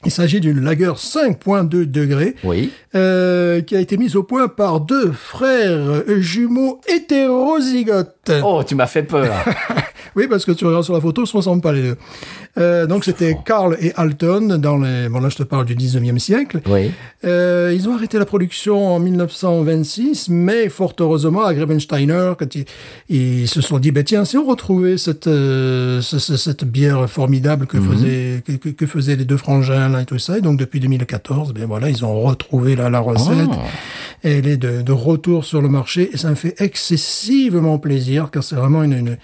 il 0.06 0.12
s'agit 0.12 0.40
d'une 0.40 0.60
lagueur 0.62 0.98
5.2 0.98 1.86
degrés 1.86 2.36
Oui. 2.44 2.72
euh, 2.96 3.62
qui 3.62 3.76
a 3.76 3.80
été 3.80 3.98
mise 3.98 4.16
au 4.16 4.24
point 4.24 4.48
par 4.48 4.80
deux 4.82 5.12
frères 5.12 6.04
jumeaux 6.20 6.82
hétérozygotes. 6.88 8.32
Oh, 8.44 8.62
tu 8.66 8.76
m'as 8.76 8.88
fait 8.88 9.04
peur. 9.04 9.34
Oui, 10.16 10.28
parce 10.30 10.46
que 10.46 10.52
tu 10.52 10.66
regardes 10.66 10.84
sur 10.84 10.94
la 10.94 11.02
photo, 11.02 11.24
ils 11.24 11.28
se 11.28 11.36
ressemblent 11.38 11.62
pas 11.62 11.74
les 11.74 11.82
deux. 11.82 11.98
Euh, 12.58 12.86
donc 12.86 13.04
c'était 13.06 13.36
Carl 13.46 13.76
et 13.82 13.94
Alton 13.96 14.58
dans 14.60 14.78
les. 14.78 15.10
Bon 15.10 15.20
là, 15.20 15.30
je 15.30 15.38
te 15.38 15.44
parle 15.44 15.66
du 15.66 15.76
19e 15.76 16.20
siècle. 16.20 16.62
oui. 16.70 16.92
Euh, 17.26 17.72
ils 17.74 17.88
ont 17.88 17.96
arrêté 17.96 18.20
la 18.20 18.26
production 18.26 18.94
en 18.96 19.00
1926, 19.00 20.28
mais 20.30 20.68
fort 20.70 20.94
heureusement, 21.00 21.44
à 21.46 21.54
Grevensteiner, 21.54 22.34
quand 22.38 22.54
ils, 22.56 22.66
ils 23.10 23.48
se 23.48 23.62
sont 23.62 23.80
dit, 23.80 23.92
ben 23.92 24.04
tiens, 24.04 24.26
si 24.26 24.38
on 24.38 24.46
retrouvait 24.46 24.98
cette, 24.98 25.28
euh, 25.28 26.02
ce- 26.02 26.20
ce- 26.20 26.36
cette 26.36 26.66
bière 26.66 27.10
formidable 27.10 27.66
que, 27.66 27.80
faisaient, 27.80 28.44
que, 28.46 28.52
que- 28.54 28.70
que 28.70 28.86
faisaient 28.86 29.16
les 29.16 29.24
deux 29.26 29.38
frangins 29.38 29.88
là 29.88 30.02
et 30.02 30.06
tout 30.06 30.20
ça, 30.20 30.38
et 30.38 30.42
donc 30.42 30.60
depuis 30.60 30.82
2014, 30.82 31.54
ben 31.54 31.66
voilà, 31.66 31.90
ils 31.90 32.04
ont 32.04 32.22
retrouvé 32.22 32.76
la, 32.76 32.90
la 32.90 33.00
recette. 33.00 33.50
Oh. 33.50 33.56
Et 34.26 34.38
elle 34.40 34.48
est 34.48 34.58
de, 34.58 34.82
de 34.82 34.92
retour 34.92 35.46
sur 35.46 35.62
le 35.62 35.70
marché, 35.70 36.10
et 36.14 36.18
ça 36.18 36.30
me 36.30 36.36
fait 36.36 36.56
excessivement 36.62 37.78
plaisir, 37.80 38.30
car 38.32 38.44
c'est 38.44 38.56
vraiment 38.56 38.84
une, 38.84 38.94
une, 38.94 39.18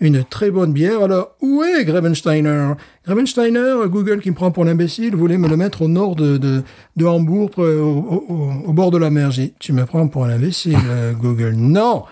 une 0.00 0.24
très 0.24 0.50
bonne 0.50 0.72
bière. 0.72 1.02
Alors, 1.02 1.32
où 1.40 1.62
est 1.62 1.84
Grevensteiner? 1.84 2.72
Grevensteiner, 3.06 3.74
Google 3.86 4.20
qui 4.20 4.30
me 4.30 4.34
prend 4.34 4.50
pour 4.50 4.64
l'imbécile, 4.64 5.14
voulait 5.14 5.38
me 5.38 5.48
le 5.48 5.56
mettre 5.56 5.82
au 5.82 5.88
nord 5.88 6.16
de, 6.16 6.36
de, 6.38 6.62
de 6.96 7.04
Hambourg, 7.04 7.50
près- 7.50 7.62
au, 7.76 8.24
au- 8.66 8.72
bord 8.72 8.90
de 8.90 8.98
la 8.98 9.10
mer. 9.10 9.30
J'ai 9.30 9.52
tu 9.58 9.72
me 9.72 9.84
prends 9.84 10.08
pour 10.08 10.24
un 10.24 10.30
imbécile, 10.30 10.76
euh, 10.88 11.12
Google. 11.12 11.54
Non 11.56 12.04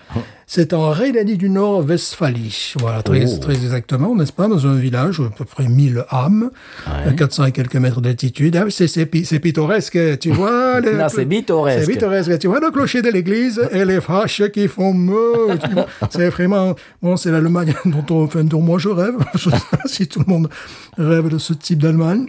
C'est 0.51 0.73
en 0.73 0.89
Rhénanie 0.89 1.37
du 1.37 1.47
Nord, 1.47 1.85
Westphalie. 1.85 2.73
Voilà, 2.79 3.03
très, 3.03 3.23
Oh. 3.27 3.37
très 3.39 3.53
exactement, 3.53 4.15
n'est-ce 4.15 4.33
pas 4.33 4.47
Dans 4.47 4.65
un 4.65 4.73
village, 4.73 5.19
à 5.19 5.29
peu 5.29 5.45
près 5.45 5.67
1000 5.67 6.03
âmes, 6.09 6.49
à 6.87 7.11
400 7.11 7.45
et 7.45 7.51
quelques 7.51 7.75
mètres 7.75 8.01
d'altitude. 8.01 8.55
Ah, 8.55 8.65
c'est, 8.71 8.87
c'est, 8.87 9.05
pi- 9.05 9.25
c'est 9.25 9.37
pittoresque, 9.39 9.99
tu 10.17 10.31
vois 10.31 10.79
les- 10.81 10.93
Non, 10.93 11.07
c'est 11.07 11.27
pittoresque. 11.27 11.85
C'est 11.85 11.91
pittoresque. 11.91 12.39
Tu 12.39 12.47
vois 12.47 12.59
le 12.59 12.71
clocher 12.71 13.03
de 13.03 13.09
l'église 13.11 13.61
et 13.71 13.85
les 13.85 13.99
vaches 13.99 14.41
qui 14.51 14.67
font 14.67 14.91
vois. 14.95 15.85
C'est 16.09 16.29
vraiment, 16.29 16.73
bon, 17.03 17.15
c'est 17.15 17.29
l'Allemagne 17.29 17.75
dont, 17.85 18.03
on, 18.09 18.23
enfin, 18.23 18.43
dont 18.43 18.61
moi 18.61 18.79
je 18.79 18.89
rêve. 18.89 19.17
Je 19.35 19.51
sais 19.51 19.55
pas 19.69 19.77
si 19.85 20.07
tout 20.07 20.21
le 20.25 20.33
monde 20.33 20.49
rêve 20.97 21.29
de 21.29 21.37
ce 21.37 21.53
type 21.53 21.77
d'Allemagne. 21.83 22.25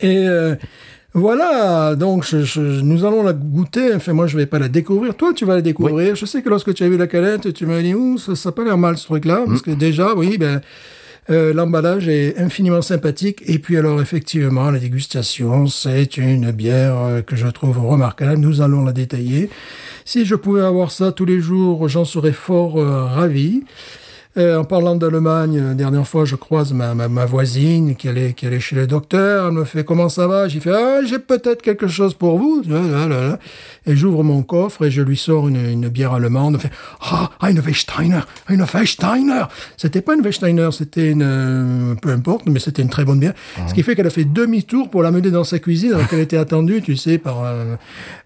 Et 0.00 0.26
euh, 0.26 0.56
voilà, 1.14 1.94
donc 1.94 2.24
je, 2.24 2.42
je- 2.42 2.60
nous 2.60 3.04
allons 3.04 3.22
la 3.22 3.32
goûter. 3.32 3.94
Enfin, 3.94 4.12
moi, 4.12 4.26
je 4.26 4.36
vais 4.36 4.46
pas 4.46 4.58
la 4.58 4.68
découvrir. 4.68 5.14
Toi, 5.14 5.32
tu 5.34 5.44
vas 5.44 5.54
la 5.54 5.62
découvrir. 5.62 6.16
Je 6.16 6.26
sais 6.26 6.42
que 6.42 6.48
lorsque 6.48 6.74
tu 6.74 6.82
as 6.82 6.88
vu 6.88 6.96
la 6.96 7.06
canette, 7.06 7.52
tu 7.54 7.66
m'as 7.66 7.80
dit, 7.82 7.94
ouh, 7.94 8.18
ça, 8.18 8.34
ça 8.34 8.48
a 8.48 8.52
pas 8.52 8.64
l'air 8.64 8.76
mal 8.76 8.96
ce 8.98 9.04
truc-là, 9.06 9.44
parce 9.46 9.62
que 9.62 9.70
déjà, 9.70 10.14
oui, 10.16 10.38
ben. 10.38 10.60
euh, 11.30 11.54
L'emballage 11.54 12.08
est 12.08 12.36
infiniment 12.38 12.82
sympathique 12.82 13.42
et 13.46 13.58
puis 13.58 13.78
alors 13.78 14.02
effectivement 14.02 14.70
la 14.70 14.78
dégustation 14.78 15.66
c'est 15.68 16.18
une 16.18 16.50
bière 16.50 16.98
euh, 16.98 17.22
que 17.22 17.34
je 17.34 17.46
trouve 17.48 17.78
remarquable. 17.78 18.36
Nous 18.40 18.60
allons 18.60 18.84
la 18.84 18.92
détailler. 18.92 19.48
Si 20.04 20.26
je 20.26 20.34
pouvais 20.34 20.60
avoir 20.60 20.90
ça 20.90 21.12
tous 21.12 21.24
les 21.24 21.40
jours, 21.40 21.88
j'en 21.88 22.04
serais 22.04 22.32
fort 22.34 22.78
euh, 22.78 23.04
ravi. 23.06 23.62
En 24.36 24.64
parlant 24.64 24.96
d'Allemagne, 24.96 25.62
la 25.62 25.74
dernière 25.74 26.08
fois, 26.08 26.24
je 26.24 26.34
croise 26.34 26.72
ma, 26.72 26.92
ma, 26.94 27.08
ma 27.08 27.24
voisine 27.24 27.94
qui 27.94 28.08
allait, 28.08 28.32
qui 28.32 28.46
allait 28.46 28.58
chez 28.58 28.74
le 28.74 28.88
docteur. 28.88 29.46
Elle 29.46 29.52
me 29.52 29.64
fait 29.64 29.84
comment 29.84 30.08
ça 30.08 30.26
va? 30.26 30.48
J'ai 30.48 30.58
fait 30.58 30.72
ah, 30.72 31.00
j'ai 31.04 31.20
peut-être 31.20 31.62
quelque 31.62 31.86
chose 31.86 32.14
pour 32.14 32.38
vous. 32.38 32.62
Et 33.86 33.96
j'ouvre 33.96 34.24
mon 34.24 34.42
coffre 34.42 34.86
et 34.86 34.90
je 34.90 35.02
lui 35.02 35.16
sors 35.16 35.46
une, 35.46 35.56
une 35.56 35.88
bière 35.88 36.14
allemande. 36.14 36.54
Elle 36.54 36.60
fait 36.60 36.76
ah, 37.00 37.30
une 37.48 37.60
Weinsteiner, 37.60 38.20
une 38.48 38.62
Weinsteiner. 38.62 39.44
C'était 39.76 40.00
pas 40.00 40.14
une 40.14 40.22
Weinsteiner, 40.22 40.70
c'était 40.72 41.10
une 41.10 41.22
euh, 41.22 41.94
peu 41.94 42.10
importe, 42.10 42.46
mais 42.46 42.58
c'était 42.58 42.82
une 42.82 42.88
très 42.88 43.04
bonne 43.04 43.20
bière. 43.20 43.34
Ce 43.68 43.74
qui 43.74 43.82
fait 43.82 43.94
qu'elle 43.94 44.06
a 44.06 44.10
fait 44.10 44.24
demi-tour 44.24 44.90
pour 44.90 45.02
l'amener 45.02 45.30
dans 45.30 45.44
sa 45.44 45.58
cuisine 45.58 45.92
alors 45.94 46.08
qu'elle 46.08 46.20
était 46.20 46.36
attendue, 46.38 46.82
tu 46.82 46.96
sais, 46.96 47.18
par 47.18 47.44
euh, 47.44 47.76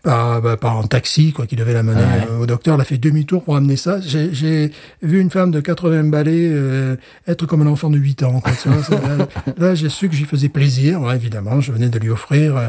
par, 0.03 0.41
bah, 0.41 0.57
par 0.57 0.79
un 0.79 0.87
taxi 0.87 1.33
quoi 1.33 1.47
qui 1.47 1.57
devait 1.57 1.75
l'amener 1.75 2.01
euh, 2.31 2.43
au 2.43 2.47
docteur. 2.47 2.77
Elle 2.77 2.81
a 2.81 2.85
fait 2.85 2.99
demi-tour 2.99 3.43
pour 3.43 3.57
amener 3.57 3.77
ça. 3.77 4.01
J'ai 4.01 4.33
j'ai 4.33 4.71
vu 5.03 5.21
une 5.21 5.31
femme 5.31 5.51
de 5.51 5.61
80 5.61 5.98
euh, 6.05 6.97
être 7.27 7.47
comme 7.47 7.63
un 7.63 7.67
enfant 7.67 7.91
de 7.91 7.99
8 7.99 8.23
ans. 8.23 8.41
Quoi, 8.41 8.53
tu 8.61 8.69
vois, 8.69 8.83
ça, 8.83 9.01
là, 9.01 9.29
là, 9.59 9.75
j'ai 9.75 9.89
su 9.89 10.09
que 10.09 10.15
j'y 10.15 10.25
faisais 10.25 10.49
plaisir. 10.49 11.01
Ouais, 11.01 11.17
évidemment, 11.17 11.61
je 11.61 11.73
venais 11.73 11.89
de 11.89 11.99
lui 11.99 12.11
offrir 12.11 12.57
euh, 12.57 12.69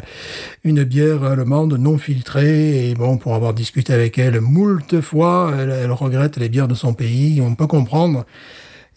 une 0.63 0.83
bière 0.83 1.23
allemande 1.23 1.73
non 1.73 1.97
filtrée. 1.97 2.89
Et 2.89 2.95
bon, 2.95 3.17
pour 3.17 3.35
avoir 3.35 3.53
discuté 3.53 3.93
avec 3.93 4.17
elle 4.17 4.41
moult 4.41 5.01
fois, 5.01 5.53
elle, 5.57 5.71
elle 5.71 5.91
regrette 5.91 6.37
les 6.37 6.49
bières 6.49 6.67
de 6.67 6.75
son 6.75 6.93
pays. 6.93 7.41
On 7.41 7.55
peut 7.55 7.67
comprendre. 7.67 8.25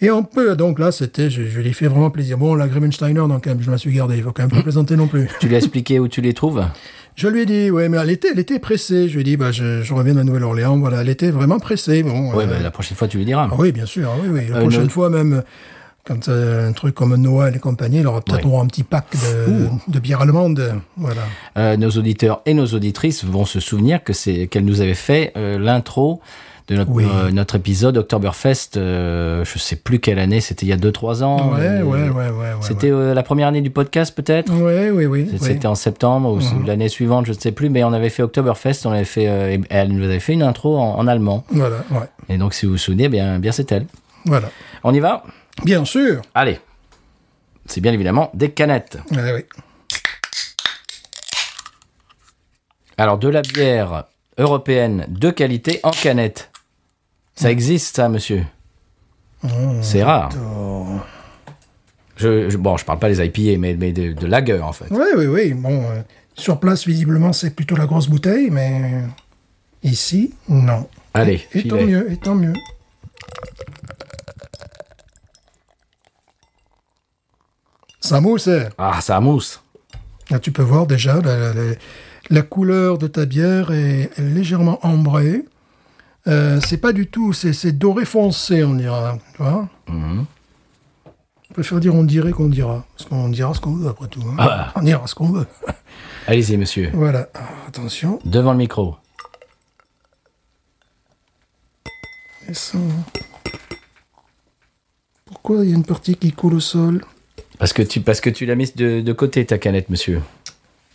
Et 0.03 0.11
on 0.11 0.25
peut, 0.25 0.57
donc 0.57 0.81
là, 0.81 0.90
c'était, 0.90 1.31
je, 1.31 1.47
je 1.47 1.61
lui 1.61 1.68
ai 1.71 1.73
fait 1.73 1.87
vraiment 1.87 2.11
plaisir. 2.11 2.37
Bon, 2.37 2.57
la 2.57 2.66
Gremensteiner, 2.66 3.21
donc, 3.29 3.47
même, 3.47 3.62
je 3.62 3.71
me 3.71 3.77
suis 3.77 3.92
gardé. 3.92 4.16
Il 4.16 4.25
faut 4.25 4.33
quand 4.33 4.42
même 4.42 4.51
pas 4.51 4.62
plaisanter 4.62 4.97
non 4.97 5.07
plus. 5.07 5.29
Tu 5.38 5.47
lui 5.47 5.55
as 5.55 5.59
expliqué 5.59 6.01
où 6.01 6.09
tu 6.09 6.21
les 6.21 6.35
trouves? 6.35 6.64
Je 7.14 7.29
lui 7.29 7.42
ai 7.42 7.46
dit, 7.46 7.70
ouais, 7.70 7.88
mais 7.88 7.98
elle 7.98 8.11
était, 8.11 8.29
elle 8.33 8.38
était 8.38 8.59
pressée. 8.59 9.09
Je 9.09 9.14
lui 9.14 9.20
ai 9.20 9.25
dit, 9.25 9.37
bah, 9.37 9.53
je, 9.53 9.83
je 9.83 9.94
reviens 9.94 10.14
de 10.14 10.22
Nouvelle-Orléans. 10.22 10.79
Voilà, 10.79 11.03
elle 11.03 11.09
était 11.11 11.31
vraiment 11.31 11.59
pressée. 11.59 12.03
Bon, 12.03 12.33
Oui, 12.35 12.44
euh, 12.44 12.46
bah, 12.46 12.55
la 12.62 12.70
prochaine 12.70 12.96
fois, 12.96 13.07
tu 13.09 13.18
lui 13.18 13.25
diras. 13.27 13.48
ah 13.51 13.55
oui, 13.59 13.70
bien 13.72 13.87
sûr, 13.87 14.11
oui, 14.22 14.29
oui. 14.33 14.40
La 14.51 14.57
Euh, 14.57 14.61
prochaine 14.62 14.85
ne- 14.85 14.88
fois, 14.88 15.11
même, 15.11 15.42
quand 16.05 16.29
euh, 16.29 16.68
un 16.68 16.72
truc 16.72 16.94
comme 16.94 17.14
Noël 17.16 17.55
et 17.55 17.59
compagnie, 17.59 17.98
il 18.01 18.07
aura 18.07 18.22
peut-être 18.22 18.46
à 18.46 18.61
un 18.61 18.66
petit 18.66 18.83
pack 18.83 19.07
de, 19.12 19.68
de 19.92 19.98
bière 19.98 20.22
allemande. 20.22 20.81
Voilà. 20.96 21.20
Euh, 21.59 21.77
nos 21.77 21.90
auditeurs 21.90 22.40
et 22.46 22.55
nos 22.55 22.66
auditrices 22.66 23.25
vont 23.25 23.44
se 23.44 23.61
souvenir 23.61 24.03
que 24.03 24.12
c'est 24.14 24.46
qu'elle 24.46 24.64
nous 24.64 24.81
avait 24.81 24.94
fait 24.94 25.33
euh, 25.37 25.59
l'intro 25.59 26.20
de 26.68 26.77
notre, 26.77 26.90
Oui. 26.90 27.05
euh, 27.12 27.31
notre 27.31 27.57
épisode 27.57 27.96
Oktoberfest. 27.96 28.77
Euh, 28.77 29.44
je 29.44 29.59
sais 29.59 29.77
plus 29.77 29.98
quelle 29.98 30.18
année, 30.18 30.40
c'était 30.40 30.64
il 30.64 30.68
y 30.68 30.72
a 30.72 30.77
2-3 30.77 31.22
ans. 31.22 31.53
Ouais, 31.53 31.79
Et 31.81 31.83
ouais, 31.83 32.09
ouais, 32.09 32.09
ouais, 32.09 32.29
ouais. 32.31 32.55
C'était 32.61 32.90
euh, 32.90 33.14
la 33.14 33.22
première 33.22 33.48
année 33.48 33.61
du 33.62 33.70
podcast, 33.70 34.14
peut-être? 34.14 34.53
Ouais, 34.53 34.90
oui, 34.90 35.07
oui. 35.07 35.29
oui. 35.33 35.38
C'était 35.40 35.66
en 35.66 35.75
septembre 35.75 36.31
ou 36.33 36.40
c'est 36.40 36.55
l'année 36.66 36.88
suivante, 36.88 37.27
je 37.27 37.33
ne 37.33 37.38
sais 37.38 37.53
plus, 37.53 37.68
mais 37.68 37.83
on 37.85 37.92
avait 37.92 38.11
fait 38.11 38.22
Oktoberfest, 38.22 38.87
on 38.87 38.92
avait 38.92 39.05
fait, 39.05 39.27
euh, 39.29 39.59
elle 39.70 39.88
nous 39.92 40.05
avait 40.05 40.20
fait 40.20 40.33
une 40.35 40.42
intro 40.42 40.79
en, 40.79 40.98
en 40.98 41.07
allemand. 41.09 41.44
Voilà, 41.51 41.79
ouais. 41.90 42.09
Et 42.29 42.38
donc, 42.38 42.55
si 42.55 42.66
vous 42.66 42.72
vous 42.72 42.79
souvenez, 42.79 43.09
bien, 43.09 43.38
bien 43.38 43.53
c'est 43.53 43.70
elle. 43.72 43.87
Voilà. 44.25 44.48
On 44.85 44.94
y 44.94 45.01
va? 45.01 45.25
Bien 45.64 45.85
sûr. 45.85 46.22
Allez. 46.35 46.61
C'est 47.66 47.81
bien 47.81 47.92
évidemment 47.92 48.31
des 48.35 48.51
canettes. 48.51 48.98
Ouais, 49.11 49.33
oui. 49.35 49.44
Alors, 52.98 53.18
de 53.18 53.29
la 53.29 53.42
bière 53.42 54.05
européenne 54.38 55.07
de 55.09 55.31
qualité 55.31 55.81
en 55.83 55.90
canette. 55.90 56.51
Ça 57.35 57.51
existe, 57.51 57.97
ça, 57.97 58.09
monsieur 58.09 58.45
C'est 59.81 60.03
rare. 60.03 60.31
Je, 62.16 62.51
je- 62.51 62.57
bon, 62.59 62.77
je 62.77 62.85
parle 62.85 62.99
pas 62.99 63.09
des 63.09 63.25
IPA, 63.25 63.59
mais, 63.59 63.75
mais 63.75 63.92
de, 63.92 64.12
de 64.12 64.27
lager, 64.27 64.61
en 64.61 64.73
fait. 64.73 64.87
Oui, 64.90 65.07
oui, 65.16 65.27
oui. 65.27 65.55
Bon, 65.55 65.83
euh, 65.83 66.03
sur 66.35 66.61
place, 66.61 66.87
visiblement, 66.87 67.33
c'est 67.33 67.51
plutôt 67.55 67.75
la 67.77 67.87
grosse 67.87 68.09
bouteille, 68.09 68.51
mais 68.51 69.03
Ici, 69.85 70.33
non. 70.49 70.87
Allez, 71.12 71.45
Et 71.55 71.66
tant 71.66 71.79
filet. 71.79 71.87
mieux, 71.87 72.12
et 72.12 72.16
tant 72.16 72.37
mieux. 72.37 72.53
Ça 78.01 78.21
mousse. 78.21 78.49
hein. 78.49 78.68
Ah, 78.79 79.01
ça 79.01 79.21
mousse. 79.21 79.62
Là, 80.31 80.38
tu 80.38 80.53
peux 80.53 80.62
voir 80.62 80.87
déjà 80.87 81.21
la, 81.21 81.53
la- 81.55 81.75
la 82.31 82.42
couleur 82.42 82.99
de 82.99 83.07
ta 83.09 83.27
bière 83.27 83.73
est 83.73 84.11
légèrement 84.18 84.79
ambrée. 84.87 85.45
Euh, 86.29 86.61
c'est 86.65 86.77
pas 86.79 86.93
du 86.93 87.07
tout, 87.09 87.33
c'est 87.33 87.73
doré 87.73 88.05
foncé, 88.05 88.63
on 88.65 88.75
dira. 88.75 89.19
Tu 89.37 89.43
vois 89.43 89.69
Mhm. 89.89 90.25
Je 91.49 91.55
préfère 91.55 91.81
dire 91.81 91.95
on 91.95 92.05
dirait 92.05 92.31
qu'on 92.31 92.49
dira. 92.49 92.87
Parce 92.97 93.09
qu'on 93.09 93.29
dira 93.29 93.53
ce 93.53 93.61
qu'on 93.61 93.75
veut 93.75 93.89
après 93.89 94.09
tout. 94.09 94.23
hein. 94.23 94.37
Ah. 94.39 94.73
On 94.77 94.83
dira 94.83 95.07
ce 95.07 95.15
qu'on 95.15 95.31
veut. 95.31 95.47
Allez-y, 96.27 96.57
monsieur. 96.57 96.91
voilà. 96.95 97.29
Attention. 97.69 98.19
Devant 98.25 98.53
le 98.53 98.59
micro. 98.59 98.97
Et 102.49 102.55
ça- 102.55 102.79
Pourquoi 105.27 105.65
il 105.65 105.71
y 105.71 105.73
a 105.73 105.77
une 105.77 105.85
partie 105.85 106.17
qui 106.17 106.33
coule 106.33 106.55
au 106.55 106.61
sol? 106.61 107.05
Parce 107.59 107.73
que 107.73 107.83
tu, 107.83 108.01
parce 108.01 108.21
que 108.21 108.31
tu 108.31 108.47
l'as 108.47 108.55
mise 108.55 108.75
de, 108.75 109.01
de 109.01 109.13
côté, 109.13 109.45
ta 109.47 109.59
canette, 109.59 109.91
monsieur. 109.91 110.21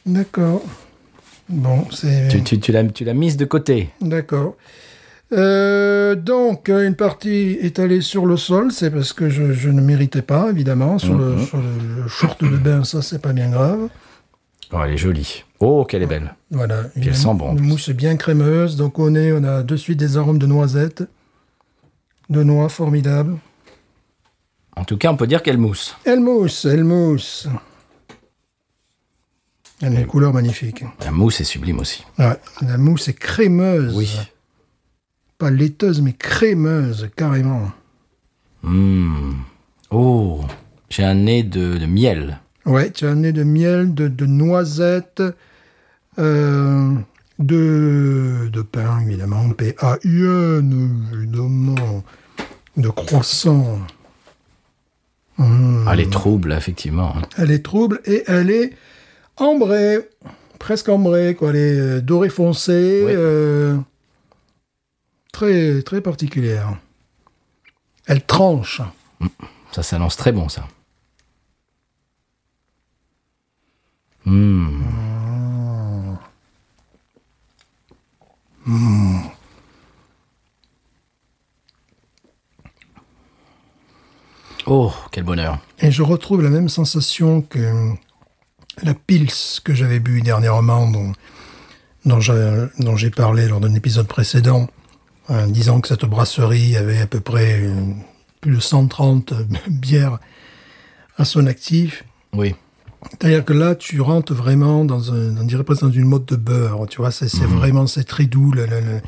D'accord. 0.06 0.62
Bon, 1.50 1.86
c'est... 1.92 2.28
Tu, 2.30 2.44
tu, 2.44 2.60
tu 2.60 2.72
l'as, 2.72 2.84
tu 2.86 3.06
l'as 3.06 3.14
mise 3.14 3.38
de 3.38 3.46
côté. 3.46 3.90
D'accord. 4.02 4.56
Euh, 5.34 6.16
donc, 6.16 6.70
une 6.70 6.96
partie 6.96 7.58
est 7.62 7.80
allée 7.80 8.02
sur 8.02 8.26
le 8.26 8.38
sol, 8.38 8.72
c'est 8.72 8.90
parce 8.92 9.12
que 9.14 9.30
je, 9.30 9.52
je 9.54 9.70
ne 9.70 9.82
méritais 9.82 10.22
pas, 10.22 10.50
évidemment. 10.50 10.98
Sur, 11.00 11.18
le, 11.18 11.38
sur 11.44 11.58
le, 11.58 12.02
le 12.04 12.08
short 12.08 12.42
de 12.44 12.56
bain, 12.58 12.84
ça, 12.84 13.02
c'est 13.02 13.22
pas 13.22 13.34
bien 13.34 13.50
grave. 13.50 13.90
Oh, 14.72 14.78
elle 14.84 14.92
est 14.94 14.98
jolie. 14.98 15.44
Oh, 15.60 15.86
qu'elle 15.86 16.04
est 16.04 16.08
belle. 16.08 16.34
Voilà. 16.52 16.84
elle 16.96 17.08
Une- 17.08 17.14
sent 17.14 17.34
bon, 17.36 17.56
Une 17.58 17.64
mousse 17.66 17.90
bien 17.90 18.16
crémeuse. 18.16 18.76
Donc, 18.78 19.00
on 19.00 19.14
a 19.16 19.64
de 19.64 19.76
suite 19.76 19.98
des 20.00 20.16
arômes 20.18 20.40
de 20.40 20.46
noisettes, 20.46 21.04
de 22.30 22.44
noix 22.44 22.70
formidables. 22.70 23.38
En 24.78 24.84
tout 24.86 24.98
cas, 24.98 25.12
on 25.12 25.18
peut 25.18 25.28
dire 25.28 25.42
qu'elle 25.44 25.58
mousse. 25.58 25.96
Elle 26.06 26.20
mousse, 26.20 26.66
elle 26.66 26.84
mousse. 26.84 27.48
Elle 29.82 29.96
a 29.96 30.00
une 30.02 30.08
couleur 30.08 30.34
magnifique. 30.34 30.84
La 31.04 31.12
mousse 31.12 31.42
est 31.42 31.46
sublime 31.46 31.80
aussi. 31.80 32.04
Ouais, 32.18 32.38
la 32.62 32.78
mousse 32.78 33.08
est 33.10 33.14
crémeuse. 33.14 33.96
Oui. 33.96 34.10
Pas 35.38 35.52
laiteuse, 35.52 36.02
mais 36.02 36.14
crémeuse, 36.14 37.10
carrément. 37.16 37.72
Hmm. 38.64 39.34
Oh, 39.92 40.42
j'ai 40.90 41.04
un 41.04 41.14
nez 41.14 41.44
de, 41.44 41.78
de 41.78 41.86
miel. 41.86 42.40
Ouais, 42.66 42.90
tu 42.92 43.06
as 43.06 43.12
un 43.12 43.16
nez 43.16 43.32
de 43.32 43.44
miel, 43.44 43.94
de, 43.94 44.08
de 44.08 44.26
noisettes, 44.26 45.22
euh, 46.20 46.92
de, 47.40 48.50
de 48.52 48.62
pain, 48.64 49.00
évidemment, 49.02 49.50
P-A-I-N, 49.52 51.06
évidemment, 51.14 52.04
de 52.76 52.90
croissant. 52.90 53.78
Mmh. 55.38 55.84
Ah, 55.88 55.92
elle 55.94 56.00
est 56.00 56.12
trouble, 56.12 56.52
effectivement. 56.54 57.14
Elle 57.38 57.52
est 57.52 57.64
trouble 57.64 58.02
et 58.06 58.24
elle 58.26 58.50
est 58.50 58.72
ambrée, 59.38 60.00
presque 60.58 60.90
ambrée, 60.90 61.36
quoi. 61.36 61.52
Elle 61.52 61.56
est 61.58 61.80
euh, 61.80 62.02
dorée 62.02 62.30
foncée, 62.30 63.04
Oui. 63.06 63.12
euh, 63.16 63.78
très, 65.38 65.84
très 65.84 66.02
particulière. 66.02 66.76
Elle 68.08 68.26
tranche. 68.26 68.82
Ça 69.72 69.84
s'annonce 69.84 70.18
très 70.18 70.32
bon, 70.32 70.50
ça. 70.50 70.68
Hmm. 74.26 74.82
Oh, 84.66 84.92
quel 85.12 85.24
bonheur. 85.24 85.60
Et 85.78 85.92
je 85.92 86.02
retrouve 86.02 86.42
la 86.42 86.50
même 86.50 86.68
sensation 86.68 87.44
que 87.44 87.94
la 88.82 88.96
Pils 88.96 89.62
que 89.64 89.76
j'avais 89.76 90.00
bu 90.00 90.24
dernièrement, 90.24 90.90
dont 92.06 92.20
j'ai 92.20 93.12
parlé 93.12 93.48
lors 93.48 93.60
d'un 93.60 93.76
épisode 93.76 94.08
précédent, 94.08 94.68
en 95.30 95.48
disant 95.48 95.82
que 95.82 95.88
cette 95.88 96.06
brasserie 96.06 96.76
avait 96.78 97.00
à 97.00 97.08
peu 97.08 97.20
près 97.20 97.62
plus 98.42 98.56
de 98.56 98.60
130 98.62 99.34
bières 99.70 100.20
à 101.18 101.26
son 101.26 101.48
actif. 101.48 102.04
Oui. 102.34 102.56
C'est-à-dire 103.12 103.46
que 103.46 103.54
là, 103.54 103.76
tu 103.76 104.02
rentres 104.02 104.34
vraiment 104.34 104.84
dans 104.86 105.14
un, 105.14 105.38
on 105.38 105.44
dirait 105.44 105.64
presque 105.64 105.84
dans 105.84 105.92
une 105.92 106.06
mode 106.06 106.26
de 106.26 106.36
beurre, 106.36 106.88
tu 106.90 106.98
vois, 106.98 107.12
c'est 107.12 107.30
c'est 107.30 107.46
vraiment, 107.46 107.88
c'est 107.88 108.04
très 108.04 108.26
doux. 108.26 108.52
le- 108.52 108.66
le- 108.66 108.80
le- 108.82 109.02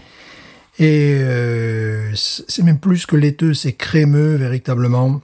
Et 0.77 1.17
euh, 1.21 2.13
c'est 2.15 2.43
c'est 2.47 2.63
même 2.63 2.79
plus 2.79 3.05
que 3.05 3.15
laiteux, 3.15 3.53
c'est 3.53 3.73
crémeux 3.73 4.36
véritablement. 4.36 5.21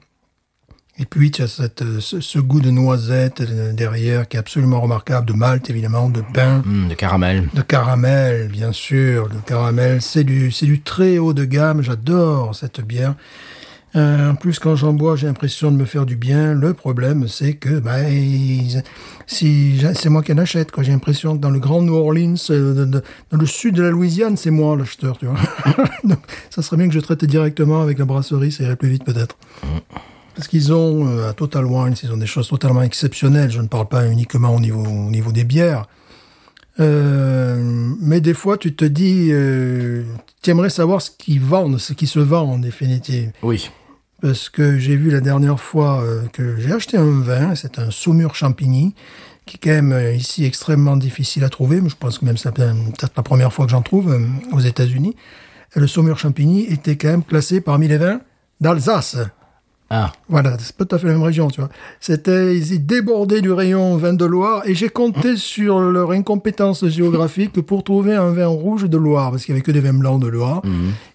Et 0.98 1.04
puis, 1.06 1.30
tu 1.30 1.42
as 1.42 1.48
cette, 1.50 1.82
euh, 1.82 2.00
ce, 2.00 2.22
ce 2.22 2.40
goût 2.40 2.62
de 2.62 2.70
noisette 2.72 3.42
euh, 3.42 3.74
derrière 3.74 4.30
qui 4.30 4.38
est 4.38 4.40
absolument 4.40 4.80
remarquable, 4.80 5.28
de 5.28 5.34
malt 5.34 5.70
évidemment, 5.70 6.10
de 6.10 6.22
pain, 6.34 6.62
Hmm, 6.66 6.88
de 6.88 6.94
caramel. 6.94 7.50
de 7.54 7.62
caramel, 7.62 8.48
bien 8.48 8.72
sûr. 8.72 9.28
Le 9.28 9.40
caramel, 9.46 10.02
c'est 10.02 10.24
du, 10.24 10.52
c'est 10.52 10.66
du 10.66 10.82
très 10.82 11.18
haut 11.18 11.34
de 11.34 11.44
gamme. 11.44 11.82
J'adore 11.82 12.56
cette 12.56 12.80
bière. 12.80 13.16
Euh, 13.98 14.32
en 14.32 14.36
plus, 14.36 14.60
quand 14.60 14.76
j'en 14.78 14.94
bois, 14.94 15.16
j'ai 15.18 15.28
l'impression 15.28 15.70
de 15.72 15.76
me 15.78 15.86
faire 15.86 16.06
du 16.06 16.16
bien. 16.16 16.54
Le 16.54 16.74
problème, 16.74 17.28
c'est 17.30 17.54
que 17.56 17.80
bah, 17.80 17.96
si 19.28 19.82
c'est 19.96 20.10
moi 20.10 20.22
qui 20.24 20.32
en 20.34 20.38
achète, 20.38 20.72
quoi. 20.72 20.84
J'ai 20.84 20.92
l'impression 20.92 21.36
que 21.36 21.42
dans 21.42 21.50
le 21.50 21.60
Grand 21.60 21.82
New 21.82 21.94
Orleans, 21.94 22.36
euh, 22.52 22.86
de- 22.86 23.04
dans 23.32 23.38
le 23.38 23.46
sud 23.46 23.76
de 23.76 23.84
la 23.84 23.90
Louisiane, 23.92 24.38
c'est 24.38 24.52
moi 24.52 24.76
l'acheteur, 24.78 25.18
tu 25.18 25.26
vois. 25.28 25.38
Donc, 26.04 26.20
ça 26.50 26.62
serait 26.62 26.78
bien 26.78 26.88
que 26.88 26.94
je 26.94 27.00
traite 27.00 27.24
directement 27.26 27.82
avec 27.82 27.98
la 28.00 28.06
brasserie, 28.06 28.52
ça 28.52 28.64
irait 28.64 28.76
plus 28.76 28.90
vite 28.90 29.04
peut-être. 29.06 29.38
Parce 30.36 30.48
qu'ils 30.48 30.74
ont, 30.74 31.08
euh, 31.08 31.30
à 31.30 31.34
Total 31.34 31.66
Wines, 31.66 31.96
ils 32.04 32.12
ont 32.12 32.18
des 32.18 32.26
choses 32.26 32.50
totalement 32.50 32.82
exceptionnelles. 32.82 33.52
Je 33.52 33.62
ne 33.62 33.68
parle 33.68 33.88
pas 33.88 34.06
uniquement 34.06 34.54
au 34.54 34.60
niveau, 34.60 34.84
au 34.84 35.10
niveau 35.10 35.32
des 35.32 35.44
bières. 35.44 35.86
Euh, 36.80 37.94
mais 38.02 38.22
des 38.22 38.34
fois, 38.34 38.58
tu 38.58 38.76
te 38.76 38.86
dis, 38.86 39.30
euh, 39.32 40.04
tu 40.42 40.50
aimerais 40.50 40.70
savoir 40.70 41.02
ce 41.02 41.12
qu'ils 41.12 41.42
vendent, 41.42 41.80
ce 41.80 41.94
qui 41.94 42.08
se 42.08 42.20
vend 42.20 42.52
en 42.54 42.60
définitive. 42.60 43.32
Oui. 43.44 43.70
Parce 44.22 44.50
que 44.50 44.78
j'ai 44.78 44.96
vu 44.96 45.12
la 45.12 45.22
dernière 45.22 45.60
fois 45.60 46.02
euh, 46.02 46.24
que 46.34 46.58
j'ai 46.58 46.72
acheté 46.72 46.98
un 46.98 47.20
vin, 47.22 47.56
c'est 47.56 47.80
un 47.80 47.92
Saumur 47.92 48.36
Champigny, 48.36 48.96
qui 49.46 49.58
est 49.58 49.60
quand 49.60 49.82
même 49.82 50.16
ici 50.16 50.44
extrêmement 50.44 50.98
difficile 50.98 51.44
à 51.44 51.50
trouver, 51.50 51.80
mais 51.80 51.90
je 51.90 51.96
pense 51.96 52.18
que 52.18 52.26
même 52.26 52.38
c'est 52.38 52.52
peut-être 52.52 53.14
la 53.16 53.24
première 53.24 53.54
fois 53.54 53.66
que 53.66 53.72
j'en 53.72 53.84
trouve 53.84 54.18
aux 54.52 54.60
États-Unis. 54.60 55.16
Le 55.76 55.86
Saumur 55.86 56.18
Champigny 56.18 56.64
était 56.64 56.96
quand 56.96 57.10
même 57.10 57.24
classé 57.24 57.62
parmi 57.62 57.88
les 57.88 57.98
vins 57.98 58.22
d'Alsace. 58.60 59.18
Ah, 59.92 60.12
Voilà, 60.30 60.58
c'est 60.60 60.76
pas 60.76 60.84
tout 60.86 60.96
à 60.96 61.00
fait 61.00 61.06
la 61.06 61.14
même 61.14 61.22
région, 61.22 61.48
tu 61.50 61.62
vois. 61.62 61.70
C'était, 62.00 62.58
ils 62.58 62.84
débordaient 62.86 63.42
du 63.42 63.52
rayon 63.52 63.98
vin 63.98 64.14
de 64.14 64.26
Loire 64.26 64.64
et 64.66 64.74
j'ai 64.74 64.90
compté 64.90 65.38
sur 65.38 65.80
leur 65.80 66.10
incompétence 66.12 66.88
géographique 66.88 67.52
pour 67.62 67.84
trouver 67.84 68.16
un 68.16 68.32
vin 68.32 68.48
rouge 68.48 68.86
de 68.90 68.98
Loire, 68.98 69.30
parce 69.30 69.46
qu'il 69.46 69.54
y 69.54 69.56
avait 69.58 69.62
que 69.62 69.72
des 69.72 69.82
vins 69.82 69.94
blancs 69.94 70.20
de 70.20 70.28
Loire. 70.28 70.64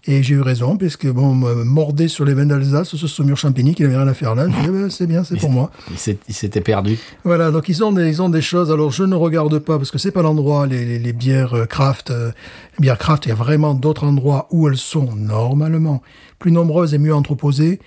Et 0.06 0.22
j'ai 0.22 0.34
eu 0.34 0.40
raison, 0.40 0.76
puisque 0.76 1.08
bon, 1.08 1.34
mordait 1.34 2.06
sur 2.06 2.24
les 2.24 2.32
vins 2.32 2.46
d'Alsace, 2.46 2.94
ce 2.94 3.06
Saumur 3.08 3.36
Champigny, 3.36 3.74
qui 3.74 3.82
n'avait 3.82 3.96
rien 3.96 4.06
à 4.06 4.14
faire 4.14 4.36
là. 4.36 4.46
Je 4.64 4.70
ben, 4.70 4.88
c'est 4.88 5.06
bien, 5.08 5.24
c'est 5.24 5.36
pour 5.38 5.50
moi. 5.50 5.70
il 5.90 5.98
s'est- 5.98 6.18
il 6.28 6.34
s'était 6.34 6.60
perdu. 6.60 6.96
Voilà, 7.24 7.50
donc 7.50 7.68
ils 7.68 7.82
ont 7.82 7.90
des, 7.90 8.06
ils 8.08 8.22
ont 8.22 8.28
des 8.28 8.40
choses. 8.40 8.70
Alors 8.70 8.92
je 8.92 9.02
ne 9.02 9.16
regarde 9.16 9.58
pas 9.58 9.78
parce 9.78 9.90
que 9.90 9.98
c'est 9.98 10.12
pas 10.12 10.22
l'endroit 10.22 10.66
les, 10.68 10.84
les, 10.84 10.98
les 11.00 11.12
bières 11.12 11.54
euh, 11.54 11.66
craft. 11.66 12.10
euh, 12.12 12.30
les 12.78 12.82
bières 12.82 12.98
craft, 12.98 13.26
il 13.26 13.30
y 13.30 13.32
a 13.32 13.34
vraiment 13.34 13.74
d'autres 13.74 14.04
endroits 14.04 14.46
où 14.52 14.68
elles 14.68 14.76
sont 14.76 15.08
normalement 15.16 16.02
plus 16.38 16.52
nombreuses 16.52 16.94
et 16.94 16.98
mieux 16.98 17.14
entreposées. 17.14 17.80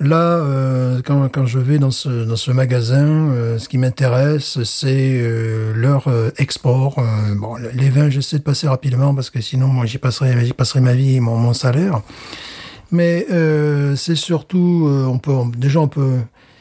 Là, 0.00 0.16
euh, 0.38 1.00
quand, 1.04 1.28
quand 1.28 1.44
je 1.46 1.58
vais 1.58 1.78
dans 1.78 1.90
ce, 1.90 2.24
dans 2.24 2.36
ce 2.36 2.52
magasin, 2.52 3.30
euh, 3.32 3.58
ce 3.58 3.68
qui 3.68 3.78
m'intéresse, 3.78 4.62
c'est 4.62 5.18
euh, 5.20 5.72
leur 5.74 6.06
euh, 6.06 6.30
export. 6.38 6.98
Euh, 7.00 7.34
bon, 7.34 7.56
les 7.74 7.90
vins, 7.90 8.08
j'essaie 8.08 8.38
de 8.38 8.44
passer 8.44 8.68
rapidement 8.68 9.12
parce 9.12 9.28
que 9.30 9.40
sinon, 9.40 9.66
moi, 9.66 9.86
j'y 9.86 9.98
passerai, 9.98 10.44
j'y 10.46 10.52
passerai 10.52 10.80
ma 10.80 10.92
vie 10.94 11.16
et 11.16 11.20
mon, 11.20 11.36
mon 11.36 11.52
salaire. 11.52 12.00
Mais 12.92 13.26
euh, 13.32 13.96
c'est 13.96 14.14
surtout, 14.14 14.88
on 14.88 15.18
peut 15.18 15.32
on- 15.32 15.46
déjà 15.48 15.80
on 15.80 15.88
peut 15.88 16.18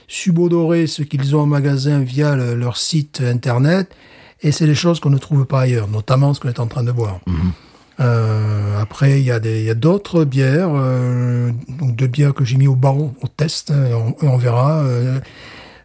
subodorer 0.07 0.87
ce 0.87 1.03
qu'ils 1.03 1.35
ont 1.35 1.41
en 1.41 1.45
magasin 1.45 1.99
via 1.99 2.35
le- 2.35 2.55
leur 2.55 2.75
site 2.77 3.21
internet, 3.21 3.91
et 4.41 4.51
c'est 4.51 4.65
des 4.65 4.75
choses 4.75 4.99
qu'on 4.99 5.09
ne 5.11 5.17
trouve 5.19 5.45
pas 5.45 5.61
ailleurs, 5.61 5.87
notamment 5.87 6.33
ce 6.33 6.39
qu'on 6.39 6.49
est 6.49 6.59
en 6.59 6.67
train 6.67 6.83
de 6.83 6.91
boire. 6.91 7.19
Euh, 7.99 8.79
après, 8.79 9.19
il 9.19 9.25
y 9.25 9.31
a 9.31 9.73
d'autres 9.73 10.23
bières, 10.23 10.69
euh, 10.75 11.51
donc 11.79 11.95
deux 11.95 12.07
bières 12.07 12.33
que 12.33 12.45
j'ai 12.45 12.57
mis 12.57 12.67
au 12.67 12.75
banc 12.75 13.13
au 13.21 13.27
test, 13.27 13.71
et 13.71 13.93
on, 13.93 14.09
et 14.23 14.27
on 14.27 14.37
verra, 14.37 14.79
euh, 14.83 15.19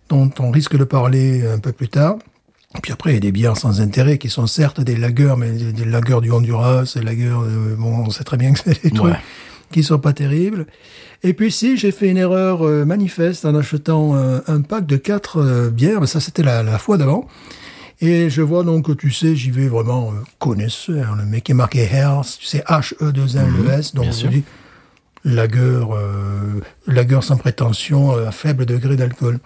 dont 0.09 0.31
on 0.39 0.51
risque 0.51 0.77
de 0.77 0.85
parler 0.85 1.47
un 1.47 1.59
peu 1.59 1.73
plus 1.73 1.89
tard. 1.89 2.17
Et 2.77 2.81
puis 2.81 2.93
après, 2.93 3.13
il 3.13 3.15
y 3.15 3.17
a 3.17 3.21
des 3.21 3.33
bières 3.33 3.57
sans 3.57 3.81
intérêt 3.81 4.19
qui 4.19 4.29
sont 4.29 4.47
certes 4.47 4.81
des 4.81 4.97
lagers, 4.97 5.35
mais 5.39 5.51
des, 5.53 5.73
des 5.73 5.85
lagers 5.85 6.21
du 6.21 6.31
Honduras, 6.31 6.91
des 6.95 7.03
lagers, 7.03 7.29
euh, 7.33 7.77
bon, 7.79 8.05
on 8.07 8.11
sait 8.11 8.25
très 8.25 8.37
bien 8.37 8.53
que 8.53 8.59
c'est 8.59 8.83
des 8.83 8.91
trucs 8.91 9.13
Ouais. 9.13 9.19
qui 9.71 9.83
sont 9.83 9.99
pas 9.99 10.13
terribles. 10.13 10.67
Et 11.23 11.33
puis 11.35 11.51
si, 11.53 11.77
j'ai 11.79 11.93
fait 11.93 12.09
une 12.09 12.17
erreur 12.19 12.67
euh, 12.67 12.85
manifeste 12.85 13.45
en 13.47 13.55
achetant 13.55 14.15
euh, 14.17 14.41
un 14.49 14.61
pack 14.61 14.85
de 14.87 14.97
quatre 14.97 15.71
bières, 15.71 16.01
mais 16.01 16.07
ça 16.07 16.21
c'était 16.21 16.43
la, 16.43 16.63
la 16.63 16.79
fois 16.79 16.99
d'avant. 16.99 17.27
Et 18.03 18.31
je 18.31 18.43
vois 18.43 18.65
donc, 18.65 18.97
tu 18.97 19.13
sais, 19.13 19.37
j'y 19.37 19.53
vais 19.53 19.69
vraiment 19.69 20.09
euh, 20.09 20.17
connaisseur. 20.41 21.15
Le 21.15 21.25
mec 21.25 21.49
est 21.49 21.55
marqué 21.55 21.85
Hearth, 21.85 22.37
tu 22.41 22.47
sais, 22.47 22.65
H-E-2-L-E-S. 22.67 23.95
donc, 23.95 24.07
bien 24.07 24.13
je 24.13 24.27
dis, 24.27 24.45
lager, 25.25 25.61
euh, 25.61 26.61
lager 26.89 27.21
sans 27.23 27.37
prétention, 27.37 28.17
euh, 28.17 28.27
à 28.27 28.33
faible 28.33 28.67
degré 28.67 28.97
d'alcool. 28.97 29.39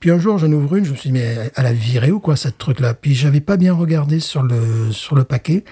Puis 0.00 0.10
un 0.10 0.18
jour, 0.18 0.36
j'en 0.38 0.50
ouvre 0.50 0.74
une, 0.74 0.84
je 0.84 0.90
me 0.90 0.96
suis 0.96 1.10
dit, 1.10 1.12
mais 1.12 1.52
elle 1.54 1.66
a 1.66 1.72
viré 1.72 2.10
ou 2.10 2.18
quoi, 2.18 2.34
cette 2.34 2.58
truc-là? 2.58 2.92
Puis 2.92 3.14
j'avais 3.14 3.40
pas 3.40 3.56
bien 3.56 3.72
regardé 3.72 4.18
sur 4.18 4.42
le, 4.42 4.90
sur 4.90 5.14
le 5.14 5.22
paquet. 5.22 5.64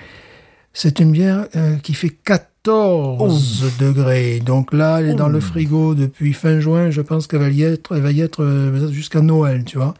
C'est 0.73 1.01
une 1.01 1.11
bière 1.11 1.47
euh, 1.57 1.77
qui 1.79 1.95
fait 1.95 2.11
14 2.11 3.73
degrés. 3.81 4.39
Donc 4.39 4.73
là, 4.73 5.01
elle 5.01 5.11
est 5.11 5.15
dans 5.15 5.29
le 5.29 5.41
frigo 5.41 5.97
depuis 5.97 6.33
fin 6.33 6.61
juin. 6.61 6.91
Je 6.91 7.01
pense 7.01 7.27
qu'elle 7.27 7.41
va 7.41 7.49
y 7.51 7.65
être, 7.65 7.95
elle 7.97 8.03
va 8.03 8.13
y 8.13 8.21
être 8.21 8.89
jusqu'à 8.93 9.21
Noël, 9.21 9.65
tu 9.65 9.79
vois. 9.79 9.95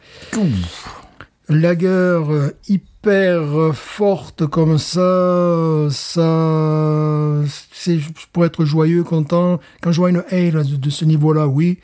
Lager 1.47 1.87
euh, 1.87 2.51
hyper 2.67 3.39
euh, 3.39 3.71
forte 3.71 4.47
comme 4.47 4.79
ça, 4.79 5.87
ça, 5.91 7.41
c'est 7.71 7.99
pour 8.33 8.45
être 8.45 8.65
joyeux, 8.65 9.03
content. 9.03 9.59
Quand 9.81 9.91
je 9.91 9.99
vois 9.99 10.09
une 10.09 10.23
ale 10.31 10.65
de, 10.65 10.75
de 10.75 10.89
ce 10.89 11.05
niveau-là, 11.05 11.47
oui. 11.47 11.79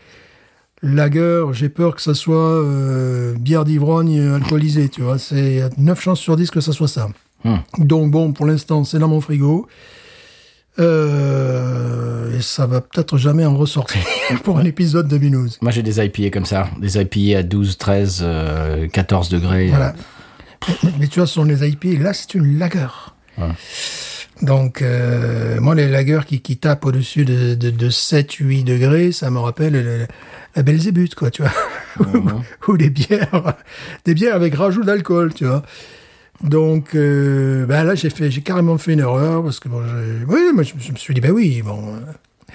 Lager, 0.81 1.45
j'ai 1.51 1.69
peur 1.69 1.95
que 1.95 2.01
ça 2.01 2.15
soit 2.15 2.35
euh, 2.35 3.35
bière 3.35 3.65
d'ivrogne 3.65 4.19
alcoolisée, 4.19 4.89
tu 4.89 5.01
vois. 5.01 5.19
C'est 5.19 5.51
il 5.51 5.57
y 5.57 5.61
a 5.61 5.69
9 5.77 6.01
chances 6.01 6.19
sur 6.19 6.35
10 6.35 6.49
que 6.49 6.59
ça 6.59 6.71
soit 6.71 6.87
ça. 6.87 7.09
Hmm. 7.43 7.57
Donc 7.77 8.09
bon, 8.09 8.33
pour 8.33 8.47
l'instant, 8.47 8.83
c'est 8.83 8.97
dans 8.97 9.07
mon 9.07 9.21
frigo. 9.21 9.67
Euh, 10.79 12.37
et 12.37 12.41
ça 12.41 12.65
va 12.65 12.81
peut-être 12.81 13.17
jamais 13.17 13.45
en 13.45 13.55
ressortir 13.55 14.01
pour 14.43 14.57
un 14.57 14.63
épisode 14.65 15.07
de 15.07 15.17
Binous. 15.17 15.49
Moi, 15.61 15.71
j'ai 15.71 15.83
des 15.83 16.03
IPA 16.03 16.29
comme 16.31 16.45
ça. 16.45 16.69
Des 16.79 16.97
IPA 16.99 17.39
à 17.39 17.43
12, 17.43 17.77
13, 17.77 18.19
euh, 18.23 18.87
14 18.87 19.29
degrés. 19.29 19.67
Voilà. 19.69 19.93
Mais, 20.83 20.89
mais 21.01 21.07
tu 21.07 21.19
vois, 21.19 21.27
ce 21.27 21.33
sont 21.35 21.43
les 21.43 21.67
IP. 21.67 21.99
Là, 21.99 22.13
c'est 22.13 22.33
une. 22.35 22.59
Ouais. 23.37 23.47
Donc, 24.41 24.81
euh, 24.81 25.59
moi, 25.59 25.75
les 25.75 25.87
lagers 25.87 26.21
qui, 26.25 26.41
qui 26.41 26.57
tapent 26.57 26.85
au-dessus 26.85 27.25
de, 27.25 27.53
de, 27.55 27.69
de 27.69 27.89
7, 27.89 28.31
8 28.33 28.63
degrés, 28.63 29.11
ça 29.11 29.29
me 29.29 29.37
rappelle 29.39 29.73
le- 29.73 30.07
la 30.55 30.63
Belzébuth, 30.63 31.13
quoi, 31.15 31.29
tu 31.31 31.43
vois. 31.43 31.51
Ou 32.67 32.77
des 32.77 32.89
bières, 32.89 33.53
des 34.05 34.13
bières 34.15 34.35
avec 34.35 34.55
rajout 34.55 34.83
d'alcool, 34.83 35.33
tu 35.33 35.45
vois. 35.45 35.61
Donc, 36.43 36.95
euh, 36.95 37.65
ben 37.65 37.83
là, 37.83 37.95
j'ai 37.95 38.09
fait, 38.09 38.31
j'ai 38.31 38.41
carrément 38.41 38.77
fait 38.77 38.93
une 38.93 38.99
erreur 38.99 39.43
parce 39.43 39.59
que 39.59 39.69
bon, 39.69 39.83
oui, 40.27 40.39
moi, 40.53 40.63
je, 40.63 40.73
je 40.79 40.91
me 40.91 40.97
suis 40.97 41.13
dit, 41.13 41.21
ben 41.21 41.31
oui, 41.31 41.61
bon, 41.61 41.79
euh, 41.95 41.99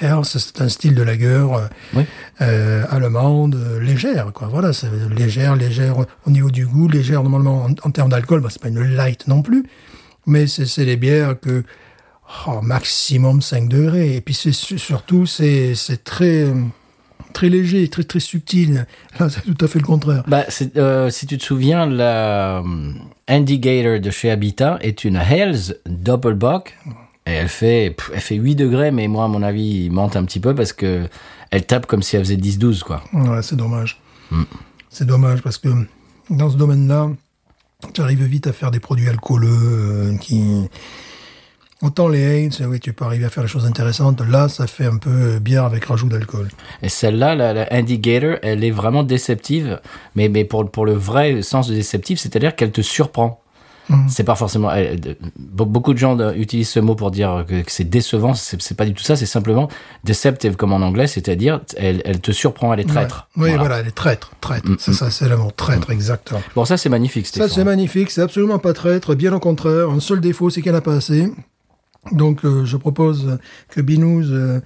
Herz, 0.00 0.24
c'est 0.38 0.60
un 0.60 0.68
style 0.68 0.94
de 0.94 1.02
lager 1.02 1.26
euh, 1.26 1.68
Oui. 1.94 2.02
euh, 2.40 2.84
allemande, 2.90 3.54
euh, 3.54 3.80
légère, 3.80 4.32
quoi. 4.34 4.48
Voilà, 4.48 4.72
c'est 4.72 4.88
légère, 5.16 5.54
légère 5.56 5.96
au 6.26 6.30
niveau 6.30 6.50
du 6.50 6.66
goût, 6.66 6.88
légère 6.88 7.22
normalement 7.22 7.64
en, 7.64 7.70
en 7.70 7.90
termes 7.90 8.10
d'alcool. 8.10 8.40
Bah, 8.40 8.48
c'est 8.50 8.60
pas 8.60 8.68
une 8.68 8.82
light 8.82 9.28
non 9.28 9.40
plus, 9.42 9.64
mais 10.26 10.46
c'est 10.48 10.84
des 10.84 10.96
bières 10.96 11.38
que 11.40 11.62
oh, 12.48 12.60
maximum 12.62 13.40
5 13.40 13.68
degrés. 13.68 14.16
Et 14.16 14.20
puis 14.20 14.34
c'est 14.34 14.52
su- 14.52 14.78
surtout 14.78 15.26
c'est 15.26 15.74
c'est 15.76 16.02
très 16.04 16.52
très 17.32 17.48
léger, 17.48 17.88
très 17.88 18.04
très 18.04 18.20
subtil. 18.20 18.86
Là, 19.18 19.28
c'est 19.30 19.42
tout 19.42 19.64
à 19.64 19.68
fait 19.68 19.78
le 19.78 19.84
contraire. 19.84 20.24
Bah, 20.26 20.44
euh, 20.76 21.10
si 21.10 21.26
tu 21.26 21.38
te 21.38 21.44
souviens, 21.44 21.86
la 21.86 22.58
euh, 22.58 22.92
Andy 23.28 23.58
Gator 23.58 24.00
de 24.00 24.10
chez 24.10 24.30
Habitat 24.30 24.78
est 24.80 25.04
une 25.04 25.16
Hells 25.16 25.76
Double 25.86 26.34
Bock. 26.34 26.76
Et 27.28 27.32
elle 27.32 27.48
fait, 27.48 27.90
pff, 27.96 28.10
elle 28.14 28.20
fait 28.20 28.36
8 28.36 28.54
degrés, 28.54 28.90
mais 28.92 29.08
moi, 29.08 29.24
à 29.24 29.28
mon 29.28 29.42
avis, 29.42 29.86
il 29.86 29.90
monte 29.90 30.14
un 30.14 30.24
petit 30.24 30.38
peu 30.38 30.54
parce 30.54 30.72
que 30.72 31.08
elle 31.50 31.66
tape 31.66 31.86
comme 31.86 32.02
si 32.02 32.16
elle 32.16 32.24
faisait 32.24 32.36
10-12, 32.36 32.82
quoi. 32.82 33.02
Ouais, 33.12 33.42
c'est 33.42 33.56
dommage. 33.56 34.00
C'est 34.90 35.06
dommage 35.06 35.42
parce 35.42 35.58
que 35.58 35.68
dans 36.30 36.50
ce 36.50 36.56
domaine-là, 36.56 37.10
tu 37.92 38.00
arrives 38.00 38.22
vite 38.24 38.46
à 38.46 38.52
faire 38.52 38.70
des 38.70 38.80
produits 38.80 39.08
alcooleux 39.08 39.48
euh, 39.50 40.16
qui. 40.18 40.68
Autant 41.82 42.08
les 42.08 42.22
AIDS, 42.46 42.64
oui, 42.66 42.80
tu 42.80 42.94
peux 42.94 43.04
arriver 43.04 43.26
à 43.26 43.28
faire 43.28 43.42
des 43.42 43.48
choses 43.50 43.66
intéressantes. 43.66 44.22
Là, 44.22 44.48
ça 44.48 44.66
fait 44.66 44.86
un 44.86 44.96
peu 44.96 45.10
euh, 45.10 45.38
bière 45.40 45.64
avec 45.64 45.84
rajout 45.84 46.08
d'alcool. 46.08 46.48
Et 46.82 46.88
celle-là, 46.88 47.34
la, 47.34 47.52
la 47.52 47.70
elle 47.70 48.64
est 48.64 48.70
vraiment 48.70 49.02
déceptive, 49.02 49.78
mais, 50.14 50.30
mais 50.30 50.44
pour, 50.44 50.70
pour 50.70 50.86
le 50.86 50.94
vrai 50.94 51.42
sens 51.42 51.68
de 51.68 51.74
déceptive, 51.74 52.18
c'est-à-dire 52.18 52.56
qu'elle 52.56 52.72
te 52.72 52.80
surprend. 52.80 53.40
C'est 54.08 54.24
pas 54.24 54.34
forcément. 54.34 54.72
elle- 54.72 54.98
beaucoup 55.38 55.92
de 55.94 55.98
gens 55.98 56.16
de- 56.16 56.34
utilisent 56.34 56.70
ce 56.70 56.80
mot 56.80 56.96
pour 56.96 57.12
dire 57.12 57.44
que, 57.48 57.62
que 57.62 57.70
c'est 57.70 57.84
décevant. 57.84 58.34
C'est 58.34 58.76
pas 58.76 58.84
du 58.84 58.94
tout 58.94 59.04
ça. 59.04 59.14
C'est 59.14 59.26
simplement 59.26 59.68
deceptive 60.02 60.56
comme 60.56 60.72
en 60.72 60.78
anglais, 60.80 61.06
c'est-à-dire 61.06 61.60
elle, 61.76 62.02
elle 62.04 62.20
te 62.20 62.32
surprend, 62.32 62.72
elle 62.74 62.80
est 62.80 62.88
traître. 62.88 63.28
Ouais. 63.36 63.44
Oui, 63.44 63.48
Voilà. 63.50 63.58
voilà, 63.58 63.82
les 63.82 63.92
traîtres. 63.92 64.32
Traître. 64.40 64.68
C'est 64.80 64.92
ça, 64.92 65.12
c'est 65.12 65.28
le 65.28 65.36
mot. 65.36 65.52
Traître, 65.56 65.90
exactement. 65.92 66.42
Bon, 66.56 66.64
ça 66.64 66.76
c'est 66.76 66.88
magnifique. 66.88 67.26
Ça, 67.26 67.32
Stéphane. 67.34 67.48
c'est 67.50 67.64
magnifique. 67.64 68.10
C'est 68.10 68.22
absolument 68.22 68.58
pas 68.58 68.72
traître. 68.72 69.14
Bien 69.14 69.32
au 69.32 69.38
contraire. 69.38 69.88
Un 69.90 70.00
seul 70.00 70.20
défaut, 70.20 70.50
c'est 70.50 70.62
qu'il 70.62 70.72
n'y 70.72 70.76
en 70.76 70.80
a 70.80 70.82
pas 70.82 70.94
assez. 70.96 71.32
Donc, 72.12 72.44
euh, 72.44 72.64
je 72.64 72.76
propose 72.76 73.38
que 73.68 73.80
Binous 73.80 74.30
euh, 74.30 74.60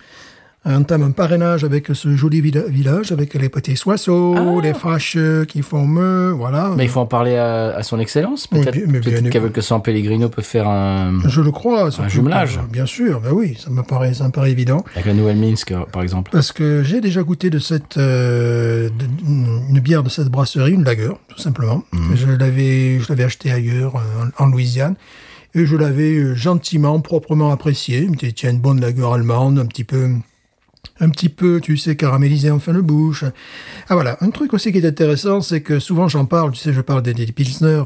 entame 0.67 1.03
un 1.05 1.11
parrainage 1.13 1.65
avec 1.65 1.87
ce 1.95 2.15
joli 2.15 2.43
villa- 2.43 2.69
village, 2.69 3.13
avec 3.13 3.33
les 3.33 3.49
petits 3.49 3.81
oiseaux, 3.87 4.61
les 4.61 4.75
fâcheux 4.75 5.47
qui 5.47 5.63
font 5.63 5.87
me, 5.87 6.33
voilà. 6.33 6.69
Ah. 6.71 6.75
Mais 6.77 6.85
il 6.85 6.91
faut 6.91 7.01
en 7.01 7.07
parler 7.07 7.37
à, 7.37 7.69
à 7.77 7.83
son 7.83 7.99
excellence. 7.99 8.47
Oui, 8.53 8.61
Peut-être 8.61 8.87
bien 8.87 9.01
peut-être 9.01 9.31
qu'avec 9.31 9.57
le 9.57 9.63
San 9.63 9.81
Pellegrino 9.81 10.29
peut 10.29 10.43
faire 10.43 10.69
un. 10.69 11.19
Je 11.27 11.41
le 11.41 11.51
crois. 11.51 11.91
surtout 11.91 12.11
jumelage. 12.11 12.59
que, 12.59 12.71
bien 12.71 12.85
sûr, 12.85 13.21
ben 13.23 13.31
oui, 13.33 13.57
ça 13.59 13.71
me 13.71 13.83
paraît, 13.83 14.13
ça 14.13 14.25
me 14.27 14.33
paraît 14.33 14.51
évident. 14.51 14.85
Avec 14.93 15.07
la 15.07 15.15
nouvelle 15.15 15.39
Minsk, 15.39 15.73
par 15.93 16.03
exemple. 16.03 16.31
Parce 16.31 16.53
que 16.53 16.83
j'ai 16.83 17.01
déjà 17.01 17.23
goûté 17.23 17.49
de 17.49 17.59
cette 17.59 17.97
euh, 17.97 18.91
de- 18.91 19.71
une 19.71 19.81
bière 19.81 20.03
de 20.03 20.11
cette 20.11 20.29
brasserie, 20.29 20.73
une 20.73 20.85
lager, 20.85 21.09
tout 21.29 21.39
simplement. 21.41 21.85
Je 22.15 22.27
l'avais 22.27 23.01
je 23.01 23.09
l'avais 23.09 23.25
acheté 23.25 23.51
ailleurs 23.51 23.97
euh, 23.97 24.25
en, 24.39 24.45
en 24.45 24.49
Louisiane 24.51 24.95
et 25.55 25.67
je 25.67 25.77
l'avais 25.77 26.15
euh, 26.15 26.35
gentiment, 26.35 27.01
proprement 27.01 27.51
apprécié. 27.51 28.03
Je 28.05 28.27
me 28.27 28.33
tiens, 28.33 28.51
une 28.51 28.61
bonne 28.61 28.81
lager 28.81 29.07
allemande, 29.13 29.59
un 29.59 29.67
petit 29.67 29.85
peu 29.85 30.09
un 31.03 31.09
petit 31.09 31.29
peu, 31.29 31.61
tu 31.61 31.77
sais, 31.77 31.97
caramélisé 31.97 32.51
en 32.51 32.59
fin 32.59 32.75
de 32.75 32.81
bouche. 32.81 33.25
Ah 33.89 33.95
voilà, 33.95 34.19
un 34.21 34.31
truc 34.31 34.53
aussi 34.53 34.71
qui 34.71 34.79
est 34.79 34.87
intéressant, 34.87 35.41
c'est 35.41 35.63
que 35.63 35.79
souvent 35.79 36.09
j'en 36.09 36.27
parle, 36.27 36.53
tu 36.53 36.59
sais, 36.59 36.73
je 36.73 36.81
parle 36.81 37.03
des, 37.03 37.15
des 37.15 37.27
Pilsner 37.33 37.83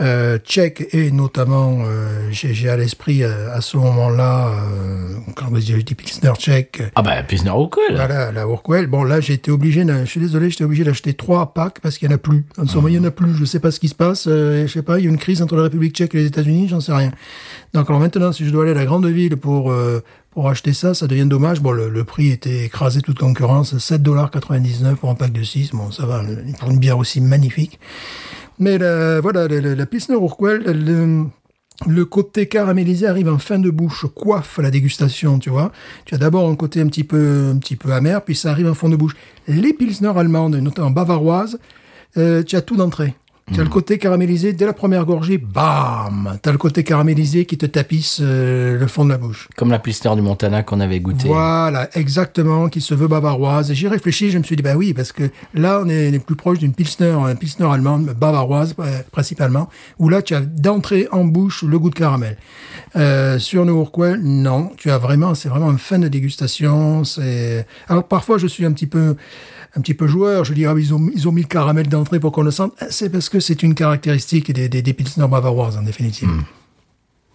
euh, 0.00 0.38
tchèques 0.38 0.88
et 0.94 1.10
notamment, 1.10 1.78
euh, 1.84 2.28
j'ai 2.30 2.68
à 2.70 2.76
l'esprit 2.76 3.22
euh, 3.22 3.52
à 3.54 3.60
ce 3.60 3.76
moment-là, 3.76 4.48
euh, 4.48 5.14
quand 5.36 5.46
j'ai 5.58 5.82
dit 5.82 5.94
Pilsner 5.94 6.32
tchèque, 6.38 6.82
Ah 6.94 7.02
bah, 7.02 7.22
Pilsner 7.22 7.50
col. 7.70 7.82
voilà, 7.94 8.32
la 8.32 8.42
Urquell. 8.42 8.86
Bon, 8.86 9.04
là, 9.04 9.20
j'ai 9.20 9.34
été 9.34 9.50
obligé, 9.50 9.84
je 9.86 10.04
suis 10.06 10.20
désolé, 10.20 10.48
j'étais 10.50 10.64
obligé 10.64 10.84
d'acheter 10.84 11.12
trois 11.14 11.52
packs 11.52 11.80
parce 11.80 11.98
qu'il 11.98 12.08
n'y 12.08 12.14
en 12.14 12.16
a 12.16 12.18
plus. 12.18 12.44
En 12.56 12.66
ce 12.66 12.76
moment, 12.76 12.88
il 12.88 12.92
n'y 12.92 12.98
en 13.00 13.04
a 13.08 13.10
plus. 13.10 13.34
Je 13.34 13.44
sais 13.44 13.60
pas 13.60 13.70
ce 13.70 13.78
qui 13.80 13.88
se 13.88 13.94
passe. 13.94 14.26
euh, 14.26 14.66
je 14.66 14.72
sais 14.72 14.82
pas, 14.82 14.98
il 14.98 15.04
y 15.04 15.08
a 15.08 15.10
une 15.10 15.18
crise 15.18 15.42
entre 15.42 15.56
la 15.56 15.64
République 15.64 15.94
tchèque 15.94 16.14
et 16.14 16.18
les 16.18 16.26
États-Unis, 16.26 16.68
j'en 16.68 16.80
sais 16.80 16.92
rien. 16.94 17.12
Donc, 17.74 17.88
alors 17.90 18.00
maintenant, 18.00 18.32
si 18.32 18.46
je 18.46 18.50
dois 18.50 18.62
aller 18.62 18.72
à 18.72 18.74
la 18.74 18.86
grande 18.86 19.06
ville 19.06 19.36
pour, 19.36 19.70
euh, 19.70 20.02
pour 20.30 20.48
acheter 20.48 20.72
ça, 20.72 20.94
ça 20.94 21.06
devient 21.08 21.26
dommage. 21.26 21.60
Bon, 21.60 21.72
le, 21.72 21.88
le 21.90 22.04
prix 22.04 22.30
était 22.30 22.64
écrasé 22.64 23.00
toute 23.02 23.18
concurrence. 23.18 23.74
7,99$ 23.74 24.96
pour 24.96 25.10
un 25.10 25.14
pack 25.14 25.32
de 25.32 25.42
6. 25.42 25.72
Bon, 25.72 25.90
ça 25.90 26.06
va, 26.06 26.22
pour 26.58 26.70
une 26.70 26.78
bière 26.78 26.98
aussi 26.98 27.20
magnifique. 27.20 27.78
Mais 28.60 28.78
la, 28.78 29.20
voilà, 29.20 29.48
la, 29.48 29.86
Pilsner 29.86 30.16
Urquell, 30.16 30.62
le, 30.62 31.24
le 31.86 32.04
côté 32.04 32.46
caramélisé 32.46 33.06
arrive 33.06 33.28
en 33.28 33.38
fin 33.38 33.58
de 33.58 33.70
bouche, 33.70 34.04
coiffe 34.14 34.58
la 34.58 34.70
dégustation, 34.70 35.38
tu 35.38 35.48
vois. 35.48 35.72
Tu 36.04 36.14
as 36.14 36.18
d'abord 36.18 36.48
un 36.48 36.56
côté 36.56 36.80
un 36.82 36.86
petit 36.86 37.04
peu, 37.04 37.52
un 37.54 37.58
petit 37.58 37.76
peu 37.76 37.92
amer, 37.92 38.22
puis 38.22 38.34
ça 38.36 38.50
arrive 38.50 38.68
en 38.68 38.74
fond 38.74 38.90
de 38.90 38.96
bouche. 38.96 39.16
Les 39.48 39.72
Pilsner 39.72 40.12
allemandes, 40.14 40.56
notamment 40.56 40.90
bavaroises, 40.90 41.58
euh, 42.18 42.42
tu 42.42 42.54
as 42.56 42.60
tout 42.60 42.76
d'entrée. 42.76 43.14
Tu 43.52 43.60
as 43.60 43.64
le 43.64 43.68
côté 43.68 43.98
caramélisé 43.98 44.52
dès 44.52 44.64
la 44.64 44.72
première 44.72 45.04
gorgée, 45.04 45.36
bam 45.36 46.38
Tu 46.40 46.48
as 46.48 46.52
le 46.52 46.58
côté 46.58 46.84
caramélisé 46.84 47.46
qui 47.46 47.58
te 47.58 47.66
tapisse 47.66 48.18
euh, 48.22 48.78
le 48.78 48.86
fond 48.86 49.04
de 49.04 49.10
la 49.10 49.18
bouche. 49.18 49.48
Comme 49.56 49.70
la 49.70 49.80
Pilsner 49.80 50.14
du 50.14 50.22
Montana 50.22 50.62
qu'on 50.62 50.78
avait 50.78 51.00
goûté. 51.00 51.26
Voilà, 51.26 51.88
exactement, 51.94 52.68
qui 52.68 52.80
se 52.80 52.94
veut 52.94 53.08
bavaroise. 53.08 53.70
Et 53.72 53.74
J'y 53.74 53.88
réfléchis, 53.88 54.30
je 54.30 54.38
me 54.38 54.44
suis 54.44 54.54
dit, 54.54 54.62
bah 54.62 54.76
oui, 54.76 54.94
parce 54.94 55.10
que 55.10 55.30
là, 55.52 55.80
on 55.84 55.88
est, 55.88 56.16
plus 56.20 56.36
proche 56.36 56.58
d'une 56.58 56.72
Pilsner, 56.72 57.10
un 57.10 57.34
Pilsner 57.34 57.66
allemande, 57.66 58.14
bavaroise 58.16 58.74
euh, 58.78 59.00
principalement, 59.10 59.68
où 59.98 60.08
là, 60.08 60.22
tu 60.22 60.34
as 60.34 60.42
d'entrée 60.42 61.08
en 61.10 61.24
bouche 61.24 61.64
le 61.64 61.78
goût 61.78 61.90
de 61.90 61.96
caramel. 61.96 62.36
Euh, 62.94 63.38
sur 63.40 63.64
nos 63.64 63.80
Urquell, 63.80 64.20
non, 64.22 64.70
tu 64.76 64.90
as 64.90 64.98
vraiment, 64.98 65.34
c'est 65.34 65.48
vraiment 65.48 65.72
une 65.72 65.78
fin 65.78 65.98
de 65.98 66.06
dégustation. 66.06 67.02
C'est 67.04 67.66
alors 67.88 68.04
parfois, 68.04 68.38
je 68.38 68.46
suis 68.46 68.64
un 68.64 68.72
petit 68.72 68.86
peu, 68.86 69.16
un 69.76 69.80
petit 69.80 69.94
peu 69.94 70.06
joueur. 70.06 70.44
Je 70.44 70.52
dis, 70.52 70.66
ah, 70.66 70.74
ils 70.76 70.92
ont, 70.94 71.10
ils 71.14 71.28
ont 71.28 71.32
mis 71.32 71.42
le 71.42 71.48
caramel 71.48 71.88
d'entrée 71.88 72.20
pour 72.20 72.32
qu'on 72.32 72.42
le 72.42 72.50
sente. 72.50 72.72
C'est 72.90 73.10
parce 73.10 73.28
que 73.28 73.40
c'est 73.40 73.62
une 73.62 73.74
caractéristique 73.74 74.52
des, 74.52 74.68
des, 74.68 74.82
des 74.82 74.92
Pilsner 74.92 75.26
bavaroises, 75.28 75.76
en 75.76 75.82
définitive. 75.82 76.28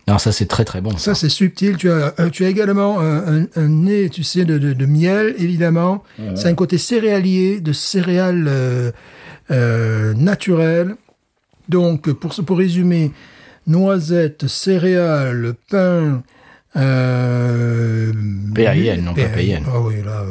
Non, 0.07 0.19
ça 0.19 0.31
c'est 0.31 0.45
très 0.45 0.65
très 0.65 0.81
bon. 0.81 0.95
Ça, 0.97 1.15
c'est 1.15 1.29
subtil. 1.29 1.77
Tu 1.77 1.89
as, 1.89 2.13
euh, 2.19 2.29
tu 2.29 2.45
as 2.45 2.49
également 2.49 2.99
un, 2.99 3.41
un- 3.41 3.47
un 3.55 3.67
nez, 3.67 4.09
tu 4.09 4.23
sais, 4.23 4.45
de, 4.45 4.59
de, 4.59 4.73
de 4.73 4.85
miel, 4.85 5.33
évidemment. 5.39 6.03
C'est 6.35 6.47
un 6.47 6.53
côté 6.53 6.77
céréalier, 6.77 7.59
de 7.59 7.73
céréales 7.73 8.45
euh, 8.47 8.91
euh, 9.49 10.13
naturelles. 10.13 10.95
Donc, 11.69 12.11
pour, 12.11 12.35
pour 12.45 12.57
résumer, 12.59 13.11
noisettes, 13.65 14.47
céréales, 14.47 15.53
pain... 15.71 16.21
Euh, 16.75 18.11
PAIN, 18.53 18.97
non 19.01 19.13
pas 19.13 19.29
PAIN. 19.29 19.63
Ah 19.73 19.79
oui, 19.79 19.95
là... 20.05 20.25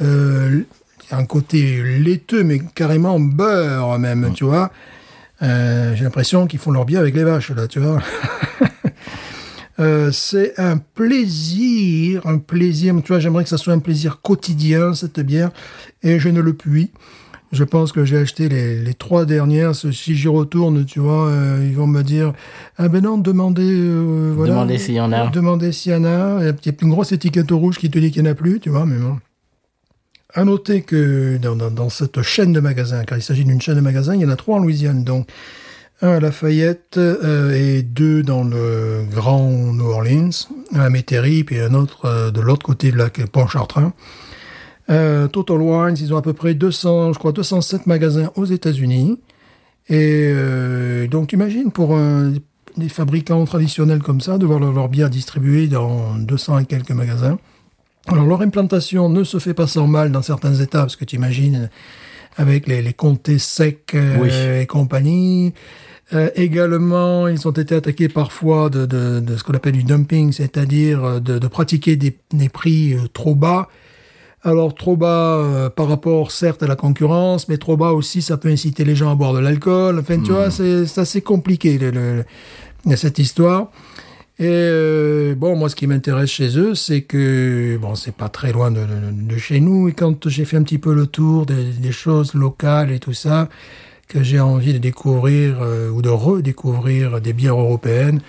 euh, 0.00 0.62
un 1.10 1.24
côté 1.24 1.82
laiteux, 1.98 2.44
mais 2.44 2.60
carrément 2.74 3.18
beurre 3.20 3.98
même, 3.98 4.32
tu 4.34 4.44
vois. 4.44 4.70
Euh, 5.42 5.94
J'ai 5.94 6.04
l'impression 6.04 6.46
qu'ils 6.46 6.58
font 6.58 6.70
leur 6.72 6.84
bière 6.84 7.00
avec 7.00 7.14
les 7.14 7.24
vaches, 7.24 7.50
là, 7.50 7.66
tu 7.66 7.80
vois. 7.80 8.00
Euh, 9.80 10.10
c'est 10.10 10.58
un 10.58 10.76
plaisir, 10.78 12.26
un 12.26 12.38
plaisir. 12.38 12.96
Tu 13.04 13.12
vois, 13.12 13.20
j'aimerais 13.20 13.44
que 13.44 13.48
ça 13.48 13.58
soit 13.58 13.72
un 13.72 13.78
plaisir 13.78 14.20
quotidien, 14.20 14.92
cette 14.92 15.20
bière, 15.20 15.50
et 16.02 16.18
je 16.18 16.28
ne 16.30 16.40
le 16.40 16.52
puis. 16.52 16.90
Je 17.52 17.62
pense 17.62 17.92
que 17.92 18.04
j'ai 18.04 18.16
acheté 18.18 18.48
les, 18.48 18.82
les 18.82 18.94
trois 18.94 19.24
dernières. 19.24 19.76
Si 19.76 20.16
j'y 20.16 20.26
retourne, 20.26 20.84
tu 20.84 20.98
vois, 20.98 21.28
euh, 21.28 21.64
ils 21.64 21.76
vont 21.76 21.86
me 21.86 22.02
dire 22.02 22.32
Ah 22.76 22.88
ben 22.88 23.04
non, 23.04 23.18
demandez. 23.18 23.62
euh, 23.72 24.32
voilà, 24.34 24.54
Demandez 24.54 24.78
s'il 24.78 24.94
y 24.96 25.00
en 25.00 25.12
a. 25.12 25.28
Demandez 25.28 25.70
s'il 25.70 25.92
y 25.92 25.94
en 25.94 26.04
a. 26.04 26.40
Il 26.42 26.46
y 26.66 26.68
a 26.70 26.72
une 26.82 26.90
grosse 26.90 27.12
étiquette 27.12 27.52
rouge 27.52 27.78
qui 27.78 27.88
te 27.88 28.00
dit 28.00 28.10
qu'il 28.10 28.24
n'y 28.24 28.28
en 28.28 28.32
a 28.32 28.34
plus, 28.34 28.58
tu 28.58 28.70
vois, 28.70 28.84
mais 28.84 28.98
bon. 28.98 29.16
À 30.34 30.44
noter 30.44 30.82
que 30.82 31.38
dans, 31.38 31.88
cette 31.88 32.20
chaîne 32.20 32.52
de 32.52 32.60
magasins, 32.60 33.02
car 33.04 33.16
il 33.16 33.22
s'agit 33.22 33.46
d'une 33.46 33.62
chaîne 33.62 33.76
de 33.76 33.80
magasins, 33.80 34.14
il 34.14 34.20
y 34.20 34.26
en 34.26 34.28
a 34.28 34.36
trois 34.36 34.56
en 34.56 34.58
Louisiane, 34.58 35.02
donc 35.02 35.26
un 36.02 36.10
à 36.10 36.20
Lafayette 36.20 36.98
euh, 36.98 37.54
et 37.54 37.82
deux 37.82 38.22
dans 38.22 38.44
le 38.44 39.04
Grand 39.10 39.50
New 39.50 39.86
Orleans, 39.86 40.30
un 40.74 40.80
à 40.80 40.90
Métairie, 40.90 41.44
puis 41.44 41.58
un 41.58 41.72
autre 41.72 42.04
euh, 42.04 42.30
de 42.30 42.42
l'autre 42.42 42.66
côté 42.66 42.92
de 42.92 42.98
la 42.98 43.08
Pontchartrain. 43.08 43.94
Euh, 44.90 45.28
Total 45.28 45.62
Wines, 45.62 45.96
ils 45.98 46.12
ont 46.12 46.18
à 46.18 46.22
peu 46.22 46.34
près 46.34 46.52
200, 46.52 47.14
je 47.14 47.18
crois 47.18 47.32
207 47.32 47.86
magasins 47.86 48.30
aux 48.36 48.44
États-Unis. 48.44 49.18
Et 49.88 50.34
donc, 51.10 51.32
imagine 51.32 51.72
pour 51.72 51.98
des 52.76 52.88
fabricants 52.90 53.42
traditionnels 53.46 54.02
comme 54.02 54.20
ça, 54.20 54.36
de 54.36 54.44
voir 54.44 54.60
leur, 54.60 54.74
leur 54.74 54.90
bière 54.90 55.08
distribuée 55.08 55.66
dans 55.66 56.16
200 56.16 56.58
et 56.58 56.64
quelques 56.66 56.90
magasins. 56.90 57.38
Alors, 58.10 58.26
leur 58.26 58.40
implantation 58.40 59.08
ne 59.08 59.22
se 59.24 59.38
fait 59.38 59.54
pas 59.54 59.66
sans 59.66 59.86
mal 59.86 60.10
dans 60.12 60.22
certains 60.22 60.54
États, 60.54 60.80
parce 60.80 60.96
que 60.96 61.04
tu 61.04 61.16
imagines, 61.16 61.68
avec 62.36 62.66
les, 62.66 62.82
les 62.82 62.92
comtés 62.94 63.38
secs 63.38 63.92
euh, 63.94 64.60
et 64.62 64.66
compagnie. 64.66 65.52
Euh, 66.14 66.30
également, 66.36 67.28
ils 67.28 67.46
ont 67.46 67.50
été 67.52 67.74
attaqués 67.74 68.08
parfois 68.08 68.70
de, 68.70 68.86
de, 68.86 69.20
de 69.20 69.36
ce 69.36 69.44
qu'on 69.44 69.52
appelle 69.52 69.72
du 69.74 69.84
dumping, 69.84 70.32
c'est-à-dire 70.32 71.04
euh, 71.04 71.20
de, 71.20 71.38
de 71.38 71.48
pratiquer 71.48 71.96
des, 71.96 72.16
des 72.32 72.48
prix 72.48 72.96
trop 73.12 73.34
bas. 73.34 73.68
Alors 74.44 74.74
trop 74.74 74.96
bas 74.96 75.36
euh, 75.36 75.68
par 75.68 75.88
rapport 75.88 76.30
certes 76.30 76.62
à 76.62 76.66
la 76.66 76.76
concurrence, 76.76 77.48
mais 77.48 77.58
trop 77.58 77.76
bas 77.76 77.90
aussi 77.90 78.22
ça 78.22 78.36
peut 78.36 78.48
inciter 78.48 78.84
les 78.84 78.94
gens 78.94 79.10
à 79.10 79.16
boire 79.16 79.34
de 79.34 79.40
l'alcool. 79.40 79.98
Enfin 79.98 80.18
tu 80.22 80.30
vois, 80.30 80.50
c'est 80.50 80.86
assez 80.96 81.20
compliqué 81.22 81.76
le, 81.76 81.90
le- 81.90 82.24
le- 82.86 82.96
cette 82.96 83.18
histoire. 83.18 83.70
Et 84.40 84.44
euh, 84.46 85.34
bon, 85.34 85.56
moi 85.56 85.68
ce 85.68 85.74
qui 85.74 85.86
m'intéresse 85.88 86.30
chez 86.30 86.56
eux, 86.58 86.74
c'est 86.76 87.02
que 87.02 87.76
bon, 87.80 87.96
c'est 87.96 88.14
pas 88.14 88.28
très 88.28 88.52
loin 88.52 88.70
de, 88.70 88.80
de- 88.80 89.34
de 89.34 89.36
chez 89.38 89.58
nous. 89.58 89.88
Et 89.88 89.92
quand 89.92 90.28
j'ai 90.28 90.44
fait 90.44 90.56
un 90.56 90.62
petit 90.62 90.78
peu 90.78 90.94
le 90.94 91.06
tour 91.08 91.44
des, 91.44 91.64
des 91.72 91.90
choses 91.92 92.34
locales 92.34 92.92
et 92.92 93.00
tout 93.00 93.14
ça, 93.14 93.48
que 94.06 94.22
j'ai 94.22 94.38
envie 94.40 94.72
de 94.72 94.78
découvrir 94.78 95.56
euh, 95.60 95.90
ou 95.90 96.02
de 96.02 96.08
redécouvrir 96.08 97.20
des 97.20 97.32
bières 97.32 97.58
européennes. 97.58 98.20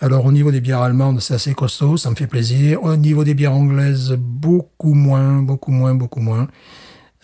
Alors 0.00 0.26
au 0.26 0.32
niveau 0.32 0.52
des 0.52 0.60
bières 0.60 0.82
allemandes, 0.82 1.20
c'est 1.20 1.34
assez 1.34 1.54
costaud, 1.54 1.96
ça 1.96 2.10
me 2.10 2.14
fait 2.14 2.26
plaisir. 2.28 2.82
Au 2.84 2.94
niveau 2.96 3.24
des 3.24 3.34
bières 3.34 3.54
anglaises, 3.54 4.14
beaucoup 4.18 4.94
moins, 4.94 5.40
beaucoup 5.42 5.72
moins, 5.72 5.94
beaucoup 5.94 6.20
moins. 6.20 6.46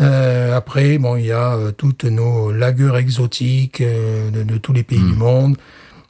Euh, 0.01 0.57
après, 0.57 0.99
bon, 0.99 1.15
il 1.17 1.27
y 1.27 1.31
a 1.31 1.55
euh, 1.55 1.71
toutes 1.71 2.05
nos 2.05 2.51
lagers 2.51 2.97
exotiques 2.99 3.81
euh, 3.81 4.31
de, 4.31 4.43
de 4.43 4.57
tous 4.59 4.73
les 4.73 4.83
pays 4.83 4.99
du 4.99 5.13
monde. 5.13 5.57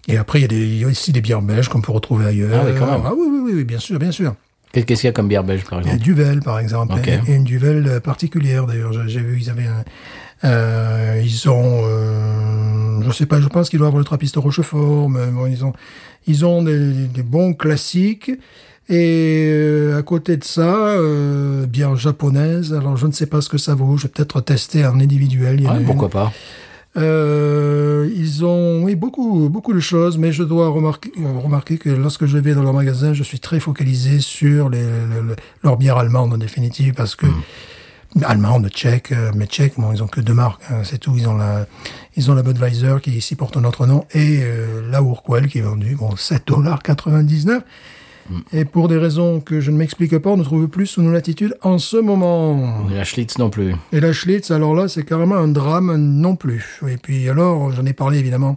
Et 0.09 0.17
après, 0.17 0.41
il 0.41 0.43
y, 0.43 0.45
a 0.45 0.49
des, 0.49 0.57
il 0.67 0.79
y 0.79 0.85
a 0.85 0.89
aussi 0.89 1.13
des 1.13 1.21
bières 1.21 1.43
belges 1.43 1.69
qu'on 1.69 1.81
peut 1.81 1.93
retrouver 1.93 2.27
ailleurs. 2.27 2.51
Ah 2.63 2.67
oui, 2.67 2.73
quand 2.79 2.87
même. 2.87 3.01
Ah 3.05 3.13
oui, 3.17 3.27
oui, 3.31 3.41
oui, 3.43 3.53
oui, 3.57 3.65
bien 3.65 3.79
sûr, 3.79 3.99
bien 3.99 4.13
sûr. 4.13 4.35
Qu'est-ce 4.73 5.01
qu'il 5.01 5.05
y 5.05 5.09
a 5.09 5.13
comme 5.13 5.29
bière 5.29 5.45
belge, 5.45 5.65
par 5.65 5.79
exemple 5.79 5.99
Duvel, 5.99 6.41
par 6.41 6.59
exemple. 6.59 6.95
Ok. 6.95 7.09
Et, 7.09 7.35
une 7.35 7.45
Duvel 7.45 7.87
euh, 7.87 8.01
particulière, 8.01 8.67
d'ailleurs. 8.67 8.93
J'ai- 9.09 9.21
vu, 9.21 9.39
ils 9.41 9.49
avaient 9.51 9.67
un, 9.67 9.85
euh, 10.45 11.23
ils 11.25 11.49
ont, 11.49 11.83
euh, 11.85 13.01
je 13.03 13.11
sais 13.13 13.27
pas, 13.27 13.41
je 13.41 13.47
pense 13.49 13.69
qu'ils 13.71 13.79
doivent 13.79 13.89
avoir 13.89 14.01
le 14.01 14.05
trappiste 14.05 14.37
Rochefort, 14.37 15.09
mais 15.09 15.27
bon, 15.29 15.47
ils 15.47 15.65
ont, 15.65 15.73
ils 16.27 16.45
ont 16.45 16.63
des, 16.63 17.07
des 17.07 17.23
bons 17.23 17.55
classiques. 17.55 18.33
Et 18.89 19.49
euh, 19.49 19.99
à 19.99 20.03
côté 20.03 20.37
de 20.37 20.45
ça, 20.45 20.75
euh, 20.77 21.65
bière 21.67 21.97
japonaise. 21.97 22.75
Alors, 22.75 22.97
je 22.99 23.07
ne 23.07 23.13
sais 23.13 23.27
pas 23.27 23.41
ce 23.41 23.49
que 23.49 23.57
ça 23.57 23.75
vaut. 23.75 23.97
Je 23.97 24.03
vais 24.03 24.09
peut-être 24.11 24.41
tester 24.43 24.85
en 24.85 25.01
individuel. 25.01 25.61
Il 25.61 25.65
y 25.65 25.69
en 25.69 25.71
a 25.71 25.75
Ouais, 25.75 25.81
une. 25.81 25.87
Pourquoi 25.87 26.11
pas 26.11 26.33
Euh, 26.97 28.09
ils 28.17 28.45
ont 28.45 28.83
oui, 28.85 28.95
beaucoup, 28.95 29.49
beaucoup 29.49 29.73
de 29.73 29.81
choses, 29.81 30.17
mais 30.19 30.33
je 30.33 30.43
dois 30.45 30.69
remarquer, 30.69 31.11
remarquer 31.43 31.77
que 31.79 31.91
lorsque 31.91 32.27
je 32.27 32.39
vais 32.39 32.55
dans 32.55 32.63
leur 32.63 32.73
magasin, 32.73 33.13
je 33.15 33.23
suis 33.23 33.41
très 33.41 33.59
focalisé 33.61 34.21
sur 34.21 34.69
les, 34.71 34.83
le- 34.83 35.23
le- 35.29 35.37
leurs 35.63 35.77
bières 35.77 35.97
allemandes 35.99 36.33
en 36.33 36.39
définitive, 36.39 36.95
parce 36.95 37.17
que 37.17 37.27
allemandes, 38.23 38.69
tchèques, 38.69 39.11
euh, 39.11 39.33
mais 39.35 39.47
tchèques, 39.47 39.75
bon, 39.77 39.93
ils 39.93 40.03
ont 40.03 40.07
que 40.07 40.21
deux 40.21 40.35
marques, 40.35 40.63
hein, 40.71 40.83
c'est 40.85 40.99
tout. 40.99 41.15
Ils 41.17 41.27
ont 41.29 41.37
la, 41.37 41.67
ils 42.17 42.31
ont 42.31 42.35
la 42.35 42.43
Budweiser 42.45 42.97
qui 43.03 43.11
ici 43.11 43.35
porte 43.35 43.57
notre 43.57 43.87
nom 43.87 44.05
et 44.15 44.41
euh, 44.43 44.89
la 44.89 45.01
Urquell 45.01 45.49
qui 45.49 45.59
est 45.59 45.63
vendue, 45.63 45.97
bon, 45.97 46.15
7 46.15 46.47
dollars 46.47 46.81
99. 46.83 47.63
Et 48.53 48.65
pour 48.65 48.89
des 48.89 48.97
raisons 48.97 49.41
que 49.41 49.61
je 49.61 49.71
ne 49.71 49.77
m'explique 49.77 50.17
pas, 50.19 50.31
on 50.31 50.37
ne 50.37 50.45
trouve 50.45 50.69
plus 50.69 50.87
sous 50.87 51.03
nos 51.03 51.13
latitudes 51.13 51.57
en 51.63 51.79
ce 51.79 51.97
moment. 51.97 52.87
La 52.91 53.05
Schlitz 53.05 53.39
non 53.39 53.51
plus. 53.51 53.75
Et 53.93 54.01
la 54.01 54.13
Schlitz, 54.13 54.51
alors 54.51 54.75
là, 54.75 54.89
c'est 54.89 55.05
carrément 55.05 55.37
un 55.37 55.49
drame 55.49 55.97
non 55.97 56.37
plus. 56.37 56.81
Et 56.89 56.97
puis 56.97 57.29
alors, 57.29 57.71
j'en 57.73 57.85
ai 57.85 57.93
parlé 57.93 58.19
évidemment 58.19 58.57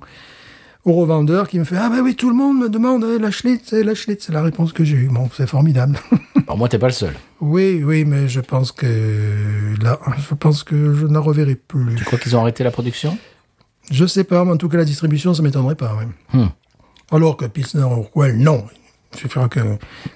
au 0.87 0.93
revendeur 0.93 1.49
qui 1.49 1.59
me 1.59 1.65
fait 1.65 1.75
Ah 1.77 1.89
ben 1.89 1.99
oui, 2.01 2.15
tout 2.15 2.29
le 2.29 2.35
monde 2.35 2.59
me 2.59 2.69
demande 2.69 3.03
eh, 3.03 3.19
la 3.19 3.29
Schlitz, 3.29 3.73
eh, 3.73 3.83
la 3.83 3.93
Schlitz. 3.93 4.25
C'est 4.25 4.33
la 4.33 4.41
réponse 4.41 4.71
que 4.71 4.85
j'ai 4.85 4.95
eue. 4.95 5.09
Bon, 5.09 5.29
c'est 5.35 5.47
formidable. 5.47 5.99
Alors 6.47 6.57
moi, 6.57 6.69
t'es 6.69 6.79
pas 6.79 6.87
le 6.87 6.93
seul. 6.93 7.13
oui, 7.41 7.83
oui, 7.83 8.05
mais 8.05 8.29
je 8.29 8.39
pense 8.39 8.71
que 8.71 9.75
là, 9.81 9.99
je 10.29 10.33
pense 10.33 10.63
que 10.63 10.93
je 10.93 11.05
ne 11.05 11.13
la 11.13 11.19
reverrai 11.19 11.55
plus. 11.55 11.95
Tu 11.95 12.05
crois 12.05 12.17
qu'ils 12.17 12.35
ont 12.37 12.41
arrêté 12.41 12.63
la 12.63 12.71
production? 12.71 13.17
Je 13.91 14.05
sais 14.05 14.23
pas, 14.23 14.43
mais 14.45 14.51
en 14.51 14.57
tout 14.57 14.69
cas, 14.69 14.77
la 14.77 14.85
distribution, 14.85 15.33
ça 15.33 15.43
m'étonnerait 15.43 15.75
pas. 15.75 15.97
Hmm. 16.33 16.47
Alors 17.11 17.35
que 17.35 17.45
Pilsner 17.45 17.81
Urquell, 17.81 18.37
non. 18.37 18.65
Il 19.13 19.19
suffira 19.19 19.47
que, 19.49 19.59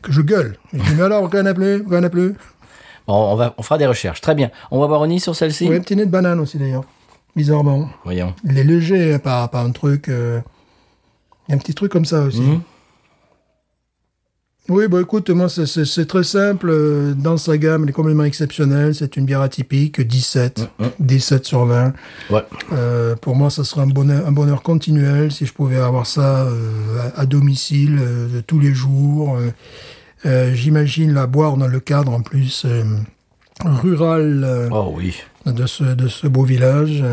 que 0.02 0.12
je 0.12 0.22
gueule. 0.22 0.58
Je 0.74 0.80
dis, 0.80 0.96
mais 0.96 1.04
alors, 1.04 1.22
pourquoi 1.22 1.40
a 1.42 1.54
plus 1.54 1.80
Pourquoi 1.80 2.00
a 2.00 2.10
plus? 2.10 2.34
Bon, 3.08 3.14
on, 3.34 3.36
va, 3.36 3.54
on 3.58 3.64
fera 3.64 3.78
des 3.78 3.88
recherches. 3.88 4.22
Très 4.22 4.36
bien. 4.36 4.52
On 4.70 4.80
va 4.80 4.88
voir 4.88 5.02
Oni 5.02 5.20
sur 5.20 5.36
celle-ci 5.36 5.68
Oui, 5.70 5.76
un 5.78 5.80
petit 5.82 5.96
nez 5.96 6.06
de 6.06 6.12
banane 6.12 6.40
aussi 6.40 6.58
d'ailleurs. 6.58 6.84
Bizarrement. 7.36 7.90
Voyons. 8.04 8.34
Il 8.44 8.58
est 8.58 8.64
léger, 8.64 9.18
pas, 9.20 9.48
pas 9.48 9.62
un 9.62 9.72
truc. 9.72 10.10
euh, 10.10 10.40
Il 11.48 11.52
y 11.52 11.54
a 11.54 11.56
un 11.56 11.60
petit 11.60 11.74
truc 11.74 11.92
comme 11.92 12.06
ça 12.06 12.22
aussi. 12.22 12.42
Mhm. 12.42 12.62
Oui, 14.72 14.88
bah 14.88 15.02
écoute, 15.02 15.30
moi 15.32 15.50
c'est- 15.50 16.06
très 16.06 16.24
simple. 16.24 16.70
euh, 16.70 17.14
Dans 17.14 17.36
sa 17.36 17.58
gamme, 17.58 17.84
elle 17.84 17.90
est 17.90 17.94
complètement 17.94 18.24
exceptionnelle. 18.24 18.96
C'est 18.96 19.18
une 19.18 19.26
bière 19.26 19.42
atypique, 19.42 20.00
17. 20.00 20.70
17 21.00 21.44
sur 21.46 21.66
20. 21.66 21.94
Ouais. 22.30 22.42
Euh, 22.72 23.18
pour 23.18 23.36
moi, 23.36 23.50
ça 23.50 23.66
serait 23.66 23.82
un 23.82 23.88
bonheur, 23.88 24.26
un 24.26 24.32
bonheur 24.32 24.62
continuel 24.64 25.30
si 25.30 25.46
je 25.46 25.52
pouvais 25.52 25.76
avoir 25.76 26.08
ça 26.08 26.44
euh, 26.46 27.12
à, 27.18 27.22
à 27.22 27.26
domicile 27.26 28.00
euh, 28.02 28.42
tous 28.48 28.60
les 28.60 28.74
jours. 28.74 29.38
J'imagine 30.54 31.14
la 31.14 31.28
boire 31.28 31.58
dans 31.58 31.68
le 31.68 31.80
cadre 31.82 32.14
en 32.14 32.22
plus 32.22 32.66
rural 33.66 34.70
Oh 34.72 34.94
oui. 34.96 35.18
de 35.48 35.66
ce, 35.66 35.84
de 35.84 36.08
ce 36.08 36.28
beau 36.28 36.44
village. 36.44 37.04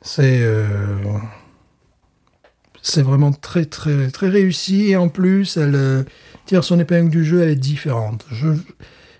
C'est 0.00 0.46
c'est 2.82 3.02
vraiment 3.02 3.32
très 3.32 3.64
très 3.64 4.10
très 4.10 4.28
réussi 4.28 4.90
et 4.90 4.96
en 4.96 5.08
plus 5.08 5.56
elle 5.56 6.04
tire 6.46 6.64
son 6.64 6.78
épingle 6.80 7.10
du 7.10 7.24
jeu, 7.24 7.42
elle 7.42 7.50
est 7.50 7.56
différente. 7.56 8.24
Je 8.30 8.48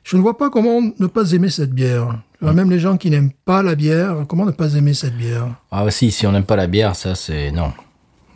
je 0.05 0.17
ne 0.17 0.23
vois 0.23 0.39
pas 0.39 0.51
comment 0.51 0.81
ne 0.81 1.07
pas 1.09 1.33
aimer 1.33 1.51
cette 1.51 1.73
bière. 1.73 2.17
Même 2.41 2.71
les 2.71 2.79
gens 2.79 2.97
qui 2.97 3.11
n'aiment 3.11 3.33
pas 3.45 3.63
la 3.63 3.75
bière, 3.75 4.25
comment 4.29 4.45
ne 4.45 4.53
pas 4.53 4.75
aimer 4.75 4.95
cette 4.95 5.17
bière? 5.17 5.49
Ah 5.73 5.85
bah 5.85 5.91
si, 5.91 6.13
si 6.13 6.27
on 6.29 6.33
n'aime 6.33 6.45
pas 6.45 6.55
la 6.55 6.69
bière, 6.69 6.95
ça 6.95 7.17
c'est... 7.17 7.51
Non. 7.51 7.73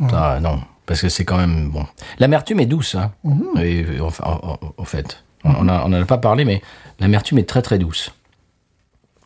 Ça, 0.08 0.40
non. 0.40 0.60
Parce 0.86 1.02
que 1.02 1.08
c'est 1.08 1.24
quand 1.24 1.36
même... 1.36 1.70
Bon. 1.70 1.86
L'amertume 2.18 2.58
est 2.58 2.66
douce, 2.66 2.96
hein. 2.96 3.12
Et, 3.60 3.84
euh, 3.84 4.00
enfin, 4.02 4.24
en, 4.26 4.58
en- 4.60 4.74
en 4.76 4.84
fait. 4.84 5.22
On 5.44 5.62
n'en 5.62 5.92
a 5.92 6.04
pas 6.06 6.18
parlé, 6.18 6.44
mais 6.44 6.60
l'amertume 6.98 7.38
est 7.38 7.48
très 7.48 7.62
très 7.62 7.78
douce. 7.78 8.12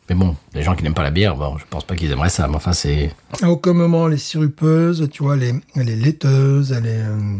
Mais 0.07 0.13
bon, 0.15 0.35
les 0.53 0.61
gens 0.61 0.75
qui 0.75 0.83
n'aiment 0.83 0.93
pas 0.93 1.01
la 1.01 1.09
bière, 1.09 1.35
bon, 1.35 1.57
je 1.57 1.65
pense 1.67 1.83
pas 1.83 1.95
qu'ils 1.95 2.11
aimeraient 2.11 2.29
ça. 2.29 2.47
Mais 2.47 2.55
enfin, 2.57 2.73
c'est... 2.73 3.11
À 3.41 3.49
aucun 3.49 3.73
moment 3.73 4.05
les 4.07 4.17
sirupeuses, 4.17 5.09
tu 5.11 5.23
vois, 5.23 5.35
les, 5.35 5.53
les 5.75 5.95
laiteuses, 5.95 6.71
elle 6.73 6.85
est... 6.85 7.01
euh, 7.01 7.37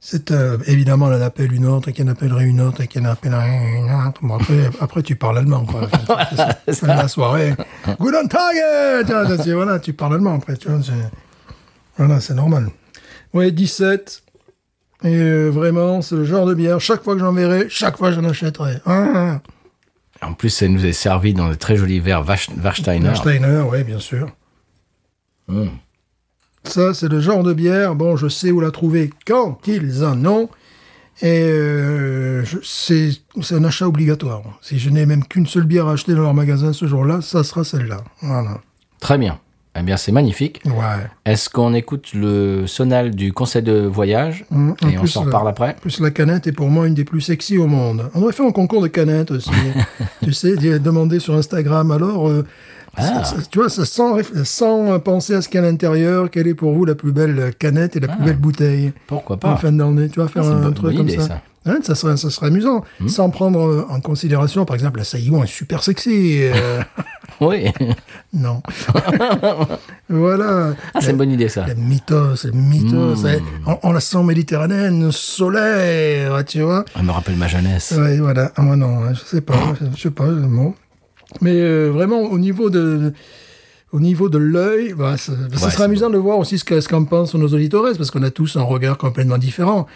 c'est 0.00 0.30
euh, 0.30 0.58
évidemment, 0.66 1.10
elle 1.12 1.20
en 1.20 1.24
appelle 1.24 1.52
une 1.52 1.66
autre, 1.66 1.88
et 1.88 2.02
en 2.02 2.08
appellerait 2.08 2.44
une 2.44 2.60
autre, 2.60 2.80
et 2.80 2.88
en 3.00 3.04
appellerait 3.04 3.78
une 3.78 3.90
autre. 4.06 4.20
Bon, 4.22 4.36
après, 4.36 4.70
après, 4.80 5.02
tu 5.02 5.16
parles 5.16 5.38
allemand, 5.38 5.64
quoi. 5.64 5.88
Fais 6.72 6.86
la 6.86 7.08
soirée. 7.08 7.54
Guten 8.00 8.28
Tag! 8.28 8.56
C'est- 9.42 9.52
voilà, 9.52 9.78
tu 9.80 9.92
parles 9.92 10.14
allemand, 10.14 10.34
après, 10.36 10.56
tu 10.56 10.68
vois. 10.68 10.82
c'est- 10.82 10.92
Voilà, 11.96 12.20
c'est 12.20 12.34
normal. 12.34 12.68
Ouais, 13.34 13.50
17. 13.50 14.22
Et 15.04 15.14
euh, 15.16 15.48
vraiment, 15.50 16.00
c'est 16.02 16.16
le 16.16 16.24
genre 16.24 16.46
de 16.46 16.54
bière, 16.54 16.80
chaque 16.80 17.02
fois 17.04 17.14
que 17.14 17.20
j'en 17.20 17.32
verrai, 17.32 17.66
chaque 17.68 17.96
fois 17.98 18.10
j'en 18.10 18.24
achèterai. 18.24 18.78
Ah, 18.86 19.40
En 20.22 20.32
plus, 20.32 20.50
ça 20.50 20.66
nous 20.68 20.84
est 20.84 20.92
servi 20.92 21.34
dans 21.34 21.48
de 21.48 21.54
très 21.54 21.76
jolis 21.76 22.00
verres 22.00 22.24
Wach- 22.24 22.50
Warsteiner. 22.62 23.14
Steiner, 23.14 23.62
oui, 23.70 23.84
bien 23.84 24.00
sûr. 24.00 24.28
Mm. 25.48 25.66
Ça, 26.68 26.92
c'est 26.92 27.08
le 27.08 27.20
genre 27.20 27.42
de 27.42 27.54
bière, 27.54 27.94
bon, 27.94 28.16
je 28.16 28.28
sais 28.28 28.50
où 28.50 28.60
la 28.60 28.70
trouver 28.70 29.10
quand 29.26 29.58
ils 29.66 30.04
en 30.04 30.24
ont. 30.26 30.48
Et 31.20 31.42
euh, 31.42 32.44
c'est 32.62 33.10
un 33.50 33.64
achat 33.64 33.88
obligatoire. 33.88 34.42
Si 34.60 34.78
je 34.78 34.90
n'ai 34.90 35.04
même 35.04 35.24
qu'une 35.24 35.46
seule 35.46 35.64
bière 35.64 35.88
à 35.88 35.92
acheter 35.92 36.14
dans 36.14 36.22
leur 36.22 36.34
magasin 36.34 36.72
ce 36.72 36.86
jour-là, 36.86 37.20
ça 37.22 37.42
sera 37.42 37.64
celle-là. 37.64 38.04
Voilà. 38.20 38.60
Très 39.00 39.18
bien. 39.18 39.40
Eh 39.78 39.82
bien, 39.82 39.96
c'est 39.96 40.12
magnifique. 40.12 40.60
Ouais. 40.64 41.06
Est-ce 41.24 41.48
qu'on 41.48 41.72
écoute 41.74 42.10
le 42.14 42.66
sonal 42.66 43.14
du 43.14 43.32
conseil 43.32 43.62
de 43.62 43.80
voyage 43.86 44.44
Mm, 44.50 44.70
en 44.70 44.88
et 44.88 44.96
on 44.96 45.00
plus, 45.00 45.08
s'en 45.08 45.22
euh, 45.22 45.26
reparle 45.26 45.48
après 45.48 45.70
En 45.70 45.80
plus, 45.80 46.00
la 46.00 46.10
canette 46.10 46.46
est 46.46 46.52
pour 46.52 46.68
moi 46.68 46.86
une 46.86 46.94
des 46.94 47.04
plus 47.04 47.20
sexy 47.20 47.58
au 47.58 47.66
monde. 47.66 48.10
On 48.14 48.20
devrait 48.20 48.32
faire 48.32 48.46
un 48.46 48.52
concours 48.52 48.82
de 48.82 48.88
canettes 48.88 49.30
aussi. 49.30 49.50
tu 50.22 50.32
sais, 50.32 50.56
demander 50.78 51.18
sur 51.18 51.34
Instagram. 51.34 51.90
Alors, 51.90 52.28
euh, 52.28 52.44
Ah. 52.98 53.24
ça- 53.24 53.36
tu 53.50 53.58
vois, 53.58 53.68
ça 53.68 53.84
sans, 53.84 54.16
sans 54.44 54.98
penser 55.00 55.34
à 55.34 55.42
ce 55.42 55.48
qu'il 55.48 55.60
y 55.60 55.64
a 55.64 55.66
à 55.66 55.70
l'intérieur, 55.70 56.30
quelle 56.30 56.46
est 56.48 56.54
pour 56.54 56.72
vous 56.72 56.84
la 56.84 56.94
plus 56.94 57.12
belle 57.12 57.52
canette 57.58 57.96
et 57.96 58.00
la 58.00 58.08
plus 58.08 58.24
belle 58.24 58.36
bouteille? 58.38 58.92
Pourquoi 59.06 59.36
en 59.36 59.38
pas 59.38 59.56
fin 59.56 59.72
d'année 59.72 60.08
Tu 60.08 60.20
vas 60.20 60.28
faire 60.28 60.44
Ah, 60.44 60.66
un 60.66 60.72
truc 60.72 60.96
comme 60.96 61.08
idée, 61.08 61.18
ça. 61.18 61.26
ça. 61.28 61.34
Hmm. 61.34 61.70
Hein, 61.70 61.78
ça, 61.82 61.94
serait, 61.94 62.16
ça 62.16 62.30
serait 62.30 62.46
amusant, 62.46 62.82
sans 63.08 63.28
prendre 63.28 63.60
euh, 63.60 63.86
en 63.90 64.00
considération, 64.00 64.64
par 64.64 64.74
exemple, 64.74 64.98
la 65.00 65.04
saillion 65.04 65.42
est 65.44 65.48
super 65.48 65.82
sexy. 65.82 66.38
euh, 66.44 66.80
Oui. 67.40 67.66
non. 68.32 68.62
voilà. 70.08 70.74
Ah, 70.94 71.00
c'est 71.00 71.10
une 71.10 71.16
bonne 71.16 71.30
idée, 71.32 71.48
ça. 71.48 71.66
Le 71.66 71.74
mythos, 71.74 72.44
le 72.44 72.52
mythos. 72.52 73.22
Mm. 73.22 73.26
elle- 73.26 73.42
On, 73.66 73.78
on 73.82 73.92
la 73.92 74.00
sent 74.00 74.22
méditerranéenne, 74.22 75.10
solaire, 75.12 76.44
tu 76.46 76.62
vois. 76.62 76.84
Elle 76.96 77.02
me 77.04 77.10
rappelle 77.12 77.36
ma 77.36 77.48
jeunesse. 77.48 77.94
Ouais, 77.96 78.18
voilà. 78.18 78.50
Ah, 78.56 78.62
moi, 78.62 78.76
non, 78.76 79.04
hein, 79.04 79.12
je 79.14 79.20
sais 79.20 79.40
pas. 79.40 79.54
je, 79.80 79.86
je 79.96 80.00
sais 80.02 80.10
pas, 80.10 80.26
bon. 80.26 80.74
Mais 81.40 81.54
euh, 81.54 81.88
vraiment, 81.92 82.20
au 82.22 82.38
niveau 82.38 82.70
de. 82.70 83.12
Au 83.90 84.00
niveau 84.00 84.28
de 84.28 84.36
l'œil, 84.36 84.92
bah, 84.92 85.16
ça, 85.16 85.32
serait 85.70 85.84
amusant 85.84 86.10
de 86.10 86.18
voir 86.18 86.36
aussi 86.38 86.58
ce 86.58 86.64
que- 86.66 86.78
ce 86.82 86.88
qu'en 86.90 87.04
pensent 87.04 87.34
nos 87.34 87.48
auditeurs, 87.48 87.84
parce 87.96 88.10
qu'on 88.10 88.22
a 88.22 88.30
tous 88.30 88.56
un 88.56 88.62
regard 88.62 88.98
complètement 88.98 89.38
différent. 89.38 89.86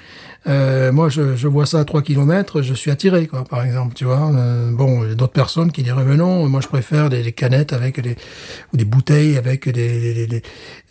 Euh, 0.49 0.91
moi, 0.93 1.11
je, 1.11 1.37
je 1.37 1.47
vois 1.47 1.67
ça 1.67 1.81
à 1.81 1.85
3 1.85 2.01
kilomètres, 2.01 2.63
je 2.63 2.73
suis 2.73 2.91
attiré, 2.91 3.27
quoi, 3.27 3.45
par 3.45 3.63
exemple, 3.63 3.93
tu 3.95 4.07
vois. 4.07 4.33
Euh, 4.35 4.71
bon, 4.73 5.05
il 5.05 5.11
y 5.11 5.13
a 5.13 5.15
d'autres 5.15 5.35
personnes 5.35 5.71
qui 5.73 5.83
diraient, 5.83 6.05
mais 6.07 6.17
non, 6.17 6.49
moi, 6.49 6.63
je 6.63 6.69
préfère 6.69 7.11
des, 7.11 7.23
des 7.23 7.33
canettes 7.33 7.75
avec 7.75 8.01
des, 8.01 8.17
ou 8.73 8.79
des 8.79 8.87
bouteilles 8.87 9.37
avec 9.37 9.67
des, 9.69 9.73
des, 9.73 10.15
des, 10.15 10.27
des- 10.27 10.43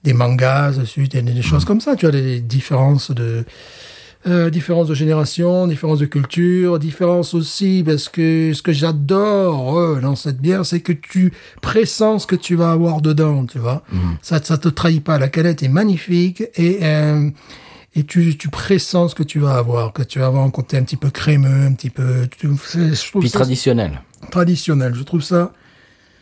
des 0.04 0.14
mangas 0.14 0.74
dessus, 0.78 1.08
des, 1.08 1.24
des 1.24 1.42
choses 1.42 1.66
comme 1.66 1.82
ça, 1.82 1.96
tu 1.96 2.06
vois, 2.06 2.12
des 2.12 2.40
différences 2.40 3.10
de, 3.10 3.46
euh, 4.28 4.50
différence 4.52 4.88
de 4.88 4.94
génération, 4.94 5.66
différence 5.68 5.98
de 6.00 6.06
culture, 6.06 6.78
différence 6.78 7.34
aussi 7.34 7.82
parce 7.86 8.08
que 8.08 8.52
ce 8.54 8.62
que 8.62 8.72
j'adore 8.72 9.80
euh, 9.80 10.00
dans 10.00 10.16
cette 10.16 10.40
bière, 10.40 10.66
c'est 10.66 10.80
que 10.80 10.94
tu 10.94 11.34
pressens 11.62 12.20
ce 12.20 12.28
que 12.28 12.36
tu 12.36 12.56
vas 12.56 12.72
avoir 12.72 13.02
dedans, 13.02 13.46
tu 13.48 13.58
vois. 13.58 13.84
Ça, 14.22 14.40
ça 14.44 14.58
te 14.60 14.68
trahit 14.68 15.04
pas. 15.04 15.18
La 15.18 15.28
canette 15.28 15.64
est 15.64 15.70
magnifique 15.70 16.44
et 16.56 16.80
euh, 16.84 17.30
et 17.96 18.04
tu, 18.06 18.38
tu 18.38 18.48
pressens 18.50 19.10
ce 19.10 19.16
que 19.16 19.24
tu 19.24 19.40
vas 19.40 19.56
avoir, 19.58 19.92
que 19.92 20.04
tu 20.04 20.20
vas 20.20 20.28
avoir 20.28 20.44
un 20.46 20.50
côté 20.50 20.78
un 20.78 20.84
petit 20.84 20.96
peu 20.98 21.10
crémeux, 21.10 21.66
un 21.66 21.74
petit 21.74 21.90
peu. 21.90 22.28
je 22.42 23.10
trouve 23.10 23.22
Puis 23.22 23.30
ça 23.30 23.40
traditionnel. 23.40 24.02
traditionnel. 24.30 24.94
Je 24.96 25.04
trouve 25.04 25.22
ça 25.22 25.52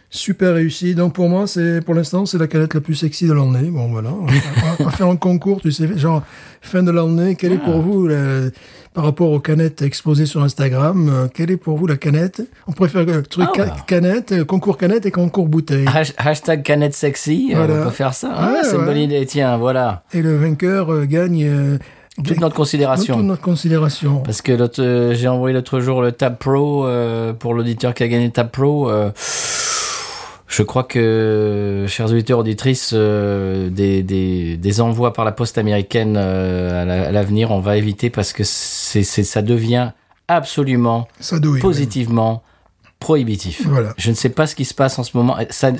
super 0.09 0.55
réussi. 0.55 0.95
Donc 0.95 1.13
pour 1.13 1.29
moi, 1.29 1.47
c'est 1.47 1.81
pour 1.81 1.93
l'instant, 1.93 2.25
c'est 2.25 2.37
la 2.37 2.47
canette 2.47 2.73
la 2.73 2.81
plus 2.81 2.95
sexy 2.95 3.27
de 3.27 3.33
l'année. 3.33 3.69
Bon 3.69 3.87
voilà, 3.89 4.11
on 4.11 4.25
va, 4.25 4.33
on 4.79 4.83
va 4.85 4.91
faire 4.91 5.07
un 5.07 5.15
concours, 5.15 5.61
tu 5.61 5.71
sais, 5.71 5.97
genre 5.97 6.23
fin 6.61 6.83
de 6.83 6.91
l'année. 6.91 7.35
Quelle 7.35 7.53
est 7.53 7.59
Ah. 7.61 7.69
pour 7.71 7.81
vous 7.81 8.07
la- 8.07 8.49
par 8.93 9.03
rapport 9.05 9.31
aux 9.31 9.39
canettes 9.39 9.81
exposées 9.81 10.25
sur 10.25 10.41
Instagram 10.43 11.09
euh, 11.09 11.27
Quelle 11.33 11.51
est 11.51 11.57
pour 11.57 11.77
vous 11.77 11.85
la 11.87 11.95
canette? 11.95 12.41
On 12.67 12.71
préfère 12.71 13.05
le 13.05 13.21
truc 13.23 13.47
Ah. 13.51 13.55
ca- 13.55 13.75
canette, 13.87 14.31
euh, 14.31 14.45
concours 14.45 14.77
canette 14.77 15.05
et 15.05 15.11
concours 15.11 15.47
bouteille. 15.47 15.85
Hash- 15.85 16.13
Hashtag 16.17 16.63
canette 16.63 16.93
sexy, 16.95 17.51
euh, 17.55 17.81
on 17.81 17.83
peut 17.85 17.89
faire 17.91 18.13
ça. 18.13 18.31
Ah, 18.35 18.51
Ouais, 18.51 18.59
c'est 18.63 18.75
une 18.75 18.85
bonne 18.85 18.97
idée, 18.97 19.25
tiens, 19.25 19.57
voilà. 19.57 20.03
Et 20.13 20.21
le 20.21 20.35
vainqueur 20.37 20.91
euh, 20.91 21.05
gagne 21.05 21.45
euh, 21.45 21.77
Toute 22.23 22.41
notre 22.41 22.55
considération. 22.55 23.15
toute 23.15 23.25
notre 23.25 23.41
considération. 23.41 24.17
Parce 24.25 24.41
que 24.41 24.51
euh, 24.79 25.13
j'ai 25.13 25.27
envoyé 25.29 25.53
l'autre 25.55 25.79
jour 25.79 26.01
le 26.01 26.11
Tab 26.11 26.37
Pro 26.37 26.85
euh, 26.85 27.31
pour 27.31 27.53
l'auditeur 27.53 27.93
qui 27.93 28.03
a 28.03 28.07
gagné 28.09 28.25
le 28.25 28.31
Tab 28.31 28.49
Pro. 28.49 28.89
euh, 28.89 29.11
je 30.49 30.63
crois 30.63 30.83
que, 30.83 31.85
chers 31.87 32.07
auditeurs, 32.11 32.39
auditrices, 32.39 32.91
euh, 32.93 33.69
des, 33.69 34.03
des, 34.03 34.57
des 34.57 34.81
envois 34.81 35.13
par 35.13 35.23
la 35.23 35.31
poste 35.31 35.57
américaine 35.57 36.15
euh, 36.17 36.81
à 36.81 36.85
la- 36.85 37.07
à 37.07 37.11
l'avenir, 37.11 37.51
on 37.51 37.59
va 37.59 37.77
éviter 37.77 38.09
parce 38.09 38.33
que 38.33 38.43
c'est, 38.43 39.03
ça 39.03 39.41
devient 39.41 39.91
absolument, 40.27 41.07
Ça 41.19 41.39
douille. 41.39 41.59
positivement 41.61 42.43
prohibitif. 42.99 43.61
Voilà. 43.65 43.93
Je 43.97 44.09
ne 44.09 44.15
sais 44.15 44.29
pas 44.29 44.45
ce 44.45 44.55
qui 44.55 44.65
se 44.65 44.73
passe 44.73 44.99
en 44.99 45.03
ce 45.03 45.15
moment. 45.15 45.37
Ça, 45.51 45.71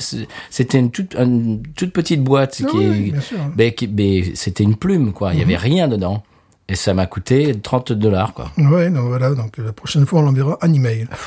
c'était 0.49 0.79
une 0.79 0.89
toute, 0.91 1.15
une 1.15 1.61
toute 1.75 1.91
petite 1.91 2.23
boîte 2.23 2.55
qui 2.57 2.77
oui, 2.77 2.85
est, 2.85 3.11
bien 3.11 3.21
sûr. 3.21 3.37
mais 3.57 3.73
qui- 3.73 3.87
mais 3.89 4.31
c'était 4.35 4.63
une 4.63 4.75
plume, 4.77 5.11
quoi. 5.11 5.33
Il 5.33 5.39
y 5.39 5.43
avait 5.43 5.57
rien 5.57 5.87
dedans. 5.89 6.23
Et 6.71 6.75
ça 6.75 6.93
m'a 6.93 7.07
coûté 7.07 7.53
30 7.59 7.91
dollars, 7.93 8.33
quoi. 8.33 8.51
Ouais, 8.57 8.89
donc 8.89 9.07
voilà. 9.07 9.31
Donc 9.31 9.57
la 9.57 9.73
prochaine 9.73 10.05
fois, 10.05 10.19
on 10.19 10.23
l'enverra 10.23 10.57
en 10.61 10.73
email. 10.73 11.07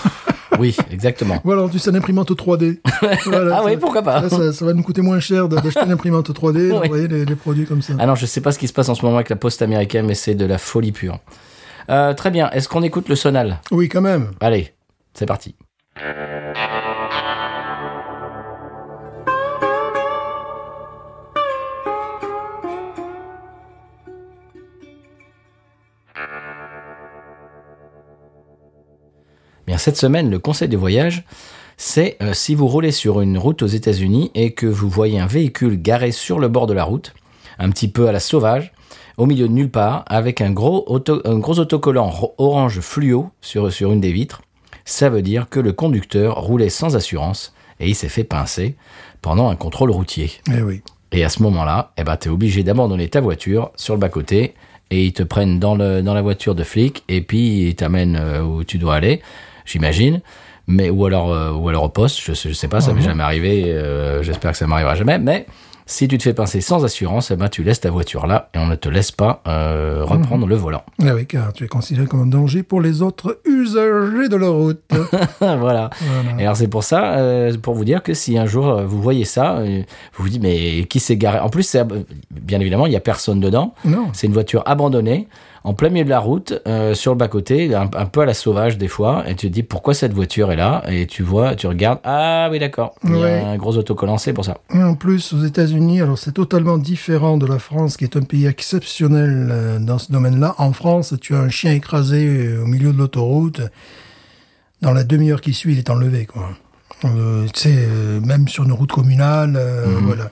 Oui, 0.59 0.77
exactement. 0.91 1.41
Voilà, 1.45 1.67
tu 1.71 1.79
sais, 1.79 1.91
l'imprimante 1.91 2.31
3D. 2.31 2.81
Voilà, 3.25 3.57
Ah 3.57 3.59
ça- 3.61 3.65
oui, 3.65 3.79
pourquoi 3.79 4.03
pas 4.03 4.21
Là, 4.21 4.29
ça, 4.29 4.53
ça 4.53 4.67
va 4.67 4.75
nous 4.75 4.83
coûter 4.83 5.01
moins 5.01 5.19
cher 5.19 5.49
d'acheter 5.49 5.81
une 5.83 5.93
imprimante 5.93 6.29
3D, 6.31 6.57
Oui. 6.61 6.69
d'envoyer 6.69 7.09
les, 7.09 7.25
les 7.25 7.37
produits 7.37 7.65
comme 7.65 7.81
ça. 7.81 7.95
Ah 7.99 8.05
non, 8.05 8.15
je 8.17 8.27
sais 8.27 8.43
pas 8.43 8.53
ce 8.53 8.59
qui 8.59 8.69
se 8.69 8.75
passe 8.75 8.91
en 8.91 8.95
ce 8.95 9.03
moment 9.03 9.17
avec 9.17 9.31
la 9.31 9.37
poste 9.37 9.63
américaine, 9.63 10.05
mais 10.05 10.15
c'est 10.15 10.35
de 10.35 10.45
la 10.45 10.59
folie 10.59 10.93
pure. 10.93 11.21
Euh, 11.89 12.13
très 12.13 12.31
bien. 12.31 12.51
Est-ce 12.51 12.69
qu'on 12.69 12.83
écoute 12.83 13.09
le 13.09 13.17
sonal? 13.17 13.61
Oui, 13.71 13.89
quand 13.89 14.03
même. 14.03 14.33
Allez, 14.41 14.75
c'est 15.15 15.25
parti. 15.25 15.55
Bien, 29.73 29.79
cette 29.79 29.97
semaine, 29.97 30.29
le 30.29 30.39
conseil 30.39 30.69
de 30.69 30.77
voyage, 30.77 31.25
c'est 31.79 32.19
euh, 32.21 32.35
si 32.35 32.55
vous 32.55 32.67
roulez 32.69 32.93
sur 32.93 33.23
une 33.23 33.39
route 33.39 33.63
aux 33.63 33.67
États-Unis 33.67 34.31
et 34.35 34.51
que 34.53 34.67
vous 34.67 34.91
voyez 34.91 35.19
un 35.19 35.27
véhicule 35.27 35.81
garé 35.81 36.13
sur 36.13 36.39
le 36.39 36.49
bord 36.49 36.67
de 36.67 36.75
la 36.75 36.85
route, 36.85 37.15
un 37.59 37.71
petit 37.71 37.89
peu 37.89 38.07
à 38.07 38.13
la 38.13 38.21
sauvage, 38.21 38.75
au 39.17 39.25
milieu 39.25 39.49
de 39.49 39.53
nulle 39.55 39.71
part, 39.71 40.05
avec 40.09 40.43
un 40.43 40.51
gros, 40.51 40.85
auto- 40.89 41.23
un 41.25 41.39
gros 41.39 41.59
autocollant 41.59 42.13
orange 42.37 42.81
fluo 42.81 43.31
sur, 43.41 43.73
sur 43.73 43.93
une 43.93 44.03
des 44.03 44.13
vitres, 44.13 44.43
ça 44.85 45.09
veut 45.09 45.23
dire 45.23 45.49
que 45.49 45.59
le 45.59 45.73
conducteur 45.73 46.37
roulait 46.43 46.69
sans 46.69 46.95
assurance 46.95 47.55
et 47.81 47.89
il 47.89 47.95
s'est 47.95 48.11
fait 48.11 48.25
pincer 48.25 48.77
pendant 49.23 49.49
un 49.49 49.57
contrôle 49.57 49.91
routier. 49.91 50.33
Eh 50.55 50.61
oui. 50.61 50.83
Et 51.13 51.25
à 51.25 51.31
ce 51.31 51.43
moment-là, 51.45 51.93
eh 51.97 52.05
ben, 52.05 52.19
tu 52.19 52.29
es 52.29 52.31
obligé 52.31 52.63
d'abandonner 52.63 53.09
ta 53.09 53.23
voiture 53.23 53.71
sur 53.77 53.95
le 53.95 54.01
bas-côté 54.01 54.53
et 54.91 55.07
ils 55.07 55.15
te 55.15 55.23
prennent 55.23 55.59
dans, 55.59 55.77
le, 55.77 56.03
dans 56.03 56.13
la 56.13 56.21
voiture 56.21 56.55
de 56.55 56.63
flic 56.63 57.05
et 57.09 57.23
puis 57.23 57.69
ils 57.69 57.75
t'amènent 57.75 58.17
euh, 58.21 58.43
où 58.43 58.65
tu 58.65 58.77
dois 58.77 58.97
aller, 58.97 59.23
j'imagine. 59.65 60.21
Mais, 60.69 60.91
ou, 60.91 61.05
alors, 61.07 61.33
euh, 61.33 61.53
ou 61.53 61.69
alors 61.69 61.83
au 61.83 61.89
poste, 61.89 62.21
je, 62.21 62.33
je 62.35 62.53
sais 62.53 62.69
pas, 62.69 62.81
ça 62.81 62.93
m'est 62.93 63.03
jamais 63.03 63.25
arrivé, 63.25 63.65
euh, 63.67 64.23
j'espère 64.23 64.53
que 64.53 64.57
ça 64.57 64.67
m'arrivera 64.67 64.95
jamais. 64.95 65.19
Mais 65.19 65.47
si 65.87 66.07
tu 66.07 66.17
te 66.19 66.23
fais 66.23 66.35
pincer 66.35 66.61
sans 66.61 66.85
assurance, 66.85 67.33
eh 67.33 67.37
ben, 67.37 67.49
tu 67.49 67.65
laisses 67.65 67.81
ta 67.81 67.91
voiture 67.91 68.29
là 68.29 68.49
et 68.55 68.59
on 68.59 68.67
ne 68.67 68.77
te 68.77 68.89
laisse 68.89 69.11
pas 69.11 69.43
euh, 69.49 70.05
reprendre 70.05 70.47
le 70.47 70.55
volant. 70.55 70.85
Eh 71.05 71.11
oui, 71.11 71.27
car 71.27 71.53
tu 71.53 71.65
es 71.65 71.67
considéré 71.67 72.07
comme 72.07 72.21
un 72.21 72.27
danger 72.27 72.63
pour 72.63 72.81
les 72.81 73.03
autres 73.03 73.41
usagers 73.45 74.29
de 74.29 74.37
la 74.37 74.49
route. 74.49 74.81
voilà. 75.41 75.57
Voilà. 75.57 75.91
Et 76.39 76.43
alors 76.43 76.57
c'est 76.57 76.69
pour 76.69 76.85
ça, 76.85 77.15
euh, 77.15 77.57
pour 77.61 77.75
vous 77.75 77.85
dire 77.85 78.03
que 78.05 78.15
si 78.15 78.39
un 78.39 78.47
jour 78.47 78.83
vous 78.83 79.03
voyez 79.03 79.25
ça, 79.25 79.63
vous 79.63 80.25
vous 80.25 80.29
dites 80.29 80.43
mais 80.43 80.85
qui 80.85 81.01
s'est 81.01 81.17
garé? 81.17 81.41
En 81.41 81.49
plus, 81.49 81.77
bien 82.31 82.61
évidemment, 82.61 82.87
il 82.87 82.93
y 82.93 82.97
a 82.97 83.01
personne 83.01 83.41
dedans. 83.41 83.75
Non. 83.85 84.11
C'est 84.13 84.29
une 84.29 84.33
voiture 84.33 84.63
abandonnée, 84.67 85.29
en 85.65 85.75
plein 85.75 85.89
milieu 85.89 86.05
de 86.05 86.11
la 86.11 86.19
route, 86.19 86.61
euh, 86.67 86.95
sur 86.95 87.13
le 87.13 87.19
bas-côté, 87.19 87.75
un, 87.75 87.89
un 87.95 88.07
peu 88.07 88.21
à 88.21 88.27
la 88.27 88.35
sauvage 88.35 88.79
des 88.79 88.89
fois, 88.89 89.25
et 89.29 89.35
tu 89.35 89.49
te 89.49 89.53
dis 89.53 89.63
pourquoi 89.63 89.95
cette 89.95 90.13
voiture 90.13 90.51
est 90.51 90.57
là, 90.57 90.83
et 90.89 91.07
tu 91.07 91.23
vois, 91.23 91.55
tu 91.55 91.67
regardes, 91.67 92.01
ah 92.05 92.49
oui 92.51 92.59
d'accord, 92.59 92.95
il 93.05 93.17
y 93.17 93.25
a 93.25 93.49
un 93.49 93.57
gros 93.57 93.77
autocollant, 93.77 94.19
c'est 94.19 94.33
pour 94.33 94.45
ça. 94.45 94.59
Et 94.75 94.83
en 94.83 94.95
plus, 94.95 95.33
aux 95.33 95.45
États-Unis, 95.45 96.01
alors 96.01 96.19
c'est 96.19 96.33
totalement 96.33 96.79
différent 96.79 97.37
de 97.37 97.47
la 97.47 97.59
France, 97.59 97.97
qui 97.97 98.05
est 98.05 98.17
un 98.17 98.23
pays 98.23 98.47
exceptionnel 98.47 99.49
euh, 99.51 99.79
dans 99.79 99.99
ce 99.99 100.11
domaine-là. 100.11 100.55
En 100.59 100.73
France, 100.73 101.15
tu 101.21 101.35
as 101.35 101.39
un 101.39 101.49
chien 101.49 101.73
écrasé 101.73 102.27
euh, 102.27 102.63
au 102.63 102.67
milieu 102.67 102.93
de 102.93 102.99
l'autoroute. 102.99 103.61
Dans 104.81 104.93
la 104.93 105.05
demi-heure 105.05 105.41
qui 105.41 105.55
suit, 105.55 105.75
il 105.75 105.79
est 105.79 105.91
enlevé, 105.91 106.27
quoi. 106.27 106.51
Euh, 107.05 107.47
tu 107.55 107.61
sais, 107.61 107.89
même 108.25 108.49
sur 108.49 108.65
une 108.65 108.73
route 108.73 108.91
communale, 108.91 109.55
euh, 109.57 109.87
voilà. 110.03 110.31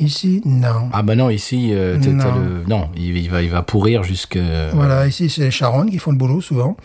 Ici, 0.00 0.40
non. 0.44 0.90
Ah 0.92 1.02
bah 1.02 1.16
non, 1.16 1.28
ici, 1.28 1.70
euh, 1.72 1.96
t'as- 2.00 2.06
t'as 2.12 2.30
Non. 2.30 2.34
le- 2.38 2.64
non 2.68 2.88
il, 2.96 3.16
il 3.16 3.28
va, 3.30 3.42
il 3.42 3.50
va 3.50 3.62
pourrir 3.62 4.04
jusque... 4.04 4.38
Voilà, 4.72 5.06
ici 5.08 5.28
c'est 5.28 5.40
les 5.42 5.50
charronnes 5.50 5.90
qui 5.90 5.98
font 5.98 6.12
le 6.12 6.16
boulot 6.16 6.40
souvent. 6.40 6.76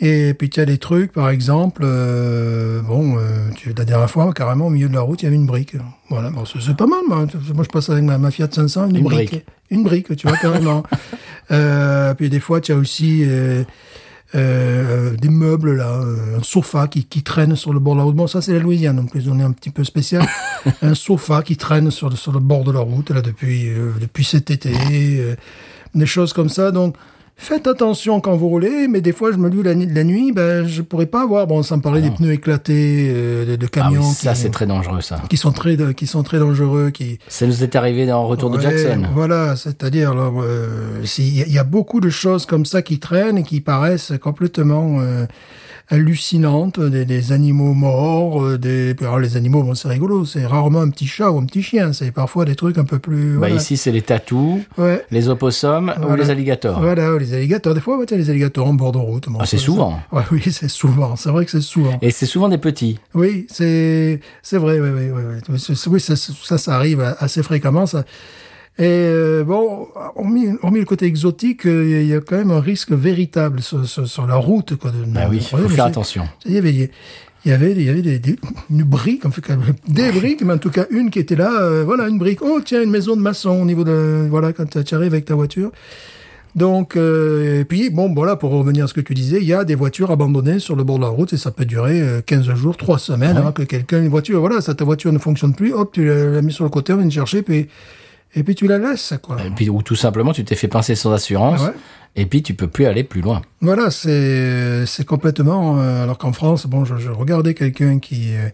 Et 0.00 0.32
puis 0.34 0.48
tu 0.48 0.60
as 0.60 0.64
des 0.64 0.78
trucs, 0.78 1.12
par 1.12 1.28
exemple, 1.30 1.82
euh, 1.84 2.80
bon, 2.82 3.16
euh, 3.18 3.50
la 3.76 3.84
dernière 3.84 4.10
fois, 4.10 4.32
carrément 4.32 4.66
au 4.68 4.70
milieu 4.70 4.88
de 4.88 4.94
la 4.94 5.02
route, 5.02 5.20
il 5.22 5.26
y 5.26 5.28
avait 5.28 5.36
une 5.36 5.46
brique. 5.46 5.76
Voilà, 6.08 6.30
bon, 6.30 6.44
c'est 6.46 6.60
c'est 6.60 6.76
pas 6.76 6.86
mal. 6.86 7.00
Moi, 7.08 7.26
moi 7.54 7.64
je 7.64 7.68
passe 7.68 7.90
avec 7.90 8.02
ma, 8.04 8.16
ma 8.18 8.30
Fiat 8.30 8.48
500, 8.50 8.88
une, 8.90 8.96
Une 8.96 9.02
brique. 9.04 9.30
brique. 9.30 9.46
Une 9.70 9.82
brique, 9.82 10.16
tu 10.16 10.26
vois, 10.26 10.36
carrément. 10.36 10.82
euh, 11.50 12.14
puis 12.14 12.28
des 12.30 12.40
fois, 12.40 12.60
tu 12.60 12.72
as 12.72 12.76
aussi 12.76 13.24
euh, 14.34 15.16
des 15.16 15.28
meubles, 15.28 15.76
là, 15.76 15.92
euh, 15.92 16.38
un 16.38 16.42
sofa 16.42 16.88
qui, 16.88 17.04
qui 17.04 17.22
traîne 17.22 17.56
sur 17.56 17.72
le 17.72 17.80
bord 17.80 17.94
de 17.94 17.98
la 17.98 18.04
route. 18.04 18.16
Bon, 18.16 18.26
ça 18.26 18.42
c'est 18.42 18.52
la 18.52 18.58
Louisiane, 18.58 18.96
donc 18.96 19.10
on 19.14 19.38
est 19.38 19.42
un 19.42 19.52
petit 19.52 19.70
peu 19.70 19.84
spécial. 19.84 20.26
un 20.82 20.94
sofa 20.94 21.42
qui 21.42 21.56
traîne 21.56 21.90
sur 21.90 22.10
le, 22.10 22.16
sur 22.16 22.32
le 22.32 22.40
bord 22.40 22.64
de 22.64 22.72
la 22.72 22.80
route, 22.80 23.10
là, 23.10 23.22
depuis, 23.22 23.68
euh, 23.68 23.92
depuis 24.00 24.24
cet 24.24 24.50
été. 24.50 24.72
euh, 24.92 25.34
des 25.94 26.06
choses 26.06 26.32
comme 26.32 26.48
ça. 26.48 26.70
Donc, 26.70 26.96
faites 27.36 27.66
attention 27.66 28.20
quand 28.20 28.36
vous 28.36 28.48
roulez, 28.48 28.88
mais 28.88 29.00
des 29.00 29.12
fois, 29.12 29.32
je 29.32 29.36
me 29.36 29.50
dis 29.50 29.62
la, 29.62 29.74
nu- 29.74 29.92
la 29.92 30.04
nuit, 30.04 30.32
ben, 30.32 30.66
je 30.66 30.82
pourrais 30.82 31.06
pas 31.06 31.22
avoir, 31.22 31.46
bon, 31.46 31.62
sans 31.62 31.78
parler 31.80 32.00
des 32.00 32.10
pneus 32.10 32.32
éclatés, 32.32 33.08
euh, 33.12 33.44
de, 33.44 33.56
de 33.56 33.66
Ah 33.66 33.68
camions 33.68 34.00
oui, 34.08 34.14
ça 34.14 34.34
c'est 34.34 34.50
très 34.50 34.66
dangereux 34.66 35.00
ça. 35.00 35.20
qui 35.28 35.36
sont 35.36 35.52
très, 35.52 35.76
qui 35.94 36.06
sont 36.06 36.22
très 36.22 36.38
dangereux, 36.38 36.90
qui, 36.90 37.18
Ça 37.28 37.46
nous 37.46 37.62
est 37.62 37.76
arrivé 37.76 38.06
dans 38.06 38.26
Retour 38.26 38.50
de 38.50 38.60
Jackson. 38.60 39.02
Voilà, 39.12 39.56
c'est-à-dire, 39.56 40.12
alors, 40.12 40.40
euh, 40.42 41.04
si- 41.04 41.26
il 41.28 41.38
y, 41.38 41.42
a- 41.42 41.46
il 41.46 41.52
y 41.52 41.58
a 41.58 41.64
beaucoup 41.64 42.00
de 42.00 42.08
choses 42.10 42.46
comme 42.46 42.64
ça 42.64 42.82
qui 42.82 42.98
traînent 42.98 43.38
et 43.38 43.42
qui 43.42 43.60
paraissent 43.60 44.12
complètement 44.22 45.00
euh, 45.00 45.26
hallucinantes, 45.90 46.80
des, 46.80 47.04
des 47.04 47.32
animaux 47.32 47.74
morts, 47.74 48.42
euh, 48.42 48.58
des, 48.58 48.94
alors 49.00 49.18
les 49.18 49.36
animaux, 49.36 49.62
bon, 49.62 49.74
c'est 49.74 49.88
rigolo, 49.88 50.24
c'est 50.24 50.46
rarement 50.46 50.80
un 50.80 50.88
petit 50.90 51.06
chat 51.06 51.30
ou 51.30 51.38
un 51.38 51.44
petit 51.44 51.62
chien, 51.62 51.92
c'est 51.92 52.10
parfois 52.10 52.44
des 52.44 52.54
trucs 52.56 52.78
un 52.78 52.84
peu 52.84 52.98
plus. 52.98 53.32
Bah, 53.34 53.38
voilà. 53.40 53.54
ici 53.56 53.76
c'est 53.76 53.92
les 53.92 54.02
tatous, 54.02 54.60
Ouais. 54.78 55.04
les 55.10 55.28
opossums 55.28 55.92
ou 56.08 56.14
les 56.16 56.30
alligators. 56.30 56.80
Voilà, 56.80 57.16
les 57.18 57.34
alligators. 57.34 57.74
Des 57.74 57.80
fois, 57.80 57.98
ouais, 57.98 58.06
les 58.10 58.30
alligators 58.30 58.66
en 58.66 58.74
bord 58.74 58.92
de 58.92 58.98
route. 58.98 59.28
Bon, 59.28 59.38
Ah, 59.40 59.46
c'est 59.46 59.58
souvent. 59.58 60.00
Ouais, 60.12 60.22
oui, 60.32 60.42
c'est 60.50 60.68
souvent. 60.68 61.16
C'est 61.16 61.30
vrai 61.30 61.44
que 61.44 61.50
c'est 61.50 61.60
souvent. 61.60 61.98
Et 62.02 62.10
c'est 62.10 62.26
souvent 62.26 62.48
des 62.48 62.58
petits. 62.58 62.98
Oui, 63.14 63.46
c'est 63.50 64.20
c'est 64.42 64.58
vrai, 64.58 64.80
oui, 64.80 64.88
oui, 64.88 65.10
oui. 65.14 65.22
oui. 65.48 65.64
Oui, 65.86 66.00
ça, 66.00 66.16
ça, 66.16 66.58
ça 66.58 66.74
arrive 66.74 67.00
assez 67.18 67.42
fréquemment. 67.42 67.86
Ça. 67.86 68.04
Et 68.76 68.82
euh, 68.88 69.44
bon, 69.44 69.86
hormis, 70.16 70.48
hormis 70.62 70.80
le 70.80 70.84
côté 70.84 71.06
exotique, 71.06 71.64
euh, 71.66 71.84
il 71.84 72.08
y 72.08 72.12
a- 72.12 72.16
il 72.16 72.20
quand 72.22 72.36
même 72.36 72.50
un 72.50 72.60
risque 72.60 72.90
véritable 72.90 73.60
sur, 73.60 73.86
sur, 73.86 74.08
sur 74.08 74.26
la 74.26 74.34
route. 74.34 74.74
Quoi, 74.76 74.90
de, 74.90 74.96
Bah 75.06 75.26
oui, 75.30 75.36
Ouais, 75.52 75.60
faut 75.62 75.68
faire 75.68 75.84
attention. 75.86 76.24
Il 76.44 76.52
y 76.52 76.58
avait, 76.58 76.72
il 76.72 76.88
y 77.46 77.52
avait, 77.52 77.70
il 77.72 77.82
y 77.82 77.88
avait 77.88 78.02
des, 78.02 78.18
des- 78.18 78.36
une 78.70 78.82
brique, 78.82 79.24
en 79.26 79.30
fait, 79.30 79.42
des 79.86 80.10
briques, 80.10 80.42
mais 80.44 80.54
en 80.54 80.58
tout 80.58 80.70
cas 80.70 80.86
une 80.90 81.10
qui 81.10 81.20
était 81.20 81.36
là. 81.36 81.60
euh, 81.62 81.84
voilà, 81.84 82.08
une 82.08 82.18
brique. 82.18 82.40
Oh 82.42 82.58
tiens, 82.64 82.82
une 82.82 82.90
maison 82.90 83.14
de 83.14 83.20
maçon 83.20 83.50
au 83.62 83.64
niveau 83.64 83.84
de 83.84 84.26
voilà 84.28 84.52
quand 84.52 84.68
tu 84.82 84.94
arrives 84.94 85.12
avec 85.12 85.26
ta 85.26 85.34
voiture. 85.36 85.70
Donc, 86.56 86.96
euh, 86.96 87.60
et 87.60 87.64
puis, 87.64 87.90
bon, 87.90 88.12
voilà, 88.14 88.36
pour 88.36 88.50
revenir 88.52 88.84
à 88.84 88.88
ce 88.88 88.94
que 88.94 89.00
tu 89.00 89.12
disais, 89.14 89.38
il 89.40 89.46
y 89.46 89.52
a 89.52 89.64
des 89.64 89.74
voitures 89.74 90.10
abandonnées 90.12 90.60
sur 90.60 90.76
le 90.76 90.84
bord 90.84 90.98
de 90.98 91.02
la 91.02 91.08
route 91.08 91.32
et 91.32 91.36
ça 91.36 91.50
peut 91.50 91.64
durer 91.64 92.00
euh, 92.00 92.20
15 92.24 92.54
jours, 92.54 92.76
3 92.76 92.98
semaines, 93.00 93.36
avant 93.36 93.50
que 93.52 93.62
quelqu'un, 93.64 94.00
une 94.00 94.08
voiture, 94.08 94.38
voilà, 94.38 94.60
ça, 94.60 94.72
ta 94.74 94.84
voiture 94.84 95.12
ne 95.12 95.18
fonctionne 95.18 95.54
plus, 95.54 95.72
hop, 95.72 95.90
tu 95.92 96.06
l'as 96.06 96.30
l'as 96.30 96.42
mis 96.42 96.52
sur 96.52 96.62
le 96.64 96.70
côté, 96.70 96.92
on 96.92 96.98
vient 96.98 97.08
te 97.08 97.12
chercher, 97.12 97.42
puis, 97.42 97.66
et 98.34 98.42
puis 98.42 98.54
tu 98.54 98.66
la 98.66 98.78
laisses, 98.78 99.14
quoi. 99.22 99.36
Et 99.44 99.50
puis, 99.50 99.68
ou 99.70 99.82
tout 99.82 99.96
simplement, 99.96 100.32
tu 100.32 100.44
t'es 100.44 100.56
fait 100.56 100.68
pincer 100.68 100.94
sans 100.94 101.12
assurance, 101.12 101.60
Ouais. 101.62 101.72
et 102.16 102.26
puis 102.26 102.42
tu 102.42 102.54
peux 102.54 102.68
plus 102.68 102.86
aller 102.86 103.04
plus 103.04 103.20
loin. 103.20 103.42
Voilà, 103.60 103.90
c'est 103.90 104.86
c'est 104.86 105.04
complètement. 105.06 105.78
euh, 105.78 106.02
alors 106.04 106.18
qu'en 106.18 106.32
France, 106.32 106.66
bon, 106.66 106.84
je, 106.84 106.96
je 106.96 107.10
regardais 107.10 107.54
quelqu'un 107.54 107.98
qui 107.98 108.34
euh, 108.34 108.48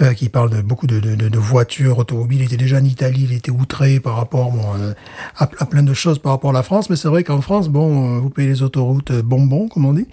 euh, 0.00 0.12
qui 0.14 0.28
parle 0.28 0.50
de 0.50 0.62
beaucoup 0.62 0.86
de, 0.86 1.00
de, 1.00 1.38
voitures 1.38 1.98
automobiles. 1.98 2.42
Il 2.42 2.44
était 2.44 2.56
déjà 2.56 2.76
en 2.78 2.84
Italie, 2.84 3.26
il 3.28 3.36
était 3.36 3.50
outré 3.50 3.98
par 3.98 4.14
rapport 4.14 4.52
bon, 4.52 4.62
euh, 4.78 4.92
à, 5.36 5.48
à 5.58 5.66
plein 5.66 5.82
de 5.82 5.92
choses 5.92 6.20
par 6.20 6.30
rapport 6.30 6.50
à 6.50 6.52
la 6.52 6.62
France. 6.62 6.88
Mais 6.88 6.94
c'est 6.94 7.08
vrai 7.08 7.24
qu'en 7.24 7.40
France, 7.40 7.68
bon, 7.68 8.18
vous 8.20 8.30
payez 8.30 8.46
les 8.48 8.62
autoroutes 8.62 9.10
bonbons, 9.10 9.66
comme 9.66 9.86
on 9.86 9.94
dit. 9.94 10.06